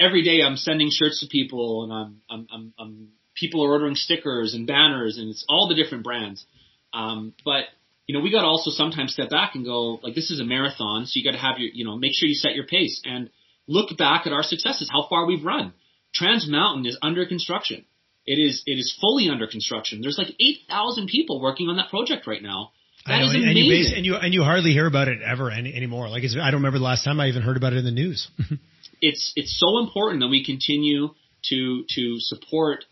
every 0.00 0.24
day 0.24 0.42
I'm 0.42 0.56
sending 0.56 0.90
shirts 0.90 1.20
to 1.20 1.28
people 1.28 1.84
and 1.84 1.92
I'm 1.92 2.20
I'm 2.28 2.46
I'm, 2.52 2.74
I'm 2.76 3.08
people 3.36 3.64
are 3.64 3.70
ordering 3.70 3.94
stickers 3.94 4.54
and 4.54 4.66
banners 4.66 5.16
and 5.18 5.28
it's 5.30 5.44
all 5.48 5.68
the 5.68 5.80
different 5.80 6.02
brands. 6.02 6.44
Um, 6.92 7.34
but 7.44 7.64
you 8.06 8.14
know, 8.14 8.20
we 8.20 8.30
got 8.30 8.42
to 8.42 8.46
also 8.46 8.70
sometimes 8.70 9.12
step 9.12 9.30
back 9.30 9.54
and 9.54 9.64
go, 9.64 9.98
like, 10.02 10.14
this 10.14 10.30
is 10.30 10.40
a 10.40 10.44
marathon, 10.44 11.06
so 11.06 11.18
you 11.18 11.24
got 11.24 11.36
to 11.36 11.42
have 11.42 11.58
your, 11.58 11.70
you 11.72 11.84
know, 11.84 11.96
make 11.96 12.12
sure 12.14 12.28
you 12.28 12.34
set 12.34 12.54
your 12.54 12.66
pace 12.66 13.00
and 13.04 13.30
look 13.66 13.96
back 13.98 14.26
at 14.26 14.32
our 14.32 14.44
successes, 14.44 14.88
how 14.90 15.06
far 15.08 15.26
we've 15.26 15.44
run. 15.44 15.72
Trans 16.14 16.48
Mountain 16.48 16.86
is 16.86 16.96
under 17.02 17.26
construction. 17.26 17.84
It 18.24 18.38
is, 18.38 18.62
it 18.66 18.78
is 18.78 18.96
fully 19.00 19.28
under 19.28 19.46
construction. 19.46 20.00
There's 20.02 20.18
like 20.18 20.34
8,000 20.40 21.08
people 21.08 21.40
working 21.40 21.68
on 21.68 21.76
that 21.76 21.90
project 21.90 22.26
right 22.26 22.42
now. 22.42 22.70
That 23.06 23.18
know, 23.18 23.26
is 23.26 23.34
and, 23.34 23.42
amazing. 23.44 23.62
you 23.62 23.70
base, 23.70 23.92
and 23.94 24.06
you 24.06 24.16
and 24.16 24.34
you 24.34 24.42
hardly 24.42 24.72
hear 24.72 24.86
about 24.86 25.06
it 25.06 25.22
ever 25.22 25.48
any, 25.48 25.72
anymore. 25.72 26.08
Like 26.08 26.24
I 26.24 26.50
don't 26.50 26.60
remember 26.60 26.78
the 26.78 26.84
last 26.84 27.04
time 27.04 27.20
I 27.20 27.28
even 27.28 27.42
heard 27.42 27.56
about 27.56 27.72
it 27.72 27.78
in 27.78 27.84
the 27.84 27.92
news. 27.92 28.28
it's 29.00 29.32
it's 29.36 29.56
so 29.60 29.78
important 29.78 30.22
that 30.22 30.28
we 30.28 30.44
continue 30.44 31.10
to 31.50 31.84
to 31.94 32.16
support 32.18 32.84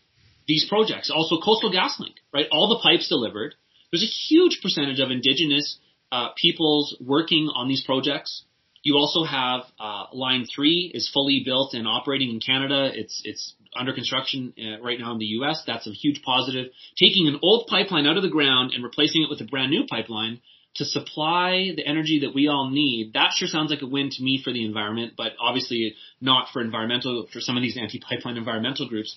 these 0.47 0.65
projects. 0.69 1.11
Also, 1.13 1.41
Coastal 1.43 1.69
GasLink, 1.69 2.15
right? 2.33 2.45
All 2.49 2.69
the 2.69 2.79
pipes 2.81 3.09
delivered. 3.09 3.55
There's 3.95 4.03
a 4.03 4.33
huge 4.33 4.59
percentage 4.61 4.99
of 4.99 5.09
Indigenous 5.09 5.79
uh, 6.11 6.29
peoples 6.35 6.97
working 6.99 7.49
on 7.55 7.69
these 7.69 7.81
projects. 7.85 8.43
You 8.83 8.95
also 8.97 9.23
have 9.23 9.61
uh, 9.79 10.07
Line 10.11 10.45
Three 10.53 10.91
is 10.93 11.09
fully 11.13 11.43
built 11.45 11.73
and 11.73 11.87
operating 11.87 12.29
in 12.29 12.41
Canada. 12.41 12.91
It's 12.93 13.21
it's 13.23 13.53
under 13.73 13.93
construction 13.93 14.53
uh, 14.59 14.83
right 14.83 14.99
now 14.99 15.13
in 15.13 15.19
the 15.19 15.31
U.S. 15.39 15.63
That's 15.65 15.87
a 15.87 15.91
huge 15.91 16.23
positive. 16.23 16.73
Taking 16.99 17.29
an 17.29 17.39
old 17.41 17.67
pipeline 17.67 18.05
out 18.05 18.17
of 18.17 18.23
the 18.23 18.29
ground 18.29 18.73
and 18.73 18.83
replacing 18.83 19.23
it 19.23 19.29
with 19.29 19.39
a 19.39 19.45
brand 19.45 19.71
new 19.71 19.85
pipeline 19.89 20.41
to 20.75 20.83
supply 20.83 21.71
the 21.73 21.87
energy 21.87 22.19
that 22.25 22.35
we 22.35 22.49
all 22.49 22.69
need. 22.69 23.13
That 23.13 23.31
sure 23.33 23.47
sounds 23.47 23.71
like 23.71 23.81
a 23.81 23.87
win 23.87 24.09
to 24.09 24.21
me 24.21 24.41
for 24.43 24.51
the 24.51 24.65
environment, 24.65 25.13
but 25.15 25.31
obviously 25.39 25.95
not 26.19 26.49
for 26.51 26.61
environmental 26.61 27.27
for 27.31 27.39
some 27.39 27.55
of 27.55 27.63
these 27.63 27.77
anti-pipeline 27.77 28.35
environmental 28.35 28.89
groups. 28.89 29.15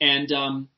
And 0.00 0.30
um, 0.30 0.68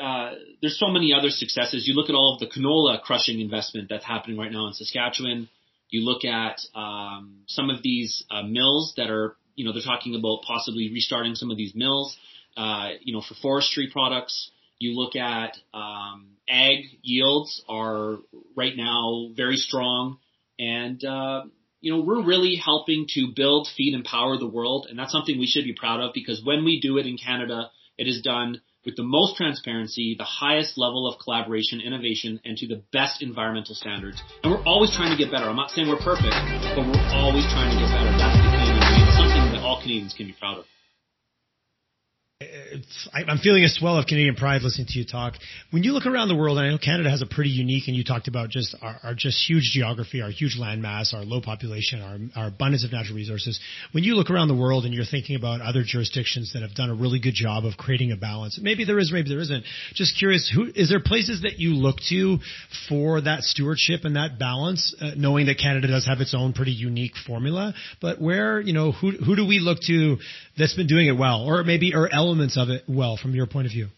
uh, 0.00 0.34
there's 0.60 0.78
so 0.78 0.88
many 0.88 1.12
other 1.12 1.30
successes. 1.30 1.86
You 1.86 1.94
look 1.94 2.08
at 2.08 2.14
all 2.14 2.34
of 2.34 2.40
the 2.40 2.46
canola 2.46 3.00
crushing 3.02 3.40
investment 3.40 3.88
that's 3.90 4.04
happening 4.04 4.38
right 4.38 4.50
now 4.50 4.66
in 4.66 4.72
Saskatchewan. 4.72 5.48
You 5.90 6.04
look 6.04 6.24
at 6.24 6.60
um, 6.74 7.40
some 7.46 7.68
of 7.68 7.82
these 7.82 8.24
uh, 8.30 8.42
mills 8.42 8.94
that 8.96 9.10
are, 9.10 9.36
you 9.56 9.64
know, 9.64 9.72
they're 9.72 9.82
talking 9.82 10.14
about 10.14 10.42
possibly 10.46 10.90
restarting 10.92 11.34
some 11.34 11.50
of 11.50 11.56
these 11.56 11.74
mills, 11.74 12.16
uh, 12.56 12.90
you 13.02 13.12
know, 13.12 13.20
for 13.20 13.34
forestry 13.34 13.90
products. 13.92 14.50
You 14.78 14.96
look 14.96 15.16
at 15.16 15.58
um, 15.74 16.36
ag 16.48 16.84
yields 17.02 17.62
are 17.68 18.18
right 18.56 18.74
now 18.74 19.28
very 19.34 19.56
strong, 19.56 20.18
and 20.58 21.04
uh, 21.04 21.42
you 21.82 21.92
know 21.92 22.00
we're 22.02 22.24
really 22.24 22.56
helping 22.56 23.06
to 23.14 23.32
build, 23.36 23.68
feed, 23.76 23.94
and 23.94 24.04
power 24.04 24.38
the 24.38 24.48
world, 24.48 24.86
and 24.88 24.98
that's 24.98 25.12
something 25.12 25.38
we 25.38 25.46
should 25.46 25.64
be 25.64 25.74
proud 25.74 26.00
of 26.00 26.12
because 26.14 26.42
when 26.42 26.64
we 26.64 26.80
do 26.80 26.96
it 26.96 27.06
in 27.06 27.18
Canada, 27.18 27.70
it 27.98 28.08
is 28.08 28.22
done 28.22 28.62
with 28.84 28.96
the 28.96 29.02
most 29.02 29.36
transparency, 29.36 30.14
the 30.16 30.24
highest 30.24 30.78
level 30.78 31.06
of 31.06 31.18
collaboration, 31.18 31.80
innovation, 31.80 32.40
and 32.44 32.56
to 32.56 32.66
the 32.66 32.82
best 32.92 33.22
environmental 33.22 33.74
standards. 33.74 34.22
And 34.42 34.52
we're 34.52 34.64
always 34.64 34.94
trying 34.94 35.10
to 35.10 35.22
get 35.22 35.30
better. 35.30 35.48
I'm 35.48 35.56
not 35.56 35.70
saying 35.70 35.88
we're 35.88 36.00
perfect, 36.00 36.32
but 36.74 36.86
we're 36.86 37.08
always 37.12 37.44
trying 37.52 37.70
to 37.72 37.78
get 37.78 37.92
better. 37.92 38.10
That's 38.16 38.36
the 38.36 38.48
Canadian 38.48 38.80
dream. 38.80 39.06
Something 39.12 39.52
that 39.52 39.62
all 39.62 39.80
Canadians 39.82 40.14
can 40.14 40.26
be 40.26 40.36
proud 40.38 40.58
of. 40.58 40.64
I'm 43.12 43.36
feeling 43.36 43.64
a 43.64 43.68
swell 43.68 43.98
of 43.98 44.06
Canadian 44.06 44.34
pride 44.34 44.62
listening 44.62 44.86
to 44.88 44.98
you 44.98 45.04
talk. 45.04 45.34
When 45.72 45.82
you 45.82 45.92
look 45.92 46.06
around 46.06 46.28
the 46.28 46.34
world, 46.34 46.56
and 46.56 46.66
I 46.66 46.70
know 46.70 46.78
Canada 46.78 47.10
has 47.10 47.20
a 47.20 47.26
pretty 47.26 47.50
unique, 47.50 47.86
and 47.86 47.94
you 47.94 48.02
talked 48.02 48.28
about 48.28 48.48
just 48.48 48.74
our, 48.80 48.96
our 49.02 49.14
just 49.14 49.46
huge 49.46 49.72
geography, 49.74 50.22
our 50.22 50.30
huge 50.30 50.56
land 50.58 50.80
mass, 50.80 51.12
our 51.12 51.22
low 51.22 51.42
population, 51.42 52.00
our, 52.00 52.16
our 52.42 52.48
abundance 52.48 52.82
of 52.82 52.92
natural 52.92 53.14
resources. 53.14 53.60
When 53.92 54.04
you 54.04 54.14
look 54.14 54.30
around 54.30 54.48
the 54.48 54.54
world 54.54 54.86
and 54.86 54.94
you're 54.94 55.04
thinking 55.04 55.36
about 55.36 55.60
other 55.60 55.82
jurisdictions 55.84 56.54
that 56.54 56.62
have 56.62 56.74
done 56.74 56.88
a 56.88 56.94
really 56.94 57.20
good 57.20 57.34
job 57.34 57.66
of 57.66 57.76
creating 57.76 58.10
a 58.10 58.16
balance, 58.16 58.58
maybe 58.62 58.86
there 58.86 58.98
is, 58.98 59.12
maybe 59.12 59.28
there 59.28 59.40
isn't. 59.40 59.62
Just 59.92 60.18
curious, 60.18 60.50
who 60.54 60.70
is 60.74 60.88
there 60.88 61.00
places 61.00 61.42
that 61.42 61.58
you 61.58 61.74
look 61.74 61.96
to 62.08 62.38
for 62.88 63.20
that 63.20 63.42
stewardship 63.42 64.00
and 64.04 64.16
that 64.16 64.38
balance, 64.38 64.94
uh, 64.98 65.10
knowing 65.14 65.44
that 65.44 65.58
Canada 65.58 65.88
does 65.88 66.06
have 66.06 66.22
its 66.22 66.34
own 66.34 66.54
pretty 66.54 66.72
unique 66.72 67.16
formula, 67.26 67.74
but 68.00 68.18
where 68.18 68.62
you 68.62 68.72
know 68.72 68.92
who 68.92 69.10
who 69.10 69.36
do 69.36 69.46
we 69.46 69.58
look 69.58 69.78
to 69.88 70.16
that's 70.56 70.74
been 70.74 70.86
doing 70.86 71.06
it 71.06 71.18
well, 71.18 71.44
or 71.44 71.64
maybe 71.64 71.94
or 71.94 72.08
elements 72.30 72.56
of 72.56 72.68
it 72.70 72.84
well 72.88 73.16
from 73.16 73.34
your 73.34 73.46
point 73.46 73.66
of 73.66 73.72
view? 73.72 73.88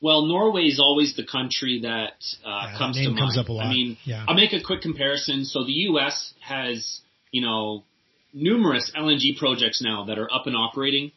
Well, 0.00 0.26
Norway 0.26 0.64
is 0.64 0.78
always 0.80 1.16
the 1.16 1.24
country 1.26 1.80
that 1.82 2.18
uh, 2.44 2.68
Yeah, 2.72 2.78
comes 2.78 2.96
that 2.96 3.02
to 3.04 3.08
mind. 3.08 3.18
comes 3.18 3.38
up 3.38 3.48
a 3.48 3.52
lot. 3.52 3.66
I 3.66 3.70
mean, 3.70 3.96
Yeah. 4.04 4.24
I'll 4.28 4.34
make 4.34 4.52
a 4.52 4.62
quick 4.62 4.82
comparison. 4.82 5.44
So 5.44 5.64
the 5.64 5.72
U.S. 5.90 6.34
has, 6.40 7.00
you 7.30 7.40
know, 7.40 7.84
numerous 8.32 8.90
LNG 8.96 9.36
projects 9.38 9.80
now 9.82 10.04
that 10.06 10.18
are 10.18 10.30
up 10.32 10.46
and 10.46 10.54
operating, 10.56 11.10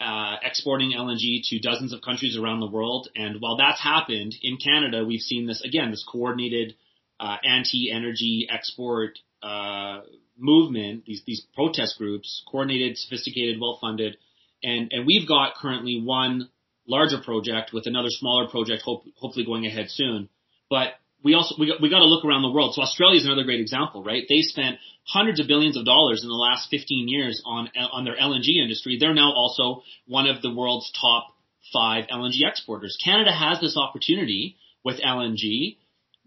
uh, 0.00 0.36
exporting 0.42 0.90
LNG 0.92 1.42
to 1.50 1.60
dozens 1.60 1.92
of 1.92 2.02
countries 2.02 2.36
around 2.36 2.60
the 2.60 2.66
world. 2.66 3.08
And 3.14 3.40
while 3.40 3.56
that's 3.56 3.80
happened 3.80 4.34
in 4.42 4.56
Canada, 4.56 5.04
we've 5.04 5.20
seen 5.20 5.46
this 5.46 5.62
again, 5.62 5.90
this 5.90 6.04
coordinated 6.10 6.74
uh, 7.20 7.36
anti-energy 7.44 8.48
export 8.50 9.18
uh, 9.42 10.00
movement. 10.36 11.04
These 11.06 11.22
these 11.26 11.42
protest 11.54 11.96
groups, 11.98 12.42
coordinated, 12.50 12.98
sophisticated, 12.98 13.60
well-funded, 13.60 14.16
and 14.62 14.92
and 14.92 15.06
we've 15.06 15.28
got 15.28 15.54
currently 15.56 16.00
one 16.02 16.48
larger 16.86 17.18
project 17.18 17.72
with 17.72 17.86
another 17.86 18.08
smaller 18.10 18.48
project, 18.48 18.82
hope, 18.82 19.04
hopefully 19.16 19.44
going 19.44 19.66
ahead 19.66 19.86
soon. 19.88 20.28
But 20.68 20.94
we 21.22 21.34
also 21.34 21.54
we 21.58 21.68
got, 21.68 21.80
we 21.80 21.90
got 21.90 22.00
to 22.00 22.06
look 22.06 22.24
around 22.24 22.42
the 22.42 22.50
world. 22.50 22.74
So 22.74 22.82
Australia 22.82 23.18
is 23.18 23.24
another 23.24 23.44
great 23.44 23.60
example, 23.60 24.02
right? 24.02 24.24
They 24.28 24.40
spent 24.40 24.78
hundreds 25.04 25.40
of 25.40 25.46
billions 25.46 25.76
of 25.76 25.84
dollars 25.84 26.22
in 26.22 26.28
the 26.28 26.34
last 26.34 26.68
15 26.70 27.08
years 27.08 27.42
on 27.46 27.68
on 27.92 28.04
their 28.04 28.16
LNG 28.16 28.62
industry. 28.62 28.98
They're 28.98 29.14
now 29.14 29.32
also 29.32 29.82
one 30.06 30.26
of 30.26 30.42
the 30.42 30.52
world's 30.52 30.90
top 31.00 31.28
five 31.72 32.06
LNG 32.12 32.42
exporters. 32.42 32.98
Canada 33.02 33.32
has 33.32 33.60
this 33.60 33.76
opportunity 33.76 34.56
with 34.84 35.00
LNG. 35.00 35.76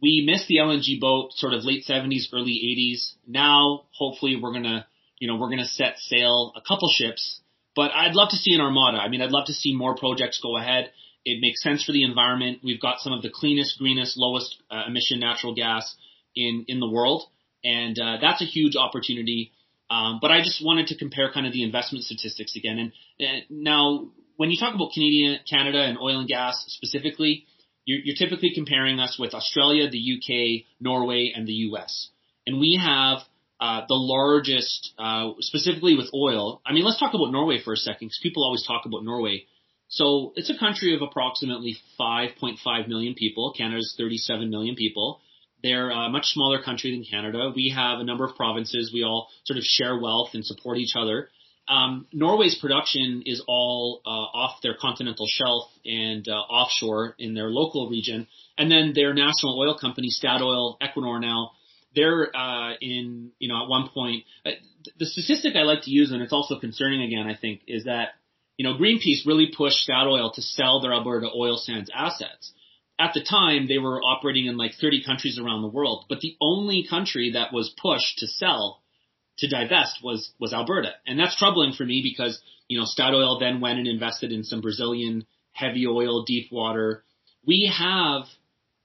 We 0.02 0.24
missed 0.26 0.48
the 0.48 0.58
LNG 0.58 1.00
boat 1.00 1.32
sort 1.34 1.54
of 1.54 1.64
late 1.64 1.84
70s, 1.88 2.26
early 2.34 2.60
80s. 2.94 3.14
Now, 3.28 3.84
hopefully, 3.92 4.38
we're 4.42 4.54
gonna 4.54 4.88
you 5.20 5.28
know 5.28 5.36
we're 5.38 5.50
gonna 5.50 5.66
set 5.66 6.00
sail 6.00 6.54
a 6.56 6.62
couple 6.62 6.90
ships. 6.90 7.42
But 7.76 7.92
I'd 7.92 8.16
love 8.16 8.30
to 8.30 8.38
see 8.38 8.54
an 8.54 8.62
armada. 8.62 8.98
I 8.98 9.10
mean, 9.10 9.22
I'd 9.22 9.32
love 9.32 9.48
to 9.48 9.54
see 9.54 9.76
more 9.76 9.96
projects 9.96 10.40
go 10.42 10.58
ahead. 10.58 10.92
It 11.26 11.42
makes 11.42 11.62
sense 11.62 11.84
for 11.84 11.92
the 11.92 12.04
environment. 12.04 12.60
We've 12.64 12.80
got 12.80 13.00
some 13.00 13.12
of 13.12 13.22
the 13.22 13.32
cleanest, 13.34 13.80
greenest, 13.80 14.16
lowest 14.18 14.56
uh, 14.72 14.84
emission 14.88 15.20
natural 15.20 15.56
gas 15.56 15.96
in 16.36 16.66
in 16.68 16.80
the 16.80 16.90
world, 16.90 17.24
and 17.64 17.98
uh, 18.00 18.18
that's 18.22 18.42
a 18.42 18.46
huge 18.46 18.76
opportunity. 18.76 19.52
Um, 19.90 20.20
but 20.22 20.32
I 20.32 20.42
just 20.42 20.64
wanted 20.64 20.88
to 20.88 20.98
compare 20.98 21.32
kind 21.32 21.46
of 21.46 21.54
the 21.54 21.64
investment 21.64 22.06
statistics 22.06 22.56
again. 22.56 22.80
And 22.80 22.92
uh, 23.28 23.42
now, 23.50 24.08
when 24.38 24.50
you 24.52 24.58
talk 24.58 24.74
about 24.74 24.92
Canadian, 24.94 25.40
Canada, 25.50 25.82
and 25.82 25.98
oil 25.98 26.20
and 26.20 26.28
gas 26.28 26.64
specifically, 26.68 27.46
you're, 27.86 28.00
you're 28.04 28.16
typically 28.16 28.52
comparing 28.54 29.00
us 29.00 29.18
with 29.20 29.34
Australia, 29.34 29.90
the 29.90 30.18
UK, 30.18 30.66
Norway, 30.80 31.32
and 31.36 31.48
the 31.48 31.54
US. 31.70 32.10
And 32.48 32.60
we 32.60 32.80
have 32.84 33.20
uh, 33.60 33.82
the 33.88 33.96
largest, 33.96 34.94
uh, 34.98 35.32
specifically 35.40 35.96
with 35.96 36.10
oil. 36.14 36.62
I 36.66 36.74
mean, 36.74 36.84
let's 36.84 37.00
talk 37.00 37.14
about 37.14 37.32
Norway 37.32 37.62
for 37.64 37.74
a 37.74 37.78
second, 37.78 38.08
because 38.08 38.20
people 38.22 38.44
always 38.44 38.66
talk 38.66 38.86
about 38.86 39.04
Norway. 39.04 39.46
So 39.88 40.34
it's 40.36 40.50
a 40.50 40.58
country 40.58 40.96
of 40.96 41.02
approximately 41.02 41.78
5.5 42.00 42.88
million 42.88 43.14
people. 43.14 43.54
Canada's 43.58 43.96
37 43.98 44.50
million 44.50 44.76
people. 44.76 45.22
They're 45.64 45.90
a 45.90 46.10
much 46.10 46.26
smaller 46.26 46.62
country 46.62 46.92
than 46.92 47.06
Canada. 47.10 47.52
We 47.56 47.74
have 47.76 48.00
a 48.00 48.04
number 48.04 48.26
of 48.26 48.36
provinces. 48.36 48.92
We 48.94 49.04
all 49.04 49.30
sort 49.46 49.58
of 49.58 49.64
share 49.64 49.98
wealth 49.98 50.30
and 50.34 50.46
support 50.46 50.78
each 50.78 50.96
other. 50.96 51.30
um, 51.68 52.08
Norway's 52.14 52.58
production 52.60 53.24
is 53.26 53.44
all 53.48 54.02
uh, 54.06 54.10
off 54.10 54.62
their 54.62 54.76
continental 54.80 55.26
shelf 55.28 55.70
and 55.84 56.28
uh, 56.28 56.34
offshore 56.34 57.16
in 57.18 57.34
their 57.34 57.50
local 57.50 57.90
region, 57.90 58.28
and 58.58 58.70
then 58.70 58.94
their 58.94 59.14
national 59.14 59.60
oil 59.60 59.78
company, 59.78 60.10
Statoil, 60.12 60.78
Equinor 60.82 61.20
now, 61.20 61.52
they're 61.96 62.36
uh, 62.36 62.74
in 62.82 63.32
you 63.40 63.48
know 63.48 63.64
at 63.64 63.70
one 63.70 63.90
point. 63.94 64.24
Uh, 64.46 64.52
the 65.00 65.06
statistic 65.06 65.56
I 65.56 65.64
like 65.64 65.84
to 65.84 65.92
use, 65.92 66.12
and 66.12 66.22
it's 66.22 66.34
also 66.34 66.60
concerning 66.60 67.02
again, 67.02 67.28
I 67.28 67.36
think, 67.36 67.62
is 67.68 67.86
that 67.86 68.10
you 68.58 68.68
know 68.68 68.78
Greenpeace 68.78 69.26
really 69.26 69.52
pushed 69.56 69.88
Statoil 69.88 70.34
to 70.34 70.42
sell 70.42 70.82
their 70.82 70.94
Alberta 70.94 71.28
oil 71.36 71.58
sands 71.58 71.90
assets. 71.94 72.54
At 72.98 73.14
the 73.14 73.24
time, 73.24 73.68
they 73.68 73.78
were 73.78 74.02
operating 74.02 74.46
in 74.46 74.56
like 74.58 74.72
30 74.80 75.04
countries 75.04 75.38
around 75.38 75.64
the 75.64 75.68
world, 75.68 76.06
but 76.08 76.22
the 76.22 76.38
only 76.40 76.86
country 76.90 77.32
that 77.34 77.52
was 77.52 77.74
pushed 77.82 78.20
to 78.20 78.28
sell 78.28 78.82
to 79.40 79.50
divest 79.50 80.00
was 80.04 80.32
was 80.40 80.54
Alberta, 80.54 80.92
and 81.08 81.20
that's 81.20 81.38
troubling 81.38 81.74
for 81.74 81.86
me 81.86 82.02
because 82.04 82.42
you 82.68 82.80
know 82.80 82.86
Statoil 82.86 83.40
then 83.40 83.62
went 83.62 83.80
and 83.80 83.88
invested 83.88 84.32
in 84.32 84.44
some 84.44 84.62
Brazilian 84.62 85.26
heavy 85.52 85.88
oil 85.88 86.24
deep 86.24 86.52
water. 86.52 87.04
We 87.46 87.72
have 87.76 88.24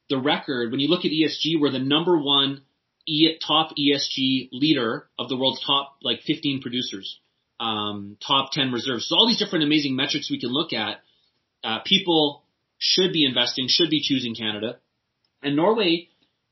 the 0.08 0.18
record 0.18 0.70
when 0.70 0.80
you 0.80 0.88
look 0.88 1.04
at 1.04 1.12
ESG, 1.12 1.61
we're 1.61 1.70
the 1.70 1.78
number 1.78 2.18
one 2.18 2.62
e- 3.07 3.38
top 3.46 3.72
ESG 3.78 4.48
leader 4.53 5.09
of 5.18 5.28
the 5.28 5.36
world's 5.36 5.64
top 5.64 5.96
like 6.03 6.20
15 6.22 6.61
producers, 6.61 7.18
um, 7.59 8.16
top 8.26 8.51
10 8.53 8.72
reserves. 8.72 9.09
So 9.09 9.16
all 9.16 9.26
these 9.26 9.38
different 9.38 9.64
amazing 9.64 9.96
metrics 9.96 10.30
we 10.30 10.40
can 10.40 10.51
look 10.51 10.72
at. 10.72 11.01
Uh, 11.62 11.80
people 11.84 12.42
should 12.78 13.12
be 13.12 13.26
investing, 13.26 13.66
should 13.68 13.90
be 13.90 14.01
choosing 14.03 14.34
Canada, 14.34 14.78
and 15.42 15.57
Norway. 15.57 16.09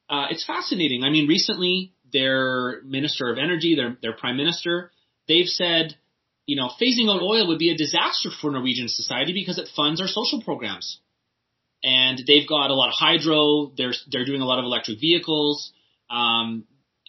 Uh, 0.09 0.26
it's 0.30 0.44
fascinating. 0.44 1.05
I 1.05 1.11
mean, 1.11 1.26
recently 1.26 1.92
their 2.12 2.82
minister 2.82 3.30
of 3.30 3.38
energy, 3.38 3.74
their 3.74 3.96
their 4.03 4.12
prime 4.12 4.36
minister, 4.36 4.90
they've 5.26 5.46
said, 5.46 5.96
you 6.46 6.57
know, 6.57 6.70
phasing 6.80 7.14
out 7.14 7.22
oil 7.22 7.49
would 7.49 7.59
be 7.59 7.70
a 7.70 7.76
disaster 7.76 8.30
for 8.40 8.51
Norwegian 8.51 8.88
society 8.88 9.32
because 9.32 9.59
it 9.59 9.68
funds 9.74 10.01
our 10.01 10.09
social 10.09 10.42
programs. 10.42 11.01
And 11.82 12.20
they've 12.26 12.49
got 12.49 12.70
a 12.70 12.74
lot 12.74 12.88
of 12.88 12.94
hydro. 12.99 13.72
They're 13.76 13.94
they're 14.11 14.24
doing 14.24 14.40
a 14.40 14.46
lot 14.46 14.59
of 14.59 14.64
electric 14.64 15.01
vehicles. 15.01 15.72
Um, 16.11 16.64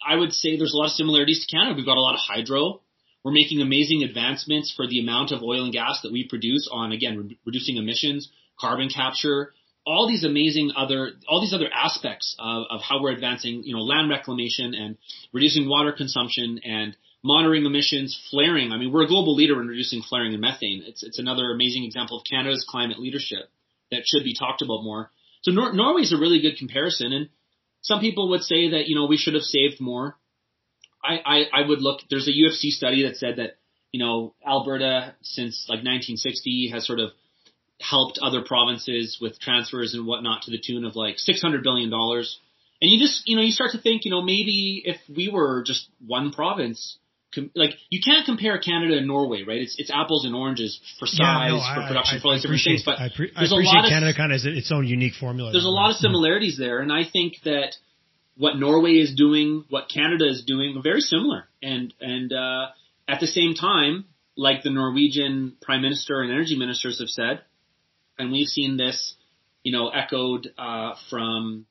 I 0.06 0.16
would 0.16 0.32
say 0.32 0.56
there's 0.56 0.72
a 0.74 0.76
lot 0.76 0.86
of 0.86 0.92
similarities 0.92 1.44
to 1.44 1.54
Canada. 1.54 1.76
We've 1.76 1.86
got 1.86 1.96
a 1.96 2.00
lot 2.00 2.14
of 2.14 2.20
hydro. 2.20 2.80
We're 3.22 3.32
making 3.32 3.60
amazing 3.60 4.02
advancements 4.02 4.72
for 4.74 4.86
the 4.86 4.98
amount 5.00 5.30
of 5.30 5.42
oil 5.42 5.64
and 5.64 5.72
gas 5.72 6.00
that 6.02 6.12
we 6.12 6.26
produce 6.26 6.68
on 6.72 6.92
again 6.92 7.18
re- 7.18 7.38
reducing 7.44 7.76
emissions, 7.76 8.30
carbon 8.58 8.88
capture, 8.88 9.52
all 9.86 10.08
these 10.08 10.24
amazing 10.24 10.72
other 10.76 11.12
all 11.28 11.40
these 11.40 11.52
other 11.52 11.68
aspects 11.72 12.34
of, 12.38 12.64
of 12.70 12.80
how 12.80 13.02
we're 13.02 13.12
advancing, 13.12 13.62
you 13.64 13.74
know, 13.74 13.82
land 13.82 14.08
reclamation 14.08 14.74
and 14.74 14.96
reducing 15.32 15.68
water 15.68 15.92
consumption 15.92 16.60
and 16.64 16.96
monitoring 17.22 17.66
emissions, 17.66 18.18
flaring. 18.30 18.72
I 18.72 18.78
mean, 18.78 18.92
we're 18.92 19.04
a 19.04 19.08
global 19.08 19.34
leader 19.34 19.60
in 19.60 19.68
reducing 19.68 20.02
flaring 20.02 20.32
and 20.32 20.40
methane. 20.40 20.82
It's 20.86 21.02
it's 21.02 21.18
another 21.18 21.50
amazing 21.50 21.84
example 21.84 22.18
of 22.18 22.24
Canada's 22.30 22.66
climate 22.68 22.98
leadership 22.98 23.50
that 23.90 24.02
should 24.06 24.24
be 24.24 24.34
talked 24.34 24.62
about 24.62 24.82
more. 24.82 25.10
So 25.42 25.50
Nor- 25.52 25.72
Norway's 25.72 26.12
a 26.12 26.18
really 26.18 26.40
good 26.40 26.56
comparison, 26.58 27.12
and 27.12 27.28
some 27.82 28.00
people 28.00 28.30
would 28.30 28.42
say 28.42 28.70
that 28.70 28.88
you 28.88 28.94
know 28.94 29.06
we 29.06 29.16
should 29.16 29.34
have 29.34 29.42
saved 29.42 29.80
more. 29.80 30.16
I, 31.02 31.18
I, 31.24 31.62
I 31.62 31.66
would 31.66 31.80
look. 31.80 32.00
There's 32.10 32.28
a 32.28 32.34
U 32.34 32.48
of 32.48 32.52
C 32.54 32.70
study 32.70 33.04
that 33.04 33.16
said 33.16 33.36
that 33.36 33.56
you 33.92 34.00
know 34.00 34.34
Alberta 34.46 35.14
since 35.22 35.66
like 35.68 35.78
1960 35.78 36.70
has 36.72 36.86
sort 36.86 37.00
of 37.00 37.10
helped 37.80 38.18
other 38.22 38.42
provinces 38.42 39.18
with 39.20 39.40
transfers 39.40 39.94
and 39.94 40.06
whatnot 40.06 40.42
to 40.42 40.50
the 40.50 40.60
tune 40.64 40.84
of 40.84 40.96
like 40.96 41.16
$600 41.16 41.62
billion. 41.62 41.92
And 41.92 42.90
you 42.90 42.98
just, 42.98 43.26
you 43.26 43.36
know, 43.36 43.42
you 43.42 43.52
start 43.52 43.72
to 43.72 43.80
think, 43.80 44.04
you 44.04 44.10
know, 44.10 44.22
maybe 44.22 44.82
if 44.84 44.96
we 45.14 45.30
were 45.30 45.62
just 45.66 45.88
one 46.06 46.32
province, 46.32 46.98
com- 47.34 47.50
like 47.54 47.74
you 47.90 48.00
can't 48.04 48.24
compare 48.26 48.58
Canada 48.58 48.96
and 48.98 49.06
Norway, 49.06 49.44
right? 49.44 49.60
It's 49.60 49.76
it's 49.78 49.90
apples 49.90 50.24
and 50.24 50.34
oranges 50.34 50.80
for 50.98 51.06
size, 51.06 51.18
Yeah, 51.20 51.48
no, 51.48 51.58
for 51.58 51.80
I- 51.82 51.88
production, 51.88 52.18
I- 52.18 52.20
for 52.20 52.26
all 52.28 52.32
these 52.34 52.42
different 52.42 52.62
things. 52.64 52.82
But 52.84 52.98
I, 53.00 53.08
pre- 53.14 53.30
I 53.34 53.40
there's 53.40 53.52
a 53.52 53.54
appreciate 53.54 53.74
lot 53.74 53.84
of 53.84 53.90
Canada 53.90 54.14
kind 54.16 54.32
of 54.32 54.36
has 54.40 54.46
its 54.46 54.70
own 54.72 54.86
unique 54.86 55.14
formula. 55.14 55.52
there's 55.52 55.64
a 55.64 55.68
lot 55.68 55.90
of 55.90 55.96
similarities 55.96 56.56
there, 56.58 56.80
and 56.80 56.92
I 56.92 57.04
think 57.04 57.34
that 57.44 57.76
what 58.36 58.56
Norway 58.58 58.92
is 58.94 59.14
doing, 59.14 59.64
what 59.68 59.88
Canada 59.88 60.26
is 60.28 60.44
doing, 60.46 60.76
are 60.76 60.82
very 60.82 61.00
similar. 61.00 61.48
And 61.62 61.92
and 62.00 62.32
uh, 62.32 62.68
at 63.08 63.20
the 63.20 63.26
same 63.26 63.54
time, 63.54 64.06
like 64.36 64.62
the 64.62 64.70
Norwegian 64.70 65.56
Prime 65.60 65.82
Minister 65.82 66.22
and 66.22 66.30
Energy 66.32 66.56
Ministers 66.56 66.98
have 67.00 67.08
said, 67.08 67.42
and 68.18 68.32
we've 68.32 68.46
seen 68.48 68.76
this, 68.76 69.14
you 69.62 69.72
know, 69.72 69.88
echoed 69.90 70.52
uh, 70.56 70.94
from 71.10 71.66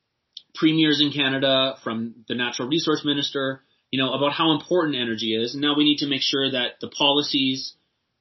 premiers 0.54 1.00
in 1.00 1.10
Canada, 1.12 1.76
from 1.82 2.24
the 2.28 2.34
Natural 2.34 2.68
Resource 2.68 3.02
Minister, 3.04 3.62
you 3.90 4.00
know, 4.00 4.12
about 4.12 4.32
how 4.32 4.52
important 4.52 4.96
energy 4.96 5.34
is. 5.34 5.54
And 5.54 5.62
now 5.62 5.76
we 5.76 5.84
need 5.84 5.98
to 5.98 6.06
make 6.06 6.22
sure 6.22 6.50
that 6.50 6.80
the 6.80 6.88
policies 6.88 7.74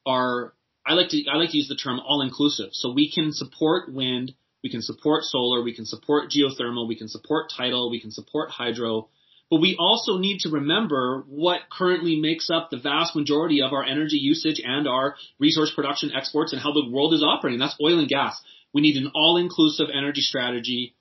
are. 0.06 0.54
I 0.86 0.94
like 0.94 1.10
to 1.10 1.24
I 1.32 1.38
like 1.38 1.52
to 1.52 1.58
use 1.58 1.68
the 1.68 1.76
term 1.76 2.00
all 2.00 2.22
inclusive, 2.22 2.70
so 2.72 2.92
we 2.92 3.12
can 3.12 3.32
support 3.32 3.94
wind, 3.94 4.34
we 4.64 4.70
can 4.70 4.82
support 4.82 5.24
solar, 5.24 5.62
we 5.62 5.76
can 5.76 5.86
support 5.86 6.32
geothermal, 6.32 6.88
we 6.88 6.96
can 6.96 7.08
support 7.08 7.52
tidal, 7.56 7.92
we 7.92 8.00
can 8.00 8.12
support 8.12 8.50
hydro. 8.50 9.10
But 9.52 9.62
we 9.62 9.76
also 9.80 10.18
need 10.18 10.40
to 10.42 10.50
remember 10.50 11.26
what 11.28 11.62
currently 11.72 12.20
makes 12.20 12.50
up 12.52 12.70
the 12.70 12.78
vast 12.78 13.16
majority 13.16 13.62
of 13.64 13.74
our 13.74 13.84
energy 13.84 14.18
usage 14.18 14.62
and 14.64 14.88
our 14.88 15.16
resource 15.40 15.72
production 15.76 16.12
exports 16.16 16.54
and 16.54 16.62
how 16.62 16.72
the 16.72 16.88
world 16.88 17.14
is 17.16 17.24
operating. 17.24 17.60
That's 17.60 17.76
oil 17.82 17.98
and 17.98 18.08
gas. 18.08 18.40
We 18.74 18.82
need 18.82 18.98
an 18.98 19.12
all-inclusive 19.16 19.88
energy 19.92 20.22
strategy 20.22 20.96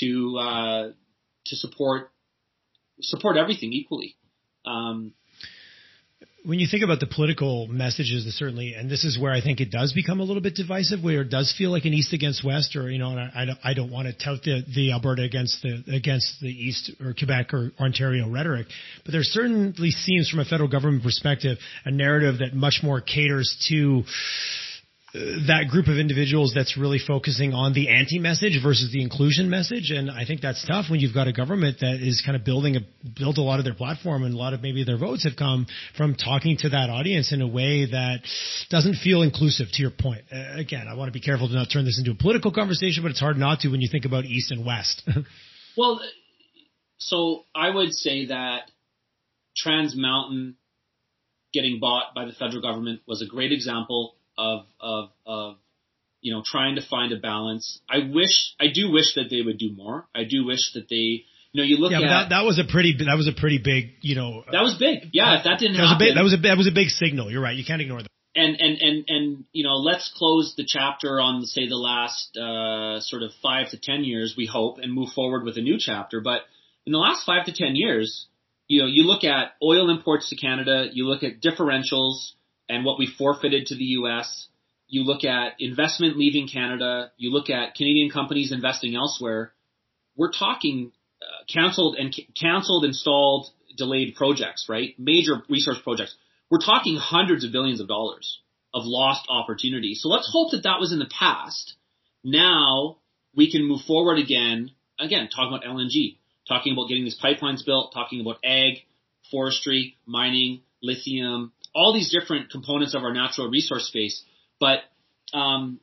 to 0.00 0.38
uh, 0.38 0.88
to 1.46 1.56
support 1.56 2.10
support 3.00 3.36
everything 3.36 3.72
equally. 3.72 4.16
Um, 4.64 5.14
when 6.46 6.60
you 6.60 6.68
think 6.70 6.84
about 6.84 7.00
the 7.00 7.08
political 7.08 7.66
messages, 7.66 8.24
certainly, 8.38 8.74
and 8.74 8.88
this 8.88 9.04
is 9.04 9.18
where 9.18 9.32
I 9.32 9.40
think 9.40 9.60
it 9.60 9.72
does 9.72 9.92
become 9.92 10.20
a 10.20 10.22
little 10.22 10.40
bit 10.40 10.54
divisive, 10.54 11.02
where 11.02 11.22
it 11.22 11.28
does 11.28 11.52
feel 11.58 11.72
like 11.72 11.84
an 11.86 11.92
East 11.92 12.12
against 12.12 12.44
West, 12.44 12.76
or 12.76 12.88
you 12.88 12.98
know, 12.98 13.10
and 13.10 13.18
I, 13.18 13.30
I 13.34 13.44
don't, 13.44 13.58
I 13.64 13.74
don't 13.74 13.90
want 13.90 14.06
to 14.06 14.12
tout 14.12 14.42
the, 14.44 14.62
the 14.72 14.92
Alberta 14.92 15.22
against 15.22 15.60
the 15.62 15.82
against 15.92 16.40
the 16.40 16.48
East 16.48 16.92
or 17.00 17.14
Quebec 17.14 17.52
or 17.52 17.72
Ontario 17.80 18.30
rhetoric, 18.30 18.68
but 19.04 19.10
there 19.10 19.24
certainly 19.24 19.90
seems, 19.90 20.30
from 20.30 20.38
a 20.38 20.44
federal 20.44 20.68
government 20.68 21.02
perspective, 21.02 21.58
a 21.84 21.90
narrative 21.90 22.38
that 22.38 22.54
much 22.54 22.78
more 22.80 23.00
caters 23.00 23.56
to 23.68 24.04
that 25.46 25.68
group 25.70 25.86
of 25.86 25.98
individuals 25.98 26.52
that's 26.54 26.76
really 26.76 26.98
focusing 26.98 27.54
on 27.54 27.72
the 27.72 27.88
anti-message 27.88 28.60
versus 28.62 28.92
the 28.92 29.02
inclusion 29.02 29.48
message, 29.48 29.90
and 29.90 30.10
I 30.10 30.24
think 30.26 30.40
that's 30.40 30.64
tough 30.66 30.86
when 30.90 31.00
you've 31.00 31.14
got 31.14 31.28
a 31.28 31.32
government 31.32 31.78
that 31.80 32.00
is 32.00 32.22
kind 32.24 32.36
of 32.36 32.44
building 32.44 32.76
a 32.76 32.80
built 33.08 33.38
a 33.38 33.42
lot 33.42 33.58
of 33.58 33.64
their 33.64 33.74
platform, 33.74 34.24
and 34.24 34.34
a 34.34 34.36
lot 34.36 34.52
of 34.52 34.62
maybe 34.62 34.84
their 34.84 34.98
votes 34.98 35.24
have 35.24 35.36
come 35.36 35.66
from 35.96 36.14
talking 36.14 36.56
to 36.58 36.68
that 36.70 36.90
audience 36.90 37.32
in 37.32 37.40
a 37.40 37.46
way 37.46 37.86
that 37.86 38.20
doesn't 38.70 38.96
feel 38.96 39.22
inclusive. 39.22 39.68
To 39.72 39.82
your 39.82 39.90
point, 39.90 40.22
uh, 40.32 40.58
again, 40.58 40.86
I 40.88 40.94
want 40.94 41.08
to 41.08 41.12
be 41.12 41.20
careful 41.20 41.48
to 41.48 41.54
not 41.54 41.68
turn 41.72 41.84
this 41.84 41.98
into 41.98 42.10
a 42.10 42.14
political 42.14 42.52
conversation, 42.52 43.02
but 43.02 43.10
it's 43.10 43.20
hard 43.20 43.36
not 43.36 43.60
to 43.60 43.68
when 43.68 43.80
you 43.80 43.88
think 43.90 44.04
about 44.04 44.24
East 44.24 44.50
and 44.50 44.66
West. 44.66 45.08
well, 45.76 46.00
so 46.98 47.44
I 47.54 47.70
would 47.70 47.92
say 47.92 48.26
that 48.26 48.70
Trans 49.56 49.94
Mountain 49.96 50.56
getting 51.54 51.78
bought 51.80 52.14
by 52.14 52.26
the 52.26 52.32
federal 52.32 52.60
government 52.60 53.00
was 53.06 53.22
a 53.22 53.26
great 53.26 53.52
example 53.52 54.16
of 54.38 54.66
of 54.80 55.10
of 55.26 55.56
you 56.20 56.32
know 56.34 56.42
trying 56.44 56.76
to 56.76 56.82
find 56.82 57.12
a 57.12 57.16
balance. 57.16 57.80
I 57.88 57.98
wish 58.12 58.54
I 58.60 58.66
do 58.72 58.90
wish 58.90 59.14
that 59.14 59.30
they 59.30 59.42
would 59.42 59.58
do 59.58 59.72
more. 59.72 60.06
I 60.14 60.24
do 60.24 60.44
wish 60.44 60.72
that 60.74 60.88
they 60.88 61.24
you 61.52 61.62
know 61.62 61.62
you 61.62 61.76
look 61.76 61.92
yeah, 61.92 62.00
at 62.00 62.08
that, 62.08 62.28
that 62.30 62.44
was 62.44 62.58
a 62.58 62.64
pretty 62.64 62.96
that 62.98 63.16
was 63.16 63.28
a 63.28 63.38
pretty 63.38 63.58
big 63.58 63.94
you 64.00 64.14
know 64.14 64.44
that 64.50 64.62
was 64.62 64.76
big. 64.78 65.10
Yeah, 65.12 65.38
if 65.38 65.44
that 65.44 65.58
didn't 65.58 65.76
that 65.76 65.82
was 65.82 65.94
a 65.96 65.98
big 65.98 66.14
that 66.14 66.22
was 66.22 66.34
a 66.34 66.36
that 66.38 66.56
was 66.56 66.66
a 66.66 66.72
big 66.72 66.88
signal. 66.88 67.30
You're 67.30 67.42
right. 67.42 67.56
You 67.56 67.64
can't 67.64 67.80
ignore 67.80 68.02
that. 68.02 68.10
and 68.34 68.60
and 68.60 68.78
and 68.80 69.04
and 69.08 69.44
you 69.52 69.64
know 69.64 69.74
let's 69.74 70.12
close 70.14 70.54
the 70.56 70.64
chapter 70.66 71.20
on 71.20 71.44
say 71.44 71.68
the 71.68 71.76
last 71.76 72.36
uh, 72.36 73.00
sort 73.00 73.22
of 73.22 73.30
five 73.42 73.70
to 73.70 73.78
ten 73.80 74.04
years 74.04 74.34
we 74.36 74.46
hope 74.46 74.78
and 74.78 74.92
move 74.92 75.10
forward 75.14 75.44
with 75.44 75.56
a 75.56 75.62
new 75.62 75.76
chapter 75.78 76.20
but 76.20 76.42
in 76.84 76.92
the 76.92 76.98
last 76.98 77.24
five 77.24 77.46
to 77.46 77.52
ten 77.52 77.74
years 77.74 78.26
you 78.68 78.82
know 78.82 78.86
you 78.86 79.04
look 79.04 79.24
at 79.24 79.52
oil 79.62 79.88
imports 79.90 80.28
to 80.28 80.36
canada 80.36 80.86
you 80.92 81.06
look 81.06 81.22
at 81.22 81.40
differentials 81.40 82.32
and 82.68 82.84
what 82.84 82.98
we 82.98 83.06
forfeited 83.06 83.66
to 83.66 83.76
the 83.76 83.84
us 83.84 84.48
you 84.88 85.04
look 85.04 85.24
at 85.24 85.54
investment 85.58 86.16
leaving 86.16 86.48
canada 86.48 87.10
you 87.16 87.30
look 87.32 87.50
at 87.50 87.74
canadian 87.74 88.10
companies 88.10 88.52
investing 88.52 88.94
elsewhere 88.94 89.52
we're 90.16 90.32
talking 90.32 90.92
uh, 91.22 91.44
canceled 91.52 91.96
and 91.96 92.14
canceled 92.38 92.84
installed 92.84 93.48
delayed 93.76 94.14
projects 94.14 94.66
right 94.68 94.94
major 94.98 95.42
resource 95.48 95.78
projects 95.82 96.14
we're 96.50 96.64
talking 96.64 96.96
hundreds 96.96 97.44
of 97.44 97.52
billions 97.52 97.80
of 97.80 97.88
dollars 97.88 98.40
of 98.76 98.82
lost 98.84 99.26
opportunity. 99.30 99.94
So 99.94 100.08
let's 100.08 100.28
hope 100.30 100.52
that 100.52 100.64
that 100.64 100.78
was 100.78 100.92
in 100.92 100.98
the 100.98 101.10
past. 101.18 101.74
Now 102.22 102.98
we 103.34 103.50
can 103.50 103.66
move 103.66 103.80
forward 103.82 104.18
again. 104.18 104.70
Again, 104.98 105.28
talking 105.34 105.48
about 105.48 105.64
LNG, 105.64 106.18
talking 106.46 106.74
about 106.74 106.88
getting 106.88 107.04
these 107.04 107.18
pipelines 107.18 107.64
built, 107.64 107.92
talking 107.92 108.20
about 108.20 108.38
ag, 108.44 108.84
forestry, 109.30 109.96
mining, 110.06 110.60
lithium, 110.82 111.52
all 111.76 111.92
these 111.92 112.10
different 112.10 112.50
components 112.50 112.94
of 112.94 113.02
our 113.02 113.12
natural 113.12 113.48
resource 113.48 113.86
space. 113.86 114.24
But, 114.58 114.78
um, 115.34 115.78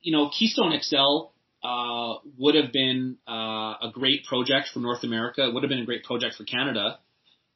you 0.00 0.10
know, 0.10 0.30
Keystone 0.30 0.72
XL 0.80 1.28
uh, 1.62 2.14
would 2.38 2.54
have 2.54 2.72
been 2.72 3.18
uh, 3.28 3.74
a 3.82 3.90
great 3.92 4.24
project 4.24 4.70
for 4.72 4.80
North 4.80 5.04
America. 5.04 5.46
It 5.46 5.52
would 5.52 5.62
have 5.62 5.68
been 5.68 5.80
a 5.80 5.84
great 5.84 6.04
project 6.04 6.36
for 6.36 6.44
Canada. 6.44 6.98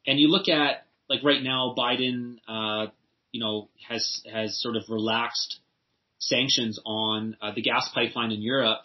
And 0.05 0.19
you 0.19 0.27
look 0.27 0.47
at 0.47 0.85
like 1.09 1.23
right 1.23 1.41
now, 1.41 1.73
Biden, 1.75 2.37
uh, 2.47 2.91
you 3.31 3.39
know, 3.39 3.69
has 3.89 4.21
has 4.31 4.61
sort 4.61 4.75
of 4.75 4.83
relaxed 4.89 5.59
sanctions 6.19 6.79
on 6.85 7.35
uh, 7.41 7.51
the 7.55 7.61
gas 7.61 7.89
pipeline 7.93 8.31
in 8.31 8.41
Europe, 8.41 8.81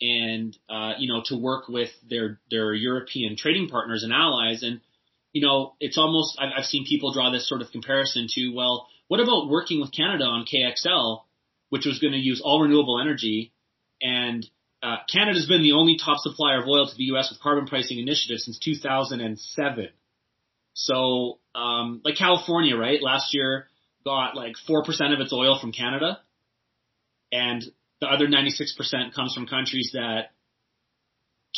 and 0.00 0.56
uh, 0.68 0.92
you 0.98 1.12
know, 1.12 1.22
to 1.26 1.36
work 1.36 1.68
with 1.68 1.90
their 2.08 2.40
their 2.50 2.74
European 2.74 3.36
trading 3.36 3.68
partners 3.68 4.02
and 4.02 4.12
allies. 4.12 4.62
And 4.62 4.80
you 5.38 5.46
know, 5.46 5.74
it's 5.78 5.96
almost 5.96 6.36
I've, 6.40 6.50
I've 6.58 6.64
seen 6.64 6.84
people 6.84 7.12
draw 7.12 7.30
this 7.30 7.48
sort 7.48 7.62
of 7.62 7.70
comparison 7.70 8.26
to 8.30 8.48
well, 8.50 8.88
what 9.06 9.20
about 9.20 9.48
working 9.48 9.80
with 9.80 9.92
Canada 9.92 10.24
on 10.24 10.44
KXL, 10.52 11.22
which 11.68 11.86
was 11.86 12.00
going 12.00 12.12
to 12.12 12.18
use 12.18 12.42
all 12.44 12.60
renewable 12.60 13.00
energy, 13.00 13.52
and 14.02 14.44
uh, 14.82 14.96
Canada's 15.12 15.46
been 15.46 15.62
the 15.62 15.72
only 15.72 15.96
top 15.96 16.18
supplier 16.18 16.60
of 16.60 16.68
oil 16.68 16.88
to 16.88 16.96
the 16.96 17.04
U.S. 17.04 17.30
with 17.30 17.40
carbon 17.40 17.66
pricing 17.66 18.00
initiatives 18.00 18.46
since 18.46 18.58
2007. 18.58 19.88
So, 20.74 21.38
um, 21.54 22.00
like 22.04 22.16
California, 22.16 22.76
right? 22.76 23.00
Last 23.00 23.32
year 23.32 23.68
got 24.04 24.34
like 24.34 24.54
4% 24.68 24.82
of 25.12 25.20
its 25.20 25.32
oil 25.32 25.58
from 25.60 25.70
Canada 25.72 26.18
and 27.30 27.64
the 28.00 28.06
other 28.06 28.26
96% 28.26 29.14
comes 29.14 29.34
from 29.34 29.46
countries 29.46 29.90
that 29.92 30.30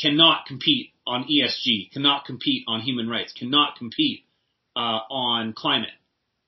cannot 0.01 0.47
compete 0.47 0.93
on 1.11 1.25
ESG, 1.25 1.91
cannot 1.91 2.25
compete 2.25 2.63
on 2.69 2.81
human 2.81 3.09
rights, 3.09 3.33
cannot 3.33 3.77
compete 3.77 4.25
uh, 4.77 5.01
on 5.11 5.53
climate. 5.53 5.91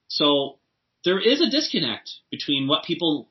So 0.07 0.61
there 1.05 1.19
is 1.19 1.41
a 1.41 1.51
disconnect 1.51 2.11
between 2.31 2.69
what 2.69 2.85
people 2.85 3.29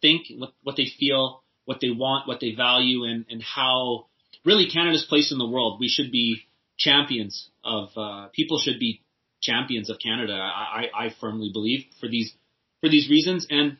think, 0.00 0.28
what, 0.38 0.54
what 0.62 0.76
they 0.76 0.86
feel, 0.98 1.42
what 1.66 1.80
they 1.82 1.90
want, 1.90 2.26
what 2.26 2.40
they 2.40 2.54
value, 2.54 3.04
and, 3.04 3.26
and 3.28 3.42
how 3.42 4.06
really 4.42 4.70
Canada's 4.72 5.04
place 5.06 5.30
in 5.30 5.36
the 5.36 5.46
world. 5.46 5.78
We 5.78 5.88
should 5.88 6.10
be 6.10 6.40
champions 6.78 7.50
of 7.62 7.90
uh, 7.94 8.28
people 8.32 8.58
should 8.58 8.80
be 8.80 9.02
champions 9.42 9.90
of 9.90 9.98
Canada. 10.02 10.32
I, 10.32 10.86
I 10.94 11.14
firmly 11.20 11.50
believe 11.52 11.84
for 12.00 12.08
these 12.08 12.32
for 12.80 12.88
these 12.88 13.10
reasons. 13.10 13.46
And 13.50 13.76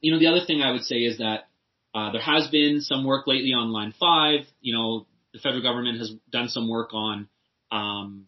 you 0.00 0.12
know, 0.12 0.20
the 0.20 0.28
other 0.28 0.46
thing 0.46 0.62
I 0.62 0.70
would 0.70 0.84
say 0.84 0.98
is 0.98 1.18
that 1.18 1.48
uh, 1.92 2.12
there 2.12 2.22
has 2.22 2.46
been 2.48 2.82
some 2.82 3.04
work 3.04 3.26
lately 3.26 3.52
on 3.52 3.72
Line 3.72 3.92
Five. 3.98 4.46
You 4.60 4.74
know, 4.74 5.06
the 5.32 5.38
federal 5.38 5.62
government 5.62 5.98
has 5.98 6.12
done 6.30 6.48
some 6.48 6.68
work 6.68 6.90
on 6.92 7.28
um, 7.70 8.26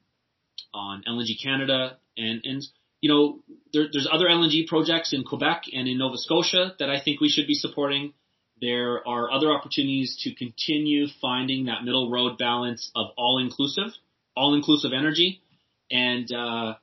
on 0.73 1.03
LNG 1.09 1.43
Canada, 1.43 1.99
and 2.17 2.41
and 2.45 2.63
you 3.03 3.11
know, 3.11 3.41
there, 3.73 3.87
there's 3.93 4.09
other 4.11 4.27
LNG 4.27 4.67
projects 4.69 5.13
in 5.13 5.25
Quebec 5.25 5.65
and 5.73 5.89
in 5.89 5.99
Nova 5.99 6.17
Scotia 6.17 6.75
that 6.79 6.89
I 6.89 7.01
think 7.01 7.21
we 7.21 7.29
should 7.29 7.49
be 7.49 7.55
supporting. 7.55 8.15
There 8.61 9.07
are 9.07 9.31
other 9.31 9.53
opportunities 9.53 10.17
to 10.23 10.35
continue 10.35 11.09
finding 11.21 11.67
that 11.67 11.83
middle 11.83 12.11
road 12.11 12.39
balance 12.39 12.93
of 12.95 13.09
all 13.19 13.41
inclusive, 13.43 13.91
all 14.37 14.55
inclusive 14.55 14.93
energy, 14.97 15.43
and 15.91 16.33
uh, 16.33 16.75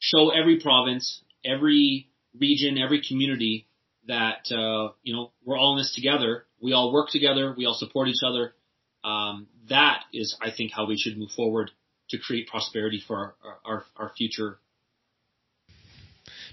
show 0.00 0.30
every 0.30 0.58
province, 0.58 1.22
every 1.44 2.08
region, 2.36 2.76
every 2.76 3.00
community 3.06 3.68
that 4.08 4.50
uh, 4.50 4.92
you 5.04 5.14
know 5.14 5.30
we're 5.44 5.56
all 5.56 5.72
in 5.72 5.78
this 5.78 5.94
together. 5.94 6.44
We 6.60 6.72
all 6.72 6.92
work 6.92 7.10
together. 7.10 7.54
We 7.56 7.66
all 7.66 7.74
support 7.74 8.08
each 8.08 8.24
other. 8.26 8.54
Um, 9.04 9.46
that 9.68 10.04
is, 10.12 10.36
I 10.42 10.50
think, 10.50 10.72
how 10.72 10.86
we 10.86 10.96
should 10.98 11.16
move 11.16 11.30
forward 11.30 11.70
to 12.10 12.18
create 12.18 12.48
prosperity 12.48 13.02
for 13.06 13.34
our, 13.44 13.58
our, 13.64 13.84
our 13.96 14.12
future 14.16 14.58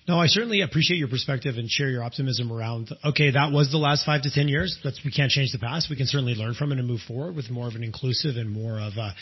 no, 0.07 0.19
I 0.19 0.27
certainly 0.27 0.61
appreciate 0.61 0.97
your 0.97 1.07
perspective 1.07 1.55
and 1.57 1.67
share 1.67 1.89
your 1.89 2.03
optimism 2.03 2.51
around, 2.51 2.93
okay, 3.03 3.31
that 3.31 3.51
was 3.51 3.71
the 3.71 3.77
last 3.77 4.05
five 4.05 4.21
to 4.21 4.29
10 4.29 4.47
years. 4.47 4.77
That's, 4.83 5.01
we 5.03 5.11
can't 5.11 5.31
change 5.31 5.51
the 5.51 5.57
past. 5.57 5.89
We 5.89 5.95
can 5.95 6.05
certainly 6.05 6.35
learn 6.35 6.53
from 6.53 6.71
it 6.71 6.77
and 6.77 6.87
move 6.87 7.01
forward 7.07 7.35
with 7.35 7.49
more 7.49 7.67
of 7.67 7.73
an 7.73 7.83
inclusive 7.83 8.35
and 8.37 8.51
more 8.51 8.79
of 8.79 8.93
a, 8.97 9.15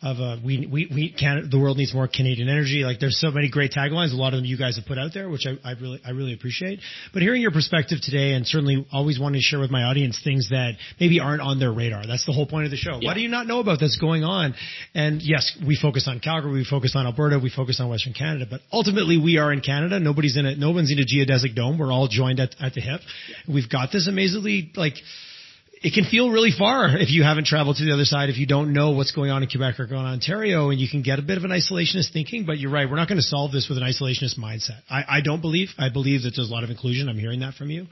of 0.00 0.18
a 0.18 0.40
we 0.44 0.66
we 0.70 0.88
we 0.94 1.10
can 1.10 1.48
the 1.50 1.58
world 1.58 1.76
needs 1.76 1.92
more 1.92 2.06
Canadian 2.06 2.48
energy. 2.48 2.84
Like 2.84 3.00
there's 3.00 3.18
so 3.18 3.32
many 3.32 3.50
great 3.50 3.72
taglines. 3.72 4.12
A 4.12 4.16
lot 4.16 4.32
of 4.32 4.38
them 4.38 4.44
you 4.44 4.56
guys 4.56 4.76
have 4.76 4.86
put 4.86 4.96
out 4.96 5.12
there, 5.12 5.28
which 5.28 5.44
I, 5.44 5.58
I 5.68 5.72
really 5.72 6.00
I 6.06 6.10
really 6.10 6.34
appreciate. 6.34 6.78
But 7.12 7.22
hearing 7.22 7.42
your 7.42 7.50
perspective 7.50 7.98
today, 8.00 8.34
and 8.34 8.46
certainly 8.46 8.86
always 8.92 9.18
wanting 9.18 9.40
to 9.40 9.42
share 9.42 9.58
with 9.58 9.72
my 9.72 9.82
audience 9.82 10.20
things 10.22 10.50
that 10.50 10.74
maybe 11.00 11.18
aren't 11.18 11.42
on 11.42 11.58
their 11.58 11.72
radar. 11.72 12.06
That's 12.06 12.24
the 12.26 12.32
whole 12.32 12.46
point 12.46 12.66
of 12.66 12.70
the 12.70 12.76
show. 12.76 12.98
Yeah. 13.00 13.08
What 13.08 13.14
do 13.14 13.20
you 13.20 13.28
not 13.28 13.48
know 13.48 13.58
about 13.58 13.80
that's 13.80 13.98
going 13.98 14.22
on? 14.22 14.54
And 14.94 15.20
yes, 15.20 15.58
we 15.66 15.76
focus 15.76 16.06
on 16.06 16.20
Calgary, 16.20 16.52
we 16.52 16.64
focus 16.64 16.94
on 16.94 17.04
Alberta, 17.04 17.40
we 17.42 17.50
focus 17.50 17.80
on 17.80 17.88
Western 17.88 18.12
Canada, 18.12 18.46
but 18.48 18.60
ultimately 18.72 19.18
we 19.18 19.38
are 19.38 19.52
in 19.52 19.60
Canada. 19.60 19.98
Nobody's 19.98 20.36
in 20.36 20.46
it. 20.46 20.58
No 20.58 20.70
one's 20.70 20.92
in 20.92 20.98
a 20.98 21.02
geodesic 21.02 21.56
dome. 21.56 21.76
We're 21.76 21.92
all 21.92 22.06
joined 22.06 22.38
at 22.38 22.54
at 22.60 22.74
the 22.74 22.80
hip. 22.80 23.00
Yeah. 23.28 23.52
We've 23.52 23.68
got 23.68 23.90
this 23.90 24.06
amazingly 24.06 24.70
like 24.76 24.94
it 25.82 25.94
can 25.94 26.04
feel 26.04 26.30
really 26.30 26.50
far 26.56 26.88
if 26.96 27.10
you 27.10 27.22
haven't 27.22 27.46
traveled 27.46 27.76
to 27.76 27.84
the 27.84 27.92
other 27.92 28.04
side, 28.04 28.30
if 28.30 28.38
you 28.38 28.46
don't 28.46 28.72
know 28.72 28.90
what's 28.90 29.12
going 29.12 29.30
on 29.30 29.42
in 29.42 29.48
Quebec 29.48 29.78
or 29.78 29.86
going 29.86 30.04
on 30.04 30.14
Ontario, 30.14 30.70
and 30.70 30.80
you 30.80 30.88
can 30.88 31.02
get 31.02 31.18
a 31.18 31.22
bit 31.22 31.38
of 31.38 31.44
an 31.44 31.50
isolationist 31.50 32.12
thinking. 32.12 32.44
But 32.44 32.58
you're 32.58 32.70
right, 32.70 32.88
we're 32.88 32.96
not 32.96 33.08
going 33.08 33.18
to 33.18 33.22
solve 33.22 33.52
this 33.52 33.68
with 33.68 33.78
an 33.78 33.84
isolationist 33.84 34.38
mindset. 34.38 34.80
I, 34.90 35.04
I 35.08 35.20
don't 35.22 35.40
believe. 35.40 35.68
I 35.78 35.88
believe 35.88 36.22
that 36.22 36.32
there's 36.36 36.50
a 36.50 36.52
lot 36.52 36.64
of 36.64 36.70
inclusion. 36.70 37.08
I'm 37.08 37.18
hearing 37.18 37.40
that 37.40 37.54
from 37.54 37.70
you. 37.70 37.86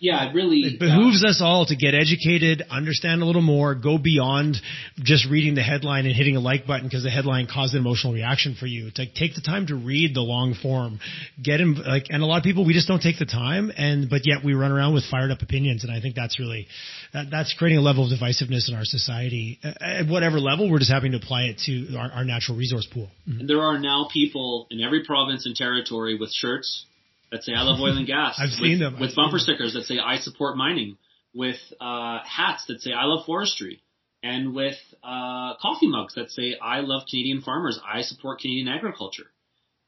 Yeah, 0.00 0.30
it 0.30 0.34
really 0.34 0.60
it 0.60 0.78
behooves 0.78 1.24
uh, 1.24 1.28
us 1.28 1.40
all 1.42 1.66
to 1.66 1.76
get 1.76 1.94
educated, 1.94 2.62
understand 2.70 3.22
a 3.22 3.24
little 3.24 3.42
more, 3.42 3.74
go 3.74 3.98
beyond 3.98 4.56
just 4.98 5.28
reading 5.28 5.54
the 5.54 5.62
headline 5.62 6.06
and 6.06 6.14
hitting 6.14 6.36
a 6.36 6.40
like 6.40 6.66
button 6.66 6.86
because 6.86 7.02
the 7.02 7.10
headline 7.10 7.48
caused 7.52 7.74
an 7.74 7.80
emotional 7.80 8.12
reaction 8.12 8.54
for 8.58 8.66
you. 8.66 8.90
To 8.92 9.06
take 9.06 9.34
the 9.34 9.40
time 9.40 9.66
to 9.68 9.74
read 9.74 10.14
the 10.14 10.20
long 10.20 10.54
form, 10.54 11.00
get 11.42 11.60
in 11.60 11.74
like, 11.74 12.06
and 12.10 12.22
a 12.22 12.26
lot 12.26 12.38
of 12.38 12.44
people 12.44 12.64
we 12.64 12.74
just 12.74 12.86
don't 12.86 13.02
take 13.02 13.18
the 13.18 13.26
time, 13.26 13.72
and 13.76 14.08
but 14.08 14.22
yet 14.24 14.44
we 14.44 14.54
run 14.54 14.70
around 14.70 14.94
with 14.94 15.04
fired 15.10 15.30
up 15.30 15.42
opinions, 15.42 15.84
and 15.84 15.92
I 15.92 16.00
think 16.00 16.14
that's 16.14 16.38
really 16.38 16.68
that, 17.12 17.26
that's 17.30 17.54
creating 17.54 17.78
a 17.78 17.82
level 17.82 18.04
of 18.04 18.18
divisiveness 18.18 18.68
in 18.68 18.74
our 18.74 18.84
society 18.84 19.58
at 19.62 20.06
whatever 20.06 20.38
level. 20.38 20.70
We're 20.70 20.78
just 20.78 20.92
having 20.92 21.12
to 21.12 21.18
apply 21.18 21.44
it 21.44 21.58
to 21.66 21.96
our, 21.96 22.10
our 22.12 22.24
natural 22.24 22.56
resource 22.56 22.86
pool. 22.92 23.08
Mm-hmm. 23.28 23.46
There 23.46 23.62
are 23.62 23.78
now 23.78 24.08
people 24.12 24.66
in 24.70 24.80
every 24.80 25.04
province 25.04 25.46
and 25.46 25.56
territory 25.56 26.16
with 26.16 26.30
shirts 26.32 26.86
that 27.30 27.42
say 27.44 27.52
I 27.54 27.62
love 27.62 27.80
oil 27.80 27.96
and 27.96 28.06
gas. 28.06 28.38
I've 28.38 28.50
with, 28.60 28.68
seen 28.68 28.78
them. 28.78 28.98
With 29.00 29.10
I've 29.10 29.16
bumper 29.16 29.38
stickers 29.38 29.74
that 29.74 29.84
say 29.84 29.98
I 29.98 30.18
support 30.18 30.56
mining, 30.56 30.96
with 31.34 31.58
uh, 31.80 32.20
hats 32.24 32.66
that 32.68 32.80
say 32.80 32.92
I 32.92 33.04
love 33.04 33.26
forestry, 33.26 33.82
and 34.22 34.54
with 34.54 34.76
uh, 35.02 35.56
coffee 35.60 35.88
mugs 35.88 36.14
that 36.14 36.30
say 36.30 36.56
I 36.60 36.80
love 36.80 37.02
Canadian 37.08 37.42
farmers, 37.42 37.78
I 37.86 38.02
support 38.02 38.40
Canadian 38.40 38.68
agriculture. 38.68 39.26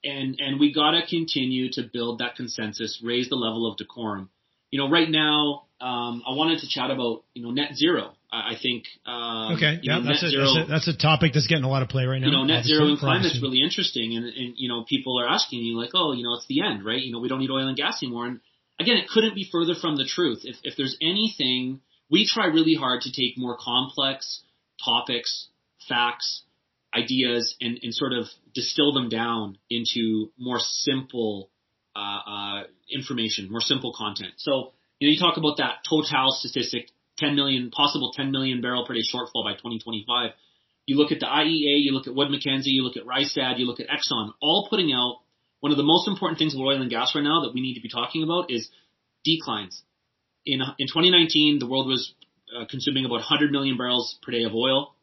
And 0.02 0.36
and 0.38 0.58
we 0.58 0.72
gotta 0.72 1.02
continue 1.08 1.70
to 1.72 1.82
build 1.82 2.20
that 2.20 2.36
consensus, 2.36 3.00
raise 3.04 3.28
the 3.28 3.36
level 3.36 3.70
of 3.70 3.76
decorum. 3.76 4.30
You 4.70 4.78
know, 4.78 4.88
right 4.88 5.10
now, 5.10 5.64
um, 5.80 6.22
I 6.26 6.34
wanted 6.34 6.60
to 6.60 6.68
chat 6.68 6.90
about 6.90 7.24
you 7.34 7.42
know 7.42 7.50
net 7.50 7.74
zero. 7.74 8.12
I, 8.32 8.54
think. 8.60 8.84
Um, 9.06 9.54
okay, 9.56 9.80
yeah, 9.82 9.98
know, 9.98 10.06
that's, 10.06 10.22
a, 10.22 10.30
zero, 10.30 10.44
that's, 10.44 10.56
a, 10.56 10.70
that's 10.70 10.88
a 10.88 10.96
topic 10.96 11.32
that's 11.34 11.46
getting 11.46 11.64
a 11.64 11.68
lot 11.68 11.82
of 11.82 11.88
play 11.88 12.04
right 12.04 12.20
now. 12.20 12.26
You 12.26 12.32
know, 12.32 12.44
net 12.44 12.64
zero 12.64 12.86
and 12.86 12.98
climate's 12.98 13.40
really 13.42 13.60
interesting, 13.60 14.16
and, 14.16 14.24
and 14.24 14.54
you 14.56 14.68
know, 14.68 14.84
people 14.88 15.20
are 15.20 15.28
asking 15.28 15.60
you 15.60 15.76
like, 15.76 15.90
oh, 15.94 16.12
you 16.12 16.22
know, 16.22 16.34
it's 16.34 16.46
the 16.46 16.62
end, 16.62 16.84
right? 16.84 17.00
You 17.00 17.12
know, 17.12 17.18
we 17.18 17.28
don't 17.28 17.40
need 17.40 17.50
oil 17.50 17.66
and 17.66 17.76
gas 17.76 18.02
anymore. 18.02 18.26
And 18.26 18.40
again, 18.78 18.96
it 18.96 19.08
couldn't 19.08 19.34
be 19.34 19.48
further 19.50 19.74
from 19.74 19.96
the 19.96 20.04
truth. 20.04 20.40
If 20.44 20.56
if 20.62 20.76
there's 20.76 20.96
anything, 21.00 21.80
we 22.10 22.26
try 22.26 22.46
really 22.46 22.74
hard 22.74 23.02
to 23.02 23.12
take 23.12 23.36
more 23.36 23.56
complex 23.58 24.42
topics, 24.84 25.48
facts, 25.88 26.42
ideas, 26.94 27.54
and 27.60 27.78
and 27.82 27.94
sort 27.94 28.12
of 28.12 28.26
distill 28.54 28.92
them 28.92 29.08
down 29.08 29.58
into 29.68 30.30
more 30.38 30.58
simple 30.60 31.50
uh, 31.96 32.18
uh, 32.26 32.62
information, 32.90 33.50
more 33.50 33.60
simple 33.60 33.92
content. 33.96 34.34
So 34.36 34.72
you 34.98 35.08
know, 35.08 35.12
you 35.12 35.18
talk 35.18 35.36
about 35.36 35.56
that 35.58 35.84
total 35.88 36.30
statistic, 36.30 36.90
10 37.20 37.36
million, 37.36 37.70
possible 37.70 38.12
10 38.16 38.32
million 38.32 38.60
barrel 38.60 38.86
per 38.86 38.94
day 38.94 39.02
shortfall 39.02 39.44
by 39.44 39.52
2025. 39.52 40.30
You 40.86 40.96
look 40.96 41.12
at 41.12 41.20
the 41.20 41.26
IEA, 41.26 41.84
you 41.84 41.92
look 41.92 42.08
at 42.08 42.14
Wood 42.14 42.30
Mackenzie, 42.30 42.70
you 42.70 42.82
look 42.82 42.96
at 42.96 43.04
Rystad, 43.04 43.58
you 43.58 43.66
look 43.66 43.78
at 43.78 43.86
Exxon, 43.86 44.32
all 44.40 44.66
putting 44.68 44.92
out 44.92 45.20
one 45.60 45.70
of 45.70 45.78
the 45.78 45.84
most 45.84 46.08
important 46.08 46.38
things 46.38 46.54
with 46.54 46.62
oil 46.62 46.80
and 46.80 46.90
gas 46.90 47.14
right 47.14 47.22
now 47.22 47.42
that 47.42 47.52
we 47.54 47.60
need 47.60 47.74
to 47.74 47.80
be 47.80 47.90
talking 47.90 48.22
about 48.22 48.50
is 48.50 48.68
declines. 49.24 49.82
In, 50.46 50.60
in 50.78 50.88
2019, 50.88 51.58
the 51.58 51.68
world 51.68 51.86
was 51.86 52.14
uh, 52.56 52.64
consuming 52.68 53.04
about 53.04 53.20
100 53.20 53.52
million 53.52 53.76
barrels 53.76 54.18
per 54.22 54.32
day 54.32 54.44
of 54.44 54.54
oil. 54.54 54.94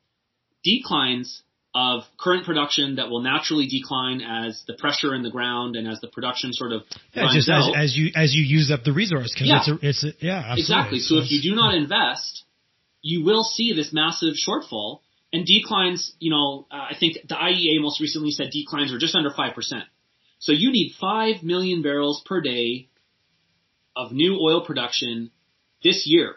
Declines 0.64 1.44
of 1.76 2.04
current 2.20 2.46
production 2.46 2.96
that 2.96 3.10
will 3.10 3.22
naturally 3.22 3.68
decline 3.68 4.22
as 4.22 4.64
the 4.68 4.74
pressure 4.74 5.14
in 5.14 5.22
the 5.22 5.30
ground 5.30 5.76
and 5.76 5.88
as 5.88 6.00
the 6.02 6.08
production 6.08 6.52
sort 6.54 6.72
of 6.72 6.82
yeah, 7.14 7.28
just 7.32 7.50
as, 7.50 7.70
as, 7.76 7.96
you 7.96 8.12
as 8.16 8.34
you 8.34 8.44
use 8.44 8.72
up 8.72 8.84
the 8.84 8.94
resource 8.94 9.34
because 9.34 9.48
yeah. 9.48 9.60
it's 9.60 9.68
a, 9.68 9.88
it's 9.88 10.04
a, 10.04 10.26
yeah 10.26 10.38
absolutely. 10.38 10.62
exactly. 10.62 11.00
So, 11.00 11.16
so 11.16 11.22
if 11.22 11.32
you 11.32 11.42
do 11.42 11.56
not 11.56 11.76
invest, 11.76 12.46
you 13.02 13.24
will 13.24 13.44
see 13.44 13.74
this 13.74 13.94
massive 13.94 14.34
shortfall 14.36 15.02
and 15.32 15.46
declines. 15.46 16.16
You 16.20 16.32
know, 16.32 16.68
uh, 16.72 16.88
I 16.92 16.96
think 17.00 17.18
the 17.28 17.36
IEA 17.36 17.82
most 17.82 18.02
recently 18.02 18.32
said 18.32 18.50
declines 18.52 18.94
are 18.94 18.98
just 19.00 19.16
under 19.16 19.30
five 19.30 19.54
percent. 19.54 19.84
So 20.40 20.52
you 20.52 20.72
need 20.72 20.94
five 21.00 21.44
million 21.44 21.82
barrels 21.82 22.24
per 22.26 22.42
day 22.42 22.90
of 23.96 24.12
new 24.12 24.40
oil 24.40 24.66
production 24.66 25.32
this 25.84 26.08
year 26.08 26.36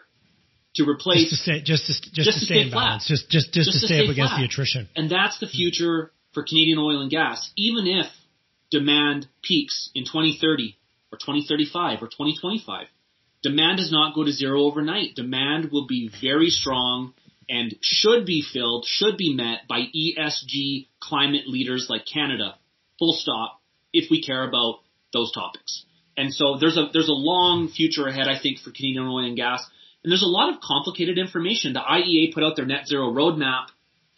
to 0.75 0.87
replace 0.87 1.29
just 1.29 1.43
to 1.43 1.51
stay 1.51 1.61
just 1.61 1.85
to, 1.87 1.93
just, 1.93 2.13
just 2.13 2.39
to, 2.39 2.45
stay, 2.45 2.45
stay 2.45 2.61
in 2.61 2.71
balance, 2.71 3.07
just 3.07 3.29
just 3.29 3.53
just, 3.53 3.71
just 3.71 3.81
to, 3.81 3.87
stay, 3.87 3.99
stay 3.99 4.05
up 4.05 4.11
against 4.11 4.35
the 4.37 4.45
attrition. 4.45 4.89
And 4.95 5.09
that's 5.09 5.39
the 5.39 5.47
future 5.47 6.11
for 6.33 6.43
Canadian 6.43 6.79
oil 6.79 7.01
and 7.01 7.11
gas. 7.11 7.51
Even 7.57 7.87
if 7.87 8.07
demand 8.69 9.27
peaks 9.43 9.89
in 9.93 10.05
2030 10.05 10.77
or 11.11 11.17
2035 11.17 12.01
or 12.01 12.07
2025, 12.07 12.87
demand 13.43 13.77
does 13.77 13.91
not 13.91 14.15
go 14.15 14.23
to 14.23 14.31
zero 14.31 14.61
overnight. 14.61 15.15
Demand 15.15 15.71
will 15.71 15.87
be 15.87 16.09
very 16.21 16.49
strong 16.49 17.13
and 17.49 17.75
should 17.81 18.25
be 18.25 18.41
filled, 18.41 18.85
should 18.87 19.17
be 19.17 19.33
met 19.35 19.67
by 19.67 19.81
ESG 19.93 20.87
climate 21.01 21.47
leaders 21.47 21.87
like 21.89 22.03
Canada. 22.11 22.55
Full 22.97 23.13
stop. 23.13 23.59
If 23.93 24.09
we 24.09 24.23
care 24.23 24.47
about 24.47 24.79
those 25.11 25.33
topics. 25.33 25.85
And 26.15 26.33
so 26.33 26.57
there's 26.59 26.77
a 26.77 26.89
there's 26.93 27.09
a 27.09 27.13
long 27.13 27.67
future 27.67 28.07
ahead, 28.07 28.27
I 28.27 28.39
think, 28.39 28.59
for 28.59 28.71
Canadian 28.71 29.05
oil 29.05 29.25
and 29.25 29.35
gas. 29.35 29.65
And 30.03 30.11
there's 30.11 30.23
a 30.23 30.27
lot 30.27 30.53
of 30.53 30.61
complicated 30.61 31.17
information. 31.17 31.73
The 31.73 31.79
IEA 31.79 32.33
put 32.33 32.43
out 32.43 32.55
their 32.55 32.65
net 32.65 32.87
zero 32.87 33.11
roadmap 33.11 33.67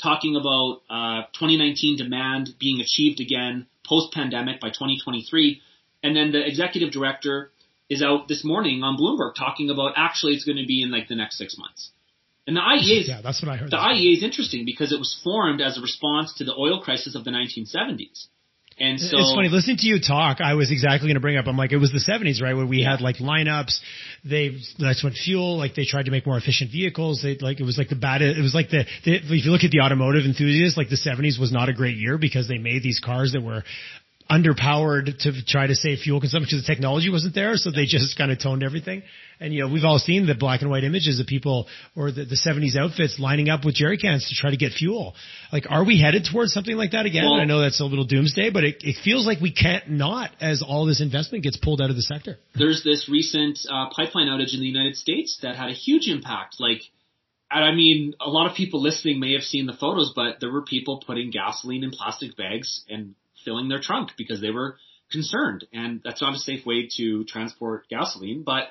talking 0.01 0.35
about 0.35 0.81
uh, 0.89 1.21
2019 1.33 1.97
demand 1.97 2.49
being 2.59 2.81
achieved 2.81 3.19
again 3.19 3.67
post 3.85 4.13
pandemic 4.13 4.61
by 4.61 4.69
2023. 4.69 5.61
And 6.01 6.15
then 6.15 6.31
the 6.31 6.45
executive 6.45 6.91
director 6.91 7.51
is 7.89 8.01
out 8.01 8.27
this 8.27 8.43
morning 8.43 8.83
on 8.83 8.97
Bloomberg 8.97 9.35
talking 9.35 9.69
about 9.69 9.93
actually 9.95 10.33
it's 10.33 10.45
going 10.45 10.57
to 10.57 10.65
be 10.65 10.81
in 10.81 10.91
like 10.91 11.07
the 11.07 11.15
next 11.15 11.37
six 11.37 11.57
months. 11.57 11.91
And 12.45 12.57
the 12.57 12.61
IEA 12.61 13.01
is, 13.01 13.07
yeah, 13.07 13.21
that's 13.21 13.41
what 13.41 13.51
I 13.51 13.57
heard. 13.57 13.71
The 13.71 13.77
IEA 13.77 14.17
is 14.17 14.23
interesting 14.23 14.65
because 14.65 14.91
it 14.91 14.99
was 14.99 15.17
formed 15.23 15.61
as 15.61 15.77
a 15.77 15.81
response 15.81 16.33
to 16.35 16.43
the 16.43 16.53
oil 16.53 16.81
crisis 16.81 17.15
of 17.15 17.23
the 17.23 17.31
1970s. 17.31 18.27
And 18.79 18.99
so 18.99 19.17
it's 19.19 19.33
funny 19.33 19.49
listening 19.49 19.77
to 19.77 19.85
you 19.85 19.99
talk. 19.99 20.41
I 20.41 20.55
was 20.55 20.71
exactly 20.71 21.07
going 21.07 21.15
to 21.15 21.21
bring 21.21 21.37
up. 21.37 21.45
I'm 21.47 21.57
like, 21.57 21.71
it 21.71 21.77
was 21.77 21.91
the 21.91 22.03
70s, 22.03 22.41
right, 22.41 22.55
where 22.55 22.65
we 22.65 22.81
yeah. 22.81 22.91
had 22.91 23.01
like 23.01 23.17
lineups. 23.17 23.79
They 24.25 24.57
that's 24.79 25.03
when 25.03 25.13
fuel. 25.13 25.57
Like 25.57 25.75
they 25.75 25.85
tried 25.85 26.05
to 26.05 26.11
make 26.11 26.25
more 26.25 26.37
efficient 26.37 26.71
vehicles. 26.71 27.21
They 27.21 27.37
like 27.37 27.59
it 27.59 27.63
was 27.63 27.77
like 27.77 27.89
the 27.89 27.95
bad. 27.95 28.21
It 28.21 28.41
was 28.41 28.55
like 28.55 28.69
the, 28.69 28.85
the 29.05 29.15
if 29.15 29.45
you 29.45 29.51
look 29.51 29.63
at 29.63 29.71
the 29.71 29.81
automotive 29.81 30.25
enthusiasts, 30.25 30.77
like 30.77 30.89
the 30.89 30.97
70s 30.97 31.39
was 31.39 31.51
not 31.51 31.69
a 31.69 31.73
great 31.73 31.97
year 31.97 32.17
because 32.17 32.47
they 32.47 32.57
made 32.57 32.81
these 32.81 32.99
cars 32.99 33.33
that 33.33 33.41
were 33.41 33.63
underpowered 34.29 35.17
to 35.19 35.45
try 35.45 35.67
to 35.67 35.75
save 35.75 35.99
fuel 35.99 36.19
consumption 36.19 36.47
because 36.49 36.65
the 36.65 36.73
technology 36.73 37.09
wasn't 37.09 37.35
there. 37.35 37.55
So 37.55 37.71
they 37.71 37.85
just 37.85 38.17
kind 38.17 38.31
of 38.31 38.39
toned 38.39 38.63
everything. 38.63 39.03
And, 39.39 39.53
you 39.53 39.61
know, 39.61 39.71
we've 39.71 39.83
all 39.83 39.99
seen 39.99 40.25
the 40.25 40.35
black 40.35 40.61
and 40.61 40.69
white 40.69 40.83
images 40.83 41.19
of 41.19 41.27
people 41.27 41.67
or 41.95 42.11
the, 42.11 42.23
the 42.23 42.37
70s 42.37 42.77
outfits 42.77 43.19
lining 43.19 43.49
up 43.49 43.65
with 43.65 43.75
jerry 43.75 43.97
cans 43.97 44.29
to 44.29 44.35
try 44.35 44.51
to 44.51 44.57
get 44.57 44.71
fuel. 44.71 45.15
Like, 45.51 45.65
are 45.69 45.83
we 45.83 45.99
headed 45.99 46.27
towards 46.31 46.53
something 46.53 46.75
like 46.75 46.91
that 46.91 47.05
again? 47.05 47.25
Well, 47.25 47.33
I 47.33 47.45
know 47.45 47.59
that's 47.59 47.81
a 47.81 47.85
little 47.85 48.05
doomsday, 48.05 48.51
but 48.51 48.63
it, 48.63 48.77
it 48.81 48.95
feels 49.03 49.25
like 49.25 49.41
we 49.41 49.51
can't 49.51 49.89
not 49.89 50.31
as 50.39 50.63
all 50.65 50.85
this 50.85 51.01
investment 51.01 51.43
gets 51.43 51.57
pulled 51.57 51.81
out 51.81 51.89
of 51.89 51.95
the 51.95 52.03
sector. 52.03 52.37
There's 52.55 52.83
this 52.83 53.09
recent 53.09 53.59
uh, 53.69 53.89
pipeline 53.95 54.27
outage 54.27 54.53
in 54.53 54.61
the 54.61 54.67
United 54.67 54.95
States 54.95 55.39
that 55.41 55.55
had 55.55 55.69
a 55.69 55.73
huge 55.73 56.07
impact. 56.07 56.55
Like, 56.59 56.81
and 57.51 57.63
I 57.63 57.73
mean, 57.73 58.13
a 58.21 58.29
lot 58.29 58.49
of 58.49 58.55
people 58.55 58.81
listening 58.81 59.19
may 59.19 59.33
have 59.33 59.43
seen 59.43 59.65
the 59.65 59.73
photos, 59.73 60.13
but 60.15 60.39
there 60.39 60.51
were 60.51 60.63
people 60.63 61.03
putting 61.05 61.31
gasoline 61.31 61.83
in 61.83 61.91
plastic 61.91 62.37
bags 62.37 62.83
and 62.87 63.15
filling 63.43 63.69
their 63.69 63.79
trunk 63.79 64.11
because 64.17 64.41
they 64.41 64.51
were 64.51 64.77
concerned. 65.11 65.65
And 65.71 66.01
that's 66.03 66.21
not 66.21 66.35
a 66.35 66.37
safe 66.37 66.65
way 66.65 66.89
to 66.97 67.23
transport 67.25 67.87
gasoline, 67.89 68.43
but 68.43 68.69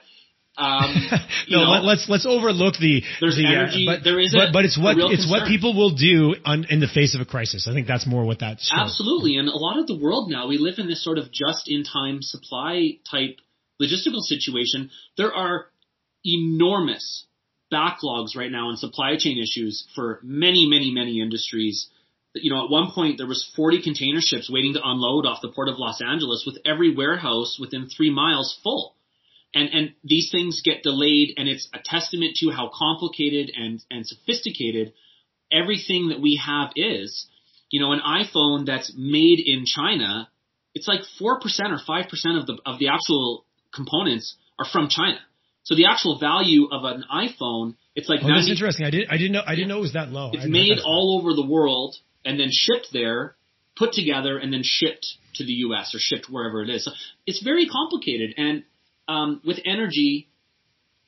um, 0.59 0.95
no, 1.49 1.65
know, 1.65 1.71
let's 1.83 2.07
let's 2.11 2.27
overlook 2.27 2.75
the 2.79 3.03
there's 3.21 3.37
the, 3.37 3.47
uh, 3.47 3.53
energy. 3.53 3.87
Uh, 3.89 3.97
but, 3.97 4.05
there 4.05 4.21
is, 4.21 4.35
but, 4.37 4.51
a, 4.51 4.53
but 4.53 4.65
it's 4.67 4.79
what 4.79 4.99
it's 4.99 5.25
concern. 5.25 5.31
what 5.31 5.49
people 5.49 5.75
will 5.75 5.95
do 5.95 6.35
on, 6.45 6.67
in 6.69 6.81
the 6.81 6.89
face 6.89 7.15
of 7.15 7.23
a 7.23 7.25
crisis. 7.25 7.67
I 7.67 7.73
think 7.73 7.87
that's 7.87 8.07
more 8.07 8.27
what 8.27 8.41
that. 8.41 8.61
Absolutely, 8.71 9.37
and 9.37 9.49
a 9.49 9.57
lot 9.57 9.79
of 9.79 9.87
the 9.87 9.97
world 9.97 10.31
now 10.31 10.49
we 10.49 10.59
live 10.59 10.75
in 10.77 10.89
this 10.89 11.03
sort 11.03 11.17
of 11.17 11.33
just-in-time 11.33 12.21
supply 12.21 12.99
type 13.11 13.39
logistical 13.81 14.21
situation. 14.21 14.91
There 15.17 15.33
are 15.33 15.69
enormous 16.23 17.25
backlogs 17.73 18.37
right 18.37 18.51
now 18.51 18.69
in 18.69 18.77
supply 18.77 19.17
chain 19.19 19.43
issues 19.43 19.89
for 19.95 20.21
many, 20.23 20.67
many, 20.69 20.93
many 20.93 21.23
industries 21.23 21.89
you 22.35 22.53
know, 22.53 22.65
at 22.65 22.71
one 22.71 22.91
point 22.93 23.19
there 23.19 23.27
was 23.27 23.51
40 23.57 23.83
container 23.83 24.21
ships 24.21 24.51
waiting 24.51 24.75
to 24.75 24.81
unload 24.83 25.27
off 25.27 25.43
the 25.43 25.51
port 25.51 25.69
of 25.69 25.79
Los 25.79 26.01
Angeles 26.01 26.45
with 26.47 26.59
every 26.65 26.95
warehouse 26.95 27.59
within 27.61 27.89
three 27.89 28.11
miles 28.11 28.59
full. 28.63 28.95
And, 29.55 29.69
and 29.69 29.93
these 30.03 30.31
things 30.31 30.63
get 30.65 30.83
delayed 30.83 31.35
and 31.37 31.47
it's 31.47 31.69
a 31.75 31.79
testament 31.85 32.37
to 32.37 32.51
how 32.51 32.71
complicated 32.75 33.53
and, 33.55 33.85
and 33.91 34.07
sophisticated 34.07 34.95
everything 35.53 36.09
that 36.09 36.21
we 36.21 36.41
have 36.45 36.71
is. 36.75 37.27
You 37.71 37.81
know, 37.81 37.93
an 37.93 38.01
iPhone 38.01 38.67
that's 38.67 38.93
made 38.97 39.41
in 39.41 39.67
China, 39.67 40.29
it's 40.75 40.89
like 40.89 41.01
4% 41.21 41.21
or 41.21 41.39
5% 41.39 42.41
of 42.41 42.47
the, 42.47 42.59
of 42.65 42.79
the 42.79 42.89
actual 42.89 43.45
components 43.75 44.37
are 44.59 44.67
from 44.71 44.89
China. 44.89 45.19
So 45.65 45.75
the 45.75 45.87
actual 45.87 46.19
value 46.19 46.69
of 46.73 46.85
an 46.85 47.05
iPhone, 47.13 47.77
it's 47.95 48.09
like 48.09 48.21
oh, 48.23 48.29
90, 48.29 48.41
that's 48.41 48.51
interesting. 48.51 48.87
I 48.87 48.91
didn't 48.91 49.13
I 49.13 49.17
didn't 49.17 49.33
know 49.33 49.43
I 49.47 49.55
didn't 49.55 49.69
know 49.69 49.79
it 49.79 49.83
was 49.83 49.93
that 49.93 50.09
low. 50.09 50.31
It's 50.33 50.45
made 50.45 50.79
all 50.85 51.21
over 51.21 51.35
the 51.35 51.47
world 51.47 51.95
and 52.25 52.39
then 52.39 52.49
shipped 52.51 52.89
there, 52.93 53.37
put 53.77 53.93
together, 53.93 54.39
and 54.39 54.53
then 54.53 54.63
shipped 54.63 55.07
to 55.35 55.45
the 55.45 55.53
U.S. 55.53 55.95
or 55.95 55.99
shipped 55.99 56.27
wherever 56.31 56.63
it 56.63 56.69
is. 56.69 56.85
So 56.85 56.93
it's 57.27 57.43
very 57.43 57.67
complicated. 57.67 58.35
And 58.37 58.65
um, 59.09 59.41
with 59.45 59.59
energy, 59.65 60.29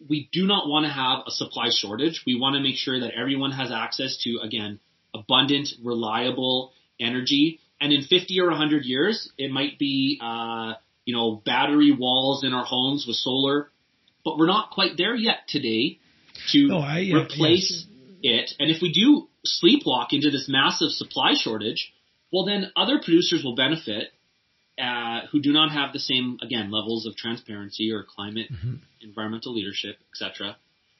we 0.09 0.29
do 0.33 0.47
not 0.47 0.69
want 0.69 0.87
to 0.87 0.93
have 0.93 1.21
a 1.27 1.31
supply 1.31 1.69
shortage. 1.71 2.23
We 2.27 2.39
want 2.39 2.55
to 2.55 2.61
make 2.61 2.77
sure 2.77 3.01
that 3.01 3.13
everyone 3.19 3.53
has 3.53 3.71
access 3.71 4.19
to, 4.25 4.39
again, 4.43 4.81
abundant, 5.15 5.69
reliable 5.83 6.73
energy. 7.01 7.61
And 7.81 7.93
in 7.93 8.03
50 8.03 8.41
or 8.41 8.49
100 8.51 8.85
years, 8.85 9.31
it 9.39 9.51
might 9.51 9.79
be, 9.79 10.19
uh, 10.23 10.75
you 11.05 11.15
know, 11.15 11.43
battery 11.45 11.95
walls 11.97 12.45
in 12.45 12.53
our 12.53 12.65
homes 12.65 13.05
with 13.07 13.17
solar, 13.17 13.71
but 14.25 14.39
we're 14.39 14.47
not 14.47 14.71
quite 14.71 14.97
there 14.97 15.15
yet 15.15 15.47
today 15.49 15.99
to 16.53 16.69
no, 16.69 16.79
I, 16.79 17.11
replace 17.15 17.87
yes. 18.21 18.51
it. 18.51 18.51
And 18.59 18.71
if 18.71 18.83
we 18.83 18.93
do 18.93 19.29
sleepwalk 19.47 20.09
into 20.13 20.31
this 20.31 20.49
massive 20.49 20.91
supply 20.91 21.35
shortage, 21.35 21.93
well, 22.33 22.45
then 22.45 22.73
other 22.77 23.01
producers 23.03 23.43
will 23.45 23.55
benefit 23.55 24.11
uh, 24.79 25.21
who 25.31 25.41
do 25.41 25.53
not 25.53 25.71
have 25.71 25.93
the 25.93 26.01
same, 26.01 26.39
again, 26.43 26.71
levels 26.71 27.07
of 27.07 27.17
transparency 27.17 27.93
or 27.93 28.05
climate, 28.05 28.51
mm-hmm. 28.53 28.75
environmental 29.03 29.55
leadership, 29.55 29.97
etc. 30.13 30.57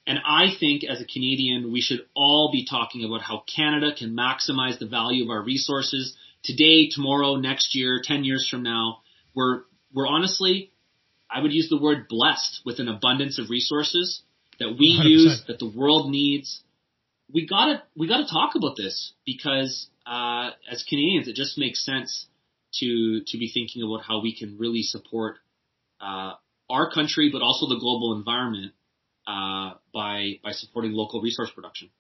And 0.07 0.19
I 0.25 0.47
think 0.59 0.85
as 0.85 1.01
a 1.01 1.05
Canadian, 1.05 1.73
we 1.73 1.81
should 1.81 2.01
all 2.15 2.51
be 2.53 2.67
talking 2.67 3.05
about 3.05 3.23
how 3.23 3.43
Canada 3.53 3.91
can 3.97 4.15
maximize 4.15 4.79
the 4.79 4.87
value 4.87 5.25
of 5.25 5.31
our 5.31 5.43
resources 5.43 6.15
today, 6.45 6.89
tomorrow, 6.91 7.37
next 7.37 7.75
year, 7.75 8.01
10 8.03 8.23
years 8.23 8.47
from 8.49 8.63
now. 8.63 8.99
We're, 9.35 9.63
we're 9.93 10.07
honestly, 10.07 10.71
I 11.31 11.41
would 11.41 11.53
use 11.53 11.69
the 11.69 11.81
word 11.81 12.07
blessed 12.09 12.61
with 12.65 12.79
an 12.79 12.89
abundance 12.89 13.39
of 13.39 13.51
resources 13.51 14.23
that 14.61 14.77
we 14.79 15.01
100%. 15.03 15.09
use, 15.09 15.43
that 15.49 15.59
the 15.59 15.73
world 15.75 16.11
needs, 16.11 16.61
we 17.33 17.47
gotta 17.47 17.83
we 17.97 18.09
gotta 18.09 18.27
talk 18.27 18.55
about 18.55 18.77
this 18.77 19.13
because 19.25 19.89
uh, 20.07 20.51
as 20.71 20.85
Canadians, 20.89 21.29
it 21.29 21.35
just 21.35 21.59
makes 21.59 21.85
sense 21.85 22.27
to 22.81 23.23
to 23.27 23.39
be 23.39 23.51
thinking 23.53 23.83
about 23.83 24.05
how 24.05 24.21
we 24.21 24.37
can 24.37 24.59
really 24.59 24.83
support 24.83 25.37
uh, 26.01 26.33
our 26.69 26.91
country, 26.91 27.31
but 27.33 27.43
also 27.43 27.69
the 27.69 27.79
global 27.79 28.17
environment 28.17 28.73
uh, 29.27 29.75
by 29.93 30.39
by 30.43 30.53
supporting 30.53 30.93
local 30.93 31.21
resource 31.21 31.51
production. 31.55 31.91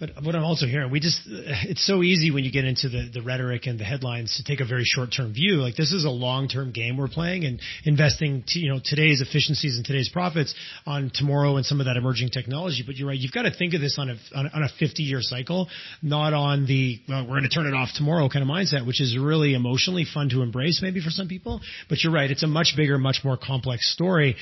But 0.00 0.10
what 0.24 0.34
I'm 0.34 0.42
also 0.42 0.66
hearing, 0.66 0.90
we 0.90 0.98
just, 0.98 1.20
it's 1.26 1.86
so 1.86 2.02
easy 2.02 2.32
when 2.32 2.42
you 2.42 2.50
get 2.50 2.64
into 2.64 2.88
the, 2.88 3.10
the 3.14 3.22
rhetoric 3.22 3.66
and 3.66 3.78
the 3.78 3.84
headlines 3.84 4.36
to 4.38 4.44
take 4.44 4.58
a 4.58 4.66
very 4.66 4.82
short 4.84 5.10
term 5.16 5.32
view. 5.32 5.62
Like 5.62 5.76
this 5.76 5.92
is 5.92 6.04
a 6.04 6.10
long 6.10 6.48
term 6.48 6.72
game 6.72 6.96
we're 6.96 7.06
playing 7.06 7.44
and 7.44 7.60
investing, 7.84 8.42
to, 8.48 8.58
you 8.58 8.72
know, 8.72 8.80
today's 8.84 9.20
efficiencies 9.20 9.76
and 9.76 9.84
today's 9.84 10.10
profits 10.12 10.52
on 10.84 11.12
tomorrow 11.14 11.58
and 11.58 11.64
some 11.64 11.78
of 11.78 11.86
that 11.86 11.96
emerging 11.96 12.30
technology. 12.30 12.82
But 12.84 12.96
you're 12.96 13.06
right. 13.06 13.18
You've 13.18 13.30
got 13.30 13.42
to 13.42 13.54
think 13.56 13.74
of 13.74 13.80
this 13.80 13.96
on 13.96 14.10
a, 14.10 14.16
on, 14.36 14.64
a 14.64 14.68
50 14.80 15.04
year 15.04 15.20
cycle, 15.20 15.68
not 16.02 16.34
on 16.34 16.66
the, 16.66 16.98
well, 17.08 17.22
we're 17.22 17.38
going 17.38 17.44
to 17.44 17.48
turn 17.48 17.66
it 17.66 17.74
off 17.74 17.90
tomorrow 17.94 18.28
kind 18.28 18.42
of 18.42 18.48
mindset, 18.48 18.84
which 18.84 19.00
is 19.00 19.16
really 19.16 19.54
emotionally 19.54 20.04
fun 20.12 20.28
to 20.30 20.42
embrace 20.42 20.80
maybe 20.82 21.00
for 21.00 21.10
some 21.10 21.28
people. 21.28 21.60
But 21.88 22.02
you're 22.02 22.12
right. 22.12 22.28
It's 22.28 22.42
a 22.42 22.48
much 22.48 22.74
bigger, 22.76 22.98
much 22.98 23.20
more 23.22 23.36
complex 23.36 23.92
story. 23.92 24.34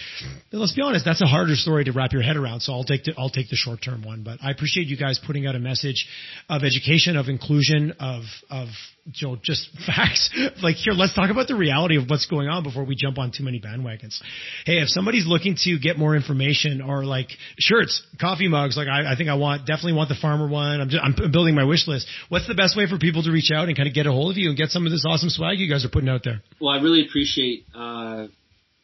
But 0.50 0.60
let's 0.60 0.74
be 0.74 0.80
honest. 0.80 1.04
That's 1.04 1.20
a 1.20 1.26
harder 1.26 1.56
story 1.56 1.84
to 1.84 1.92
wrap 1.92 2.12
your 2.12 2.22
head 2.22 2.36
around. 2.36 2.60
So 2.60 2.72
I'll 2.72 2.84
take 2.84 3.04
the, 3.04 3.12
I'll 3.18 3.28
take 3.28 3.50
the 3.50 3.56
short 3.56 3.80
term 3.84 4.02
one, 4.02 4.22
but 4.22 4.38
I 4.42 4.50
appreciate 4.50 4.86
you 4.86 4.96
guys 4.96 5.20
putting 5.24 5.41
out 5.46 5.54
a 5.54 5.58
message 5.58 6.06
of 6.48 6.62
education, 6.62 7.16
of 7.16 7.28
inclusion, 7.28 7.92
of 8.00 8.22
of 8.50 8.68
you 9.04 9.28
know 9.28 9.36
just 9.42 9.68
facts. 9.86 10.30
like 10.62 10.76
here, 10.76 10.92
let's 10.92 11.14
talk 11.14 11.30
about 11.30 11.48
the 11.48 11.54
reality 11.54 11.96
of 11.96 12.08
what's 12.08 12.26
going 12.26 12.48
on 12.48 12.62
before 12.62 12.84
we 12.84 12.94
jump 12.94 13.18
on 13.18 13.30
too 13.30 13.44
many 13.44 13.60
bandwagons. 13.60 14.20
Hey, 14.64 14.78
if 14.78 14.88
somebody's 14.88 15.26
looking 15.26 15.56
to 15.64 15.78
get 15.78 15.98
more 15.98 16.16
information 16.16 16.80
or 16.80 17.04
like 17.04 17.28
shirts, 17.58 18.02
coffee 18.20 18.48
mugs, 18.48 18.76
like 18.76 18.88
I, 18.88 19.12
I 19.12 19.16
think 19.16 19.28
I 19.28 19.34
want 19.34 19.66
definitely 19.66 19.94
want 19.94 20.08
the 20.08 20.16
farmer 20.20 20.48
one. 20.48 20.80
I'm 20.80 20.88
just, 20.88 21.02
I'm 21.02 21.32
building 21.32 21.54
my 21.54 21.64
wish 21.64 21.86
list. 21.86 22.06
What's 22.28 22.46
the 22.46 22.54
best 22.54 22.76
way 22.76 22.86
for 22.86 22.98
people 22.98 23.22
to 23.24 23.30
reach 23.30 23.50
out 23.54 23.68
and 23.68 23.76
kind 23.76 23.88
of 23.88 23.94
get 23.94 24.06
a 24.06 24.12
hold 24.12 24.32
of 24.32 24.36
you 24.36 24.48
and 24.48 24.58
get 24.58 24.70
some 24.70 24.86
of 24.86 24.92
this 24.92 25.04
awesome 25.06 25.30
swag 25.30 25.58
you 25.58 25.70
guys 25.70 25.84
are 25.84 25.90
putting 25.90 26.08
out 26.08 26.22
there? 26.24 26.42
Well, 26.60 26.70
I 26.70 26.82
really 26.82 27.06
appreciate. 27.06 27.66
Uh 27.74 28.26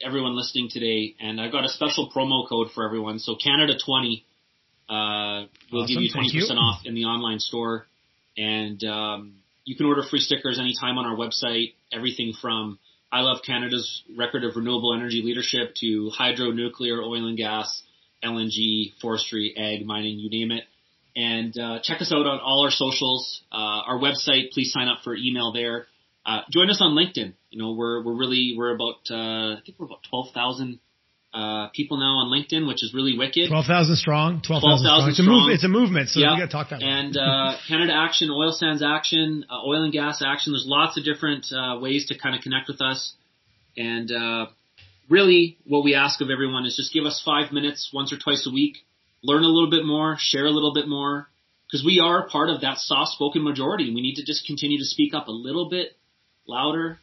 everyone 0.00 0.36
listening 0.36 0.68
today, 0.70 1.14
and 1.20 1.40
I've 1.40 1.52
got 1.52 1.64
a 1.64 1.68
special 1.68 2.11
promo 2.14 2.48
code 2.48 2.68
for 2.74 2.84
everyone. 2.84 3.18
So 3.18 3.34
Canada 3.34 3.74
20 3.84 4.24
uh, 4.89 5.45
we'll 5.70 5.82
awesome. 5.82 5.95
give 5.95 6.03
you 6.03 6.11
20% 6.14 6.32
you. 6.32 6.45
off 6.57 6.80
in 6.84 6.95
the 6.95 7.05
online 7.05 7.41
store. 7.41 7.86
And 8.36 8.82
um, 8.84 9.34
you 9.64 9.76
can 9.76 9.86
order 9.86 10.03
free 10.09 10.20
stickers 10.20 10.59
anytime 10.59 10.97
on 10.99 11.05
our 11.05 11.16
website. 11.16 11.74
Everything 11.93 12.32
from 12.41 12.78
I 13.11 13.20
Love 13.20 13.39
Canada's 13.45 14.03
record 14.16 14.45
of 14.45 14.57
renewable 14.57 14.95
energy 14.95 15.22
leadership 15.24 15.74
to 15.80 16.11
hydro, 16.11 16.51
nuclear, 16.51 17.03
oil 17.03 17.26
and 17.26 17.36
gas, 17.36 17.82
LNG, 18.22 18.93
forestry, 19.01 19.55
ag, 19.57 19.84
mining, 19.86 20.18
you 20.18 20.30
name 20.30 20.53
it. 20.53 20.64
And 21.16 21.59
uh, 21.59 21.80
check 21.82 22.01
us 22.01 22.12
out 22.12 22.26
on 22.26 22.39
all 22.39 22.64
our 22.64 22.70
socials. 22.70 23.43
Uh, 23.51 23.57
our 23.57 23.99
website, 23.99 24.53
please 24.53 24.72
sign 24.72 24.89
up 24.89 24.99
for 25.05 25.16
email 25.16 25.53
there. 25.53 25.86
Uh, 26.24 26.43
join 26.51 26.70
us 26.70 26.80
on 26.80 26.95
LinkedIn. 26.95 27.32
You 27.51 27.59
know, 27.59 27.72
we're 27.72 28.05
we're 28.05 28.14
really 28.14 28.55
we're 28.57 28.74
about 28.74 29.11
uh, 29.11 29.55
I 29.55 29.61
think 29.64 29.78
we're 29.78 29.86
about 29.86 30.01
twelve 30.09 30.28
thousand 30.34 30.78
uh, 31.33 31.68
people 31.74 31.99
now 31.99 32.24
on 32.24 32.33
LinkedIn, 32.33 32.66
which 32.66 32.83
is 32.83 32.95
really 32.95 33.16
wicked. 33.16 33.49
12,000 33.49 33.97
strong. 33.97 34.41
12,000 34.41 34.62
12, 34.64 34.81
strong. 34.81 35.11
It's 35.11 35.20
a, 35.20 35.22
move, 35.22 35.51
it's 35.51 35.64
a 35.64 35.68
movement, 35.68 36.09
so 36.09 36.20
we 36.20 36.24
got 36.24 36.39
to 36.39 36.49
talk 36.49 36.70
that. 36.70 36.83
And 36.83 37.16
uh, 37.16 37.57
Canada 37.68 37.93
Action, 37.95 38.31
Oil 38.31 38.53
Sands 38.53 38.83
Action, 38.83 39.45
uh, 39.51 39.61
Oil 39.66 39.85
and 39.85 39.93
Gas 39.93 40.22
Action. 40.24 40.53
There's 40.53 40.66
lots 40.66 40.97
of 40.97 41.05
different 41.05 41.47
uh, 41.53 41.79
ways 41.81 42.07
to 42.07 42.18
kind 42.18 42.35
of 42.35 42.41
connect 42.41 42.68
with 42.68 42.81
us. 42.81 43.12
And 43.76 44.11
uh, 44.11 44.47
really, 45.09 45.59
what 45.66 45.85
we 45.85 45.95
ask 45.95 46.20
of 46.20 46.31
everyone 46.31 46.64
is 46.64 46.76
just 46.76 46.93
give 46.93 47.05
us 47.05 47.22
five 47.24 47.53
minutes 47.53 47.91
once 47.93 48.12
or 48.12 48.16
twice 48.16 48.47
a 48.49 48.53
week, 48.53 48.79
learn 49.22 49.45
a 49.45 49.49
little 49.49 49.70
bit 49.70 49.85
more, 49.85 50.16
share 50.18 50.47
a 50.47 50.51
little 50.51 50.72
bit 50.72 50.89
more, 50.89 51.29
because 51.66 51.85
we 51.85 52.01
are 52.03 52.26
part 52.26 52.49
of 52.49 52.62
that 52.62 52.79
soft-spoken 52.79 53.45
majority. 53.45 53.93
We 53.95 54.01
need 54.01 54.16
to 54.16 54.24
just 54.24 54.47
continue 54.47 54.79
to 54.79 54.85
speak 54.85 55.12
up 55.14 55.29
a 55.29 55.33
little 55.33 55.68
bit 55.68 55.89
louder, 56.47 56.99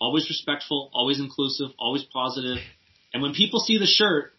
always 0.00 0.26
respectful, 0.30 0.90
always 0.94 1.20
inclusive, 1.20 1.68
always 1.78 2.02
positive. 2.04 2.58
And 3.12 3.22
when 3.22 3.32
people 3.32 3.60
see 3.60 3.78
the 3.78 3.86
shirt, 3.86 4.32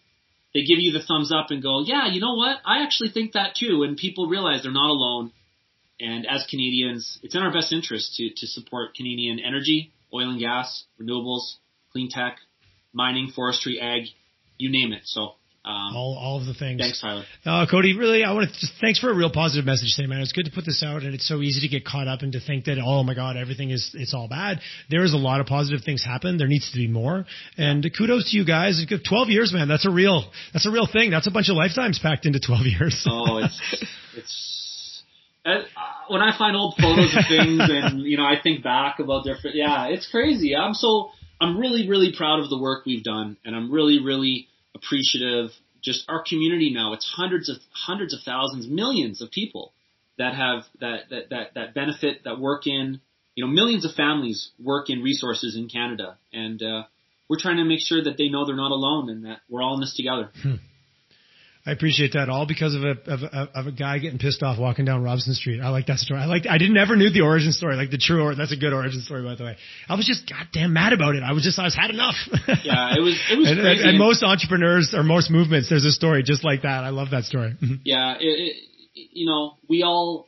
they 0.53 0.61
give 0.61 0.79
you 0.79 0.91
the 0.91 1.03
thumbs 1.03 1.31
up 1.31 1.47
and 1.51 1.61
go, 1.61 1.83
yeah, 1.83 2.07
you 2.07 2.21
know 2.21 2.35
what? 2.35 2.57
I 2.65 2.83
actually 2.83 3.09
think 3.09 3.33
that 3.33 3.55
too. 3.55 3.83
And 3.83 3.97
people 3.97 4.27
realize 4.27 4.63
they're 4.63 4.71
not 4.71 4.89
alone. 4.89 5.31
And 5.99 6.25
as 6.25 6.45
Canadians, 6.49 7.19
it's 7.23 7.35
in 7.35 7.41
our 7.41 7.51
best 7.51 7.73
interest 7.73 8.15
to, 8.15 8.29
to 8.29 8.47
support 8.47 8.95
Canadian 8.95 9.39
energy, 9.39 9.91
oil 10.13 10.29
and 10.29 10.39
gas, 10.39 10.85
renewables, 10.99 11.55
clean 11.91 12.09
tech, 12.09 12.37
mining, 12.93 13.31
forestry, 13.35 13.79
ag, 13.79 14.07
you 14.57 14.71
name 14.71 14.93
it. 14.93 15.01
So 15.05 15.33
um, 15.69 15.95
all, 15.95 16.17
all 16.17 16.39
of 16.39 16.47
the 16.47 16.53
things. 16.53 16.81
Thanks, 16.81 16.99
Tyler. 16.99 17.23
Uh, 17.45 17.65
Cody, 17.69 17.95
really, 17.95 18.23
I 18.23 18.33
want 18.33 18.49
to 18.49 18.59
just 18.59 18.73
thanks 18.81 18.99
for 18.99 19.11
a 19.11 19.15
real 19.15 19.31
positive 19.31 19.65
message 19.65 19.93
today, 19.95 20.07
man. 20.07 20.21
It's 20.21 20.31
good 20.31 20.45
to 20.45 20.51
put 20.51 20.65
this 20.65 20.83
out, 20.83 21.03
and 21.03 21.13
it's 21.13 21.27
so 21.27 21.41
easy 21.41 21.61
to 21.61 21.67
get 21.67 21.85
caught 21.85 22.07
up 22.07 22.21
and 22.21 22.33
to 22.33 22.39
think 22.39 22.65
that, 22.65 22.81
oh 22.83 23.03
my 23.03 23.13
God, 23.13 23.37
everything 23.37 23.69
is 23.69 23.91
it's 23.93 24.13
all 24.13 24.27
bad. 24.27 24.59
There 24.89 25.03
is 25.03 25.13
a 25.13 25.17
lot 25.17 25.41
of 25.41 25.45
positive 25.45 25.83
things 25.85 26.03
happen. 26.03 26.37
There 26.37 26.47
needs 26.47 26.71
to 26.71 26.77
be 26.77 26.87
more, 26.87 27.25
and 27.57 27.85
kudos 27.95 28.31
to 28.31 28.37
you 28.37 28.45
guys. 28.45 28.83
Twelve 29.07 29.29
years, 29.29 29.53
man. 29.53 29.67
That's 29.67 29.85
a 29.85 29.91
real 29.91 30.31
that's 30.53 30.65
a 30.65 30.71
real 30.71 30.87
thing. 30.91 31.11
That's 31.11 31.27
a 31.27 31.31
bunch 31.31 31.49
of 31.49 31.55
lifetimes 31.55 31.99
packed 31.99 32.25
into 32.25 32.39
twelve 32.39 32.65
years. 32.65 33.05
oh, 33.09 33.37
it's 33.37 33.85
it's. 34.17 35.03
Uh, 35.45 35.61
when 36.09 36.21
I 36.21 36.37
find 36.37 36.57
old 36.57 36.75
photos 36.81 37.15
of 37.15 37.23
things 37.29 37.61
and 37.69 38.01
you 38.01 38.17
know 38.17 38.25
I 38.25 38.35
think 38.41 38.61
back 38.61 38.99
about 38.99 39.23
different 39.23 39.55
yeah 39.55 39.87
it's 39.87 40.05
crazy 40.11 40.53
I'm 40.53 40.73
so 40.73 41.11
I'm 41.39 41.57
really 41.57 41.87
really 41.87 42.13
proud 42.15 42.41
of 42.41 42.49
the 42.49 42.59
work 42.59 42.85
we've 42.85 43.05
done 43.05 43.37
and 43.45 43.55
I'm 43.55 43.71
really 43.71 44.03
really 44.03 44.48
appreciative. 44.75 45.51
Just 45.81 46.03
our 46.09 46.23
community 46.27 46.73
now, 46.73 46.93
it's 46.93 47.05
hundreds 47.05 47.49
of 47.49 47.57
hundreds 47.71 48.13
of 48.13 48.19
thousands, 48.25 48.67
millions 48.67 49.21
of 49.21 49.31
people 49.31 49.73
that 50.17 50.35
have 50.35 50.63
that 50.81 51.09
that 51.09 51.29
that, 51.29 51.53
that 51.55 51.73
benefit, 51.73 52.23
that 52.25 52.39
work 52.39 52.67
in, 52.67 52.99
you 53.35 53.45
know, 53.45 53.51
millions 53.51 53.85
of 53.85 53.93
families 53.93 54.49
work 54.61 54.89
in 54.89 55.01
resources 55.01 55.55
in 55.55 55.69
Canada, 55.69 56.17
and 56.33 56.61
uh, 56.61 56.83
we're 57.29 57.39
trying 57.39 57.57
to 57.57 57.63
make 57.63 57.79
sure 57.81 58.03
that 58.03 58.17
they 58.17 58.27
know 58.27 58.45
they're 58.45 58.55
not 58.55 58.71
alone 58.71 59.09
and 59.09 59.25
that 59.25 59.39
we're 59.47 59.61
all 59.61 59.75
in 59.75 59.79
this 59.79 59.95
together. 59.95 60.31
Hmm. 60.41 60.55
I 61.65 61.71
appreciate 61.71 62.13
that 62.13 62.29
all 62.29 62.45
because 62.47 62.73
of 62.73 62.83
a, 62.83 62.91
of 63.05 63.21
a 63.21 63.49
of 63.53 63.67
a 63.67 63.71
guy 63.71 63.99
getting 63.99 64.17
pissed 64.17 64.41
off 64.41 64.57
walking 64.57 64.85
down 64.85 65.03
Robson 65.03 65.33
Street. 65.33 65.59
I 65.59 65.69
like 65.69 65.87
that 65.87 65.97
story. 65.97 66.21
I 66.21 66.25
like 66.25 66.47
I 66.49 66.57
didn't 66.57 66.77
ever 66.77 66.95
knew 66.95 67.09
the 67.09 67.21
origin 67.21 67.51
story, 67.51 67.75
like 67.75 67.91
the 67.91 67.97
true 67.97 68.23
or 68.23 68.33
that's 68.33 68.53
a 68.53 68.57
good 68.57 68.71
origin 68.71 69.01
story 69.01 69.23
by 69.23 69.35
the 69.35 69.43
way. 69.43 69.57
I 69.89 69.95
was 69.95 70.07
just 70.07 70.27
goddamn 70.29 70.71
mad 70.71 70.93
about 70.93 71.15
it. 71.15 71.23
I 71.23 71.33
was 71.33 71.43
just 71.43 71.59
I 71.59 71.65
was 71.65 71.75
had 71.75 71.89
enough. 71.89 72.15
yeah, 72.63 72.95
it 72.95 73.01
was 73.01 73.19
it 73.29 73.37
was 73.37 73.49
and, 73.51 73.59
crazy. 73.59 73.81
And, 73.81 73.89
and, 73.89 73.99
most 73.99 74.23
entrepreneurs 74.23 74.93
or 74.95 75.03
most 75.03 75.29
movements, 75.29 75.69
there's 75.69 75.85
a 75.85 75.91
story 75.91 76.23
just 76.23 76.45
like 76.45 76.61
that. 76.61 76.85
I 76.85 76.89
love 76.89 77.09
that 77.11 77.25
story. 77.25 77.55
Mm-hmm. 77.61 77.75
yeah, 77.83 78.15
it, 78.19 78.23
it, 78.23 78.55
you 78.93 79.25
know, 79.25 79.57
we 79.67 79.83
all 79.83 80.27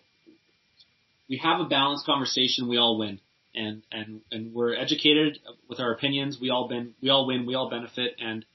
we 1.29 1.37
have 1.41 1.61
a 1.61 1.65
balanced 1.65 2.05
conversation. 2.05 2.67
We 2.67 2.77
all 2.77 2.99
win, 2.99 3.21
and 3.55 3.83
and 3.89 4.21
and 4.31 4.53
we're 4.53 4.75
educated 4.75 5.39
with 5.69 5.79
our 5.79 5.93
opinions. 5.93 6.39
We 6.41 6.49
all 6.49 6.67
been 6.67 6.93
we 7.01 7.09
all 7.09 7.25
win. 7.25 7.45
We 7.45 7.55
all 7.55 7.69
benefit. 7.69 8.17
And 8.19 8.45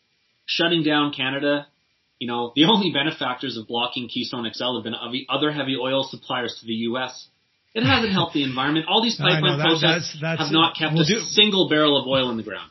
shutting 0.44 0.82
down 0.82 1.14
Canada 1.14 1.68
you 2.18 2.26
know, 2.26 2.52
the 2.54 2.64
only 2.72 2.92
benefactors 2.92 3.56
of 3.56 3.66
blocking 3.66 4.08
Keystone 4.08 4.50
XL 4.52 4.76
have 4.76 4.84
been 4.84 4.96
other 5.28 5.50
heavy 5.52 5.76
oil 5.76 6.04
suppliers 6.04 6.56
to 6.60 6.66
the 6.66 6.74
U.S. 6.90 7.28
It 7.74 7.84
hasn't 7.84 8.12
helped 8.12 8.32
the 8.32 8.42
environment. 8.42 8.86
All 8.88 9.02
these 9.02 9.16
pipeline 9.20 9.58
that, 9.58 9.64
projects 9.64 10.12
that's, 10.12 10.20
that's, 10.20 10.40
have 10.42 10.52
not 10.52 10.76
kept 10.76 10.94
we'll 10.94 11.02
a 11.02 11.06
do, 11.06 11.18
single 11.20 11.68
barrel 11.68 12.00
of 12.00 12.06
oil 12.06 12.30
in 12.30 12.36
the 12.36 12.42
ground. 12.42 12.70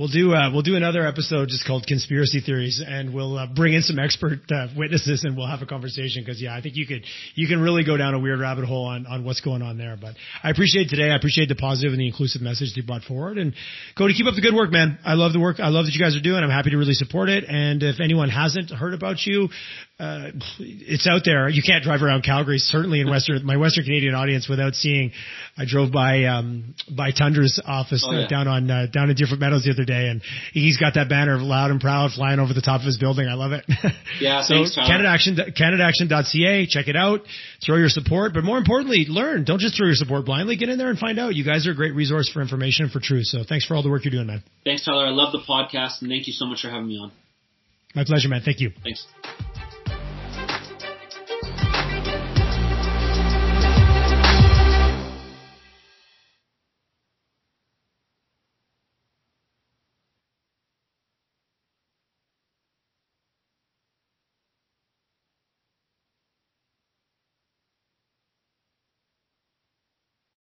We'll 0.00 0.08
do 0.08 0.32
uh, 0.32 0.50
we'll 0.50 0.62
do 0.62 0.76
another 0.76 1.06
episode 1.06 1.50
just 1.50 1.66
called 1.66 1.84
conspiracy 1.86 2.40
theories, 2.40 2.82
and 2.82 3.12
we'll 3.12 3.36
uh, 3.36 3.46
bring 3.54 3.74
in 3.74 3.82
some 3.82 3.98
expert 3.98 4.50
uh, 4.50 4.68
witnesses, 4.74 5.24
and 5.24 5.36
we'll 5.36 5.46
have 5.46 5.60
a 5.60 5.66
conversation. 5.66 6.24
Because 6.24 6.40
yeah, 6.40 6.56
I 6.56 6.62
think 6.62 6.76
you 6.76 6.86
could 6.86 7.04
you 7.34 7.46
can 7.46 7.60
really 7.60 7.84
go 7.84 7.98
down 7.98 8.14
a 8.14 8.18
weird 8.18 8.40
rabbit 8.40 8.64
hole 8.64 8.86
on 8.86 9.04
on 9.04 9.24
what's 9.26 9.42
going 9.42 9.60
on 9.60 9.76
there. 9.76 9.98
But 10.00 10.14
I 10.42 10.48
appreciate 10.48 10.88
today. 10.88 11.10
I 11.10 11.16
appreciate 11.16 11.50
the 11.50 11.54
positive 11.54 11.92
and 11.92 12.00
the 12.00 12.06
inclusive 12.06 12.40
message 12.40 12.72
you 12.76 12.82
brought 12.82 13.02
forward. 13.02 13.36
And 13.36 13.52
Cody, 13.98 14.14
keep 14.14 14.24
up 14.24 14.34
the 14.34 14.40
good 14.40 14.54
work, 14.54 14.72
man. 14.72 14.98
I 15.04 15.20
love 15.20 15.34
the 15.34 15.38
work. 15.38 15.60
I 15.60 15.68
love 15.68 15.84
that 15.84 15.92
you 15.92 16.00
guys 16.00 16.16
are 16.16 16.22
doing. 16.22 16.42
I'm 16.42 16.48
happy 16.48 16.70
to 16.70 16.78
really 16.78 16.94
support 16.94 17.28
it. 17.28 17.44
And 17.46 17.82
if 17.82 18.00
anyone 18.00 18.30
hasn't 18.30 18.70
heard 18.70 18.94
about 18.94 19.18
you, 19.26 19.50
uh, 20.00 20.30
it's 20.58 21.06
out 21.06 21.22
there. 21.26 21.48
You 21.50 21.62
can't 21.62 21.84
drive 21.84 22.00
around 22.00 22.24
Calgary, 22.24 22.56
certainly 22.56 23.00
in 23.00 23.10
Western, 23.10 23.44
my 23.44 23.58
Western 23.58 23.84
Canadian 23.84 24.14
audience 24.14 24.48
without 24.48 24.74
seeing, 24.74 25.12
I 25.58 25.64
drove 25.66 25.92
by, 25.92 26.24
um, 26.24 26.74
by 26.88 27.10
Tundra's 27.10 27.60
office 27.66 28.06
oh, 28.08 28.18
yeah. 28.18 28.26
down 28.26 28.48
on, 28.48 28.70
uh, 28.70 28.86
down 28.90 29.10
in 29.10 29.16
Deerfoot 29.16 29.38
Meadows 29.38 29.64
the 29.64 29.72
other 29.72 29.84
day 29.84 30.08
and 30.08 30.22
he's 30.52 30.78
got 30.78 30.94
that 30.94 31.10
banner 31.10 31.34
of 31.34 31.42
loud 31.42 31.70
and 31.70 31.82
proud 31.82 32.12
flying 32.12 32.40
over 32.40 32.54
the 32.54 32.62
top 32.62 32.80
of 32.80 32.86
his 32.86 32.96
building. 32.96 33.28
I 33.28 33.34
love 33.34 33.52
it. 33.52 33.66
Yeah. 34.20 34.40
so 34.48 34.54
thanks, 34.54 34.74
Canada 34.74 35.08
Action, 35.10 35.36
CanadaAction.ca, 35.36 36.66
check 36.66 36.88
it 36.88 36.96
out, 36.96 37.20
throw 37.64 37.76
your 37.76 37.90
support, 37.90 38.32
but 38.32 38.42
more 38.42 38.56
importantly, 38.56 39.04
learn. 39.06 39.44
Don't 39.44 39.60
just 39.60 39.76
throw 39.76 39.86
your 39.86 39.96
support 39.96 40.24
blindly. 40.24 40.56
Get 40.56 40.70
in 40.70 40.78
there 40.78 40.88
and 40.88 40.98
find 40.98 41.20
out. 41.20 41.34
You 41.34 41.44
guys 41.44 41.66
are 41.66 41.72
a 41.72 41.76
great 41.76 41.94
resource 41.94 42.30
for 42.32 42.40
information 42.40 42.84
and 42.84 42.92
for 42.92 43.00
truth. 43.00 43.26
So 43.26 43.44
thanks 43.46 43.66
for 43.66 43.74
all 43.76 43.82
the 43.82 43.90
work 43.90 44.04
you're 44.04 44.12
doing, 44.12 44.28
man. 44.28 44.42
Thanks, 44.64 44.84
Tyler. 44.84 45.06
I 45.06 45.10
love 45.10 45.32
the 45.32 45.44
podcast 45.46 46.00
and 46.00 46.08
thank 46.08 46.26
you 46.26 46.32
so 46.32 46.46
much 46.46 46.62
for 46.62 46.70
having 46.70 46.88
me 46.88 46.96
on. 46.96 47.12
My 47.94 48.04
pleasure, 48.04 48.28
man. 48.28 48.40
Thank 48.42 48.60
you. 48.60 48.70
Thanks. 48.82 49.06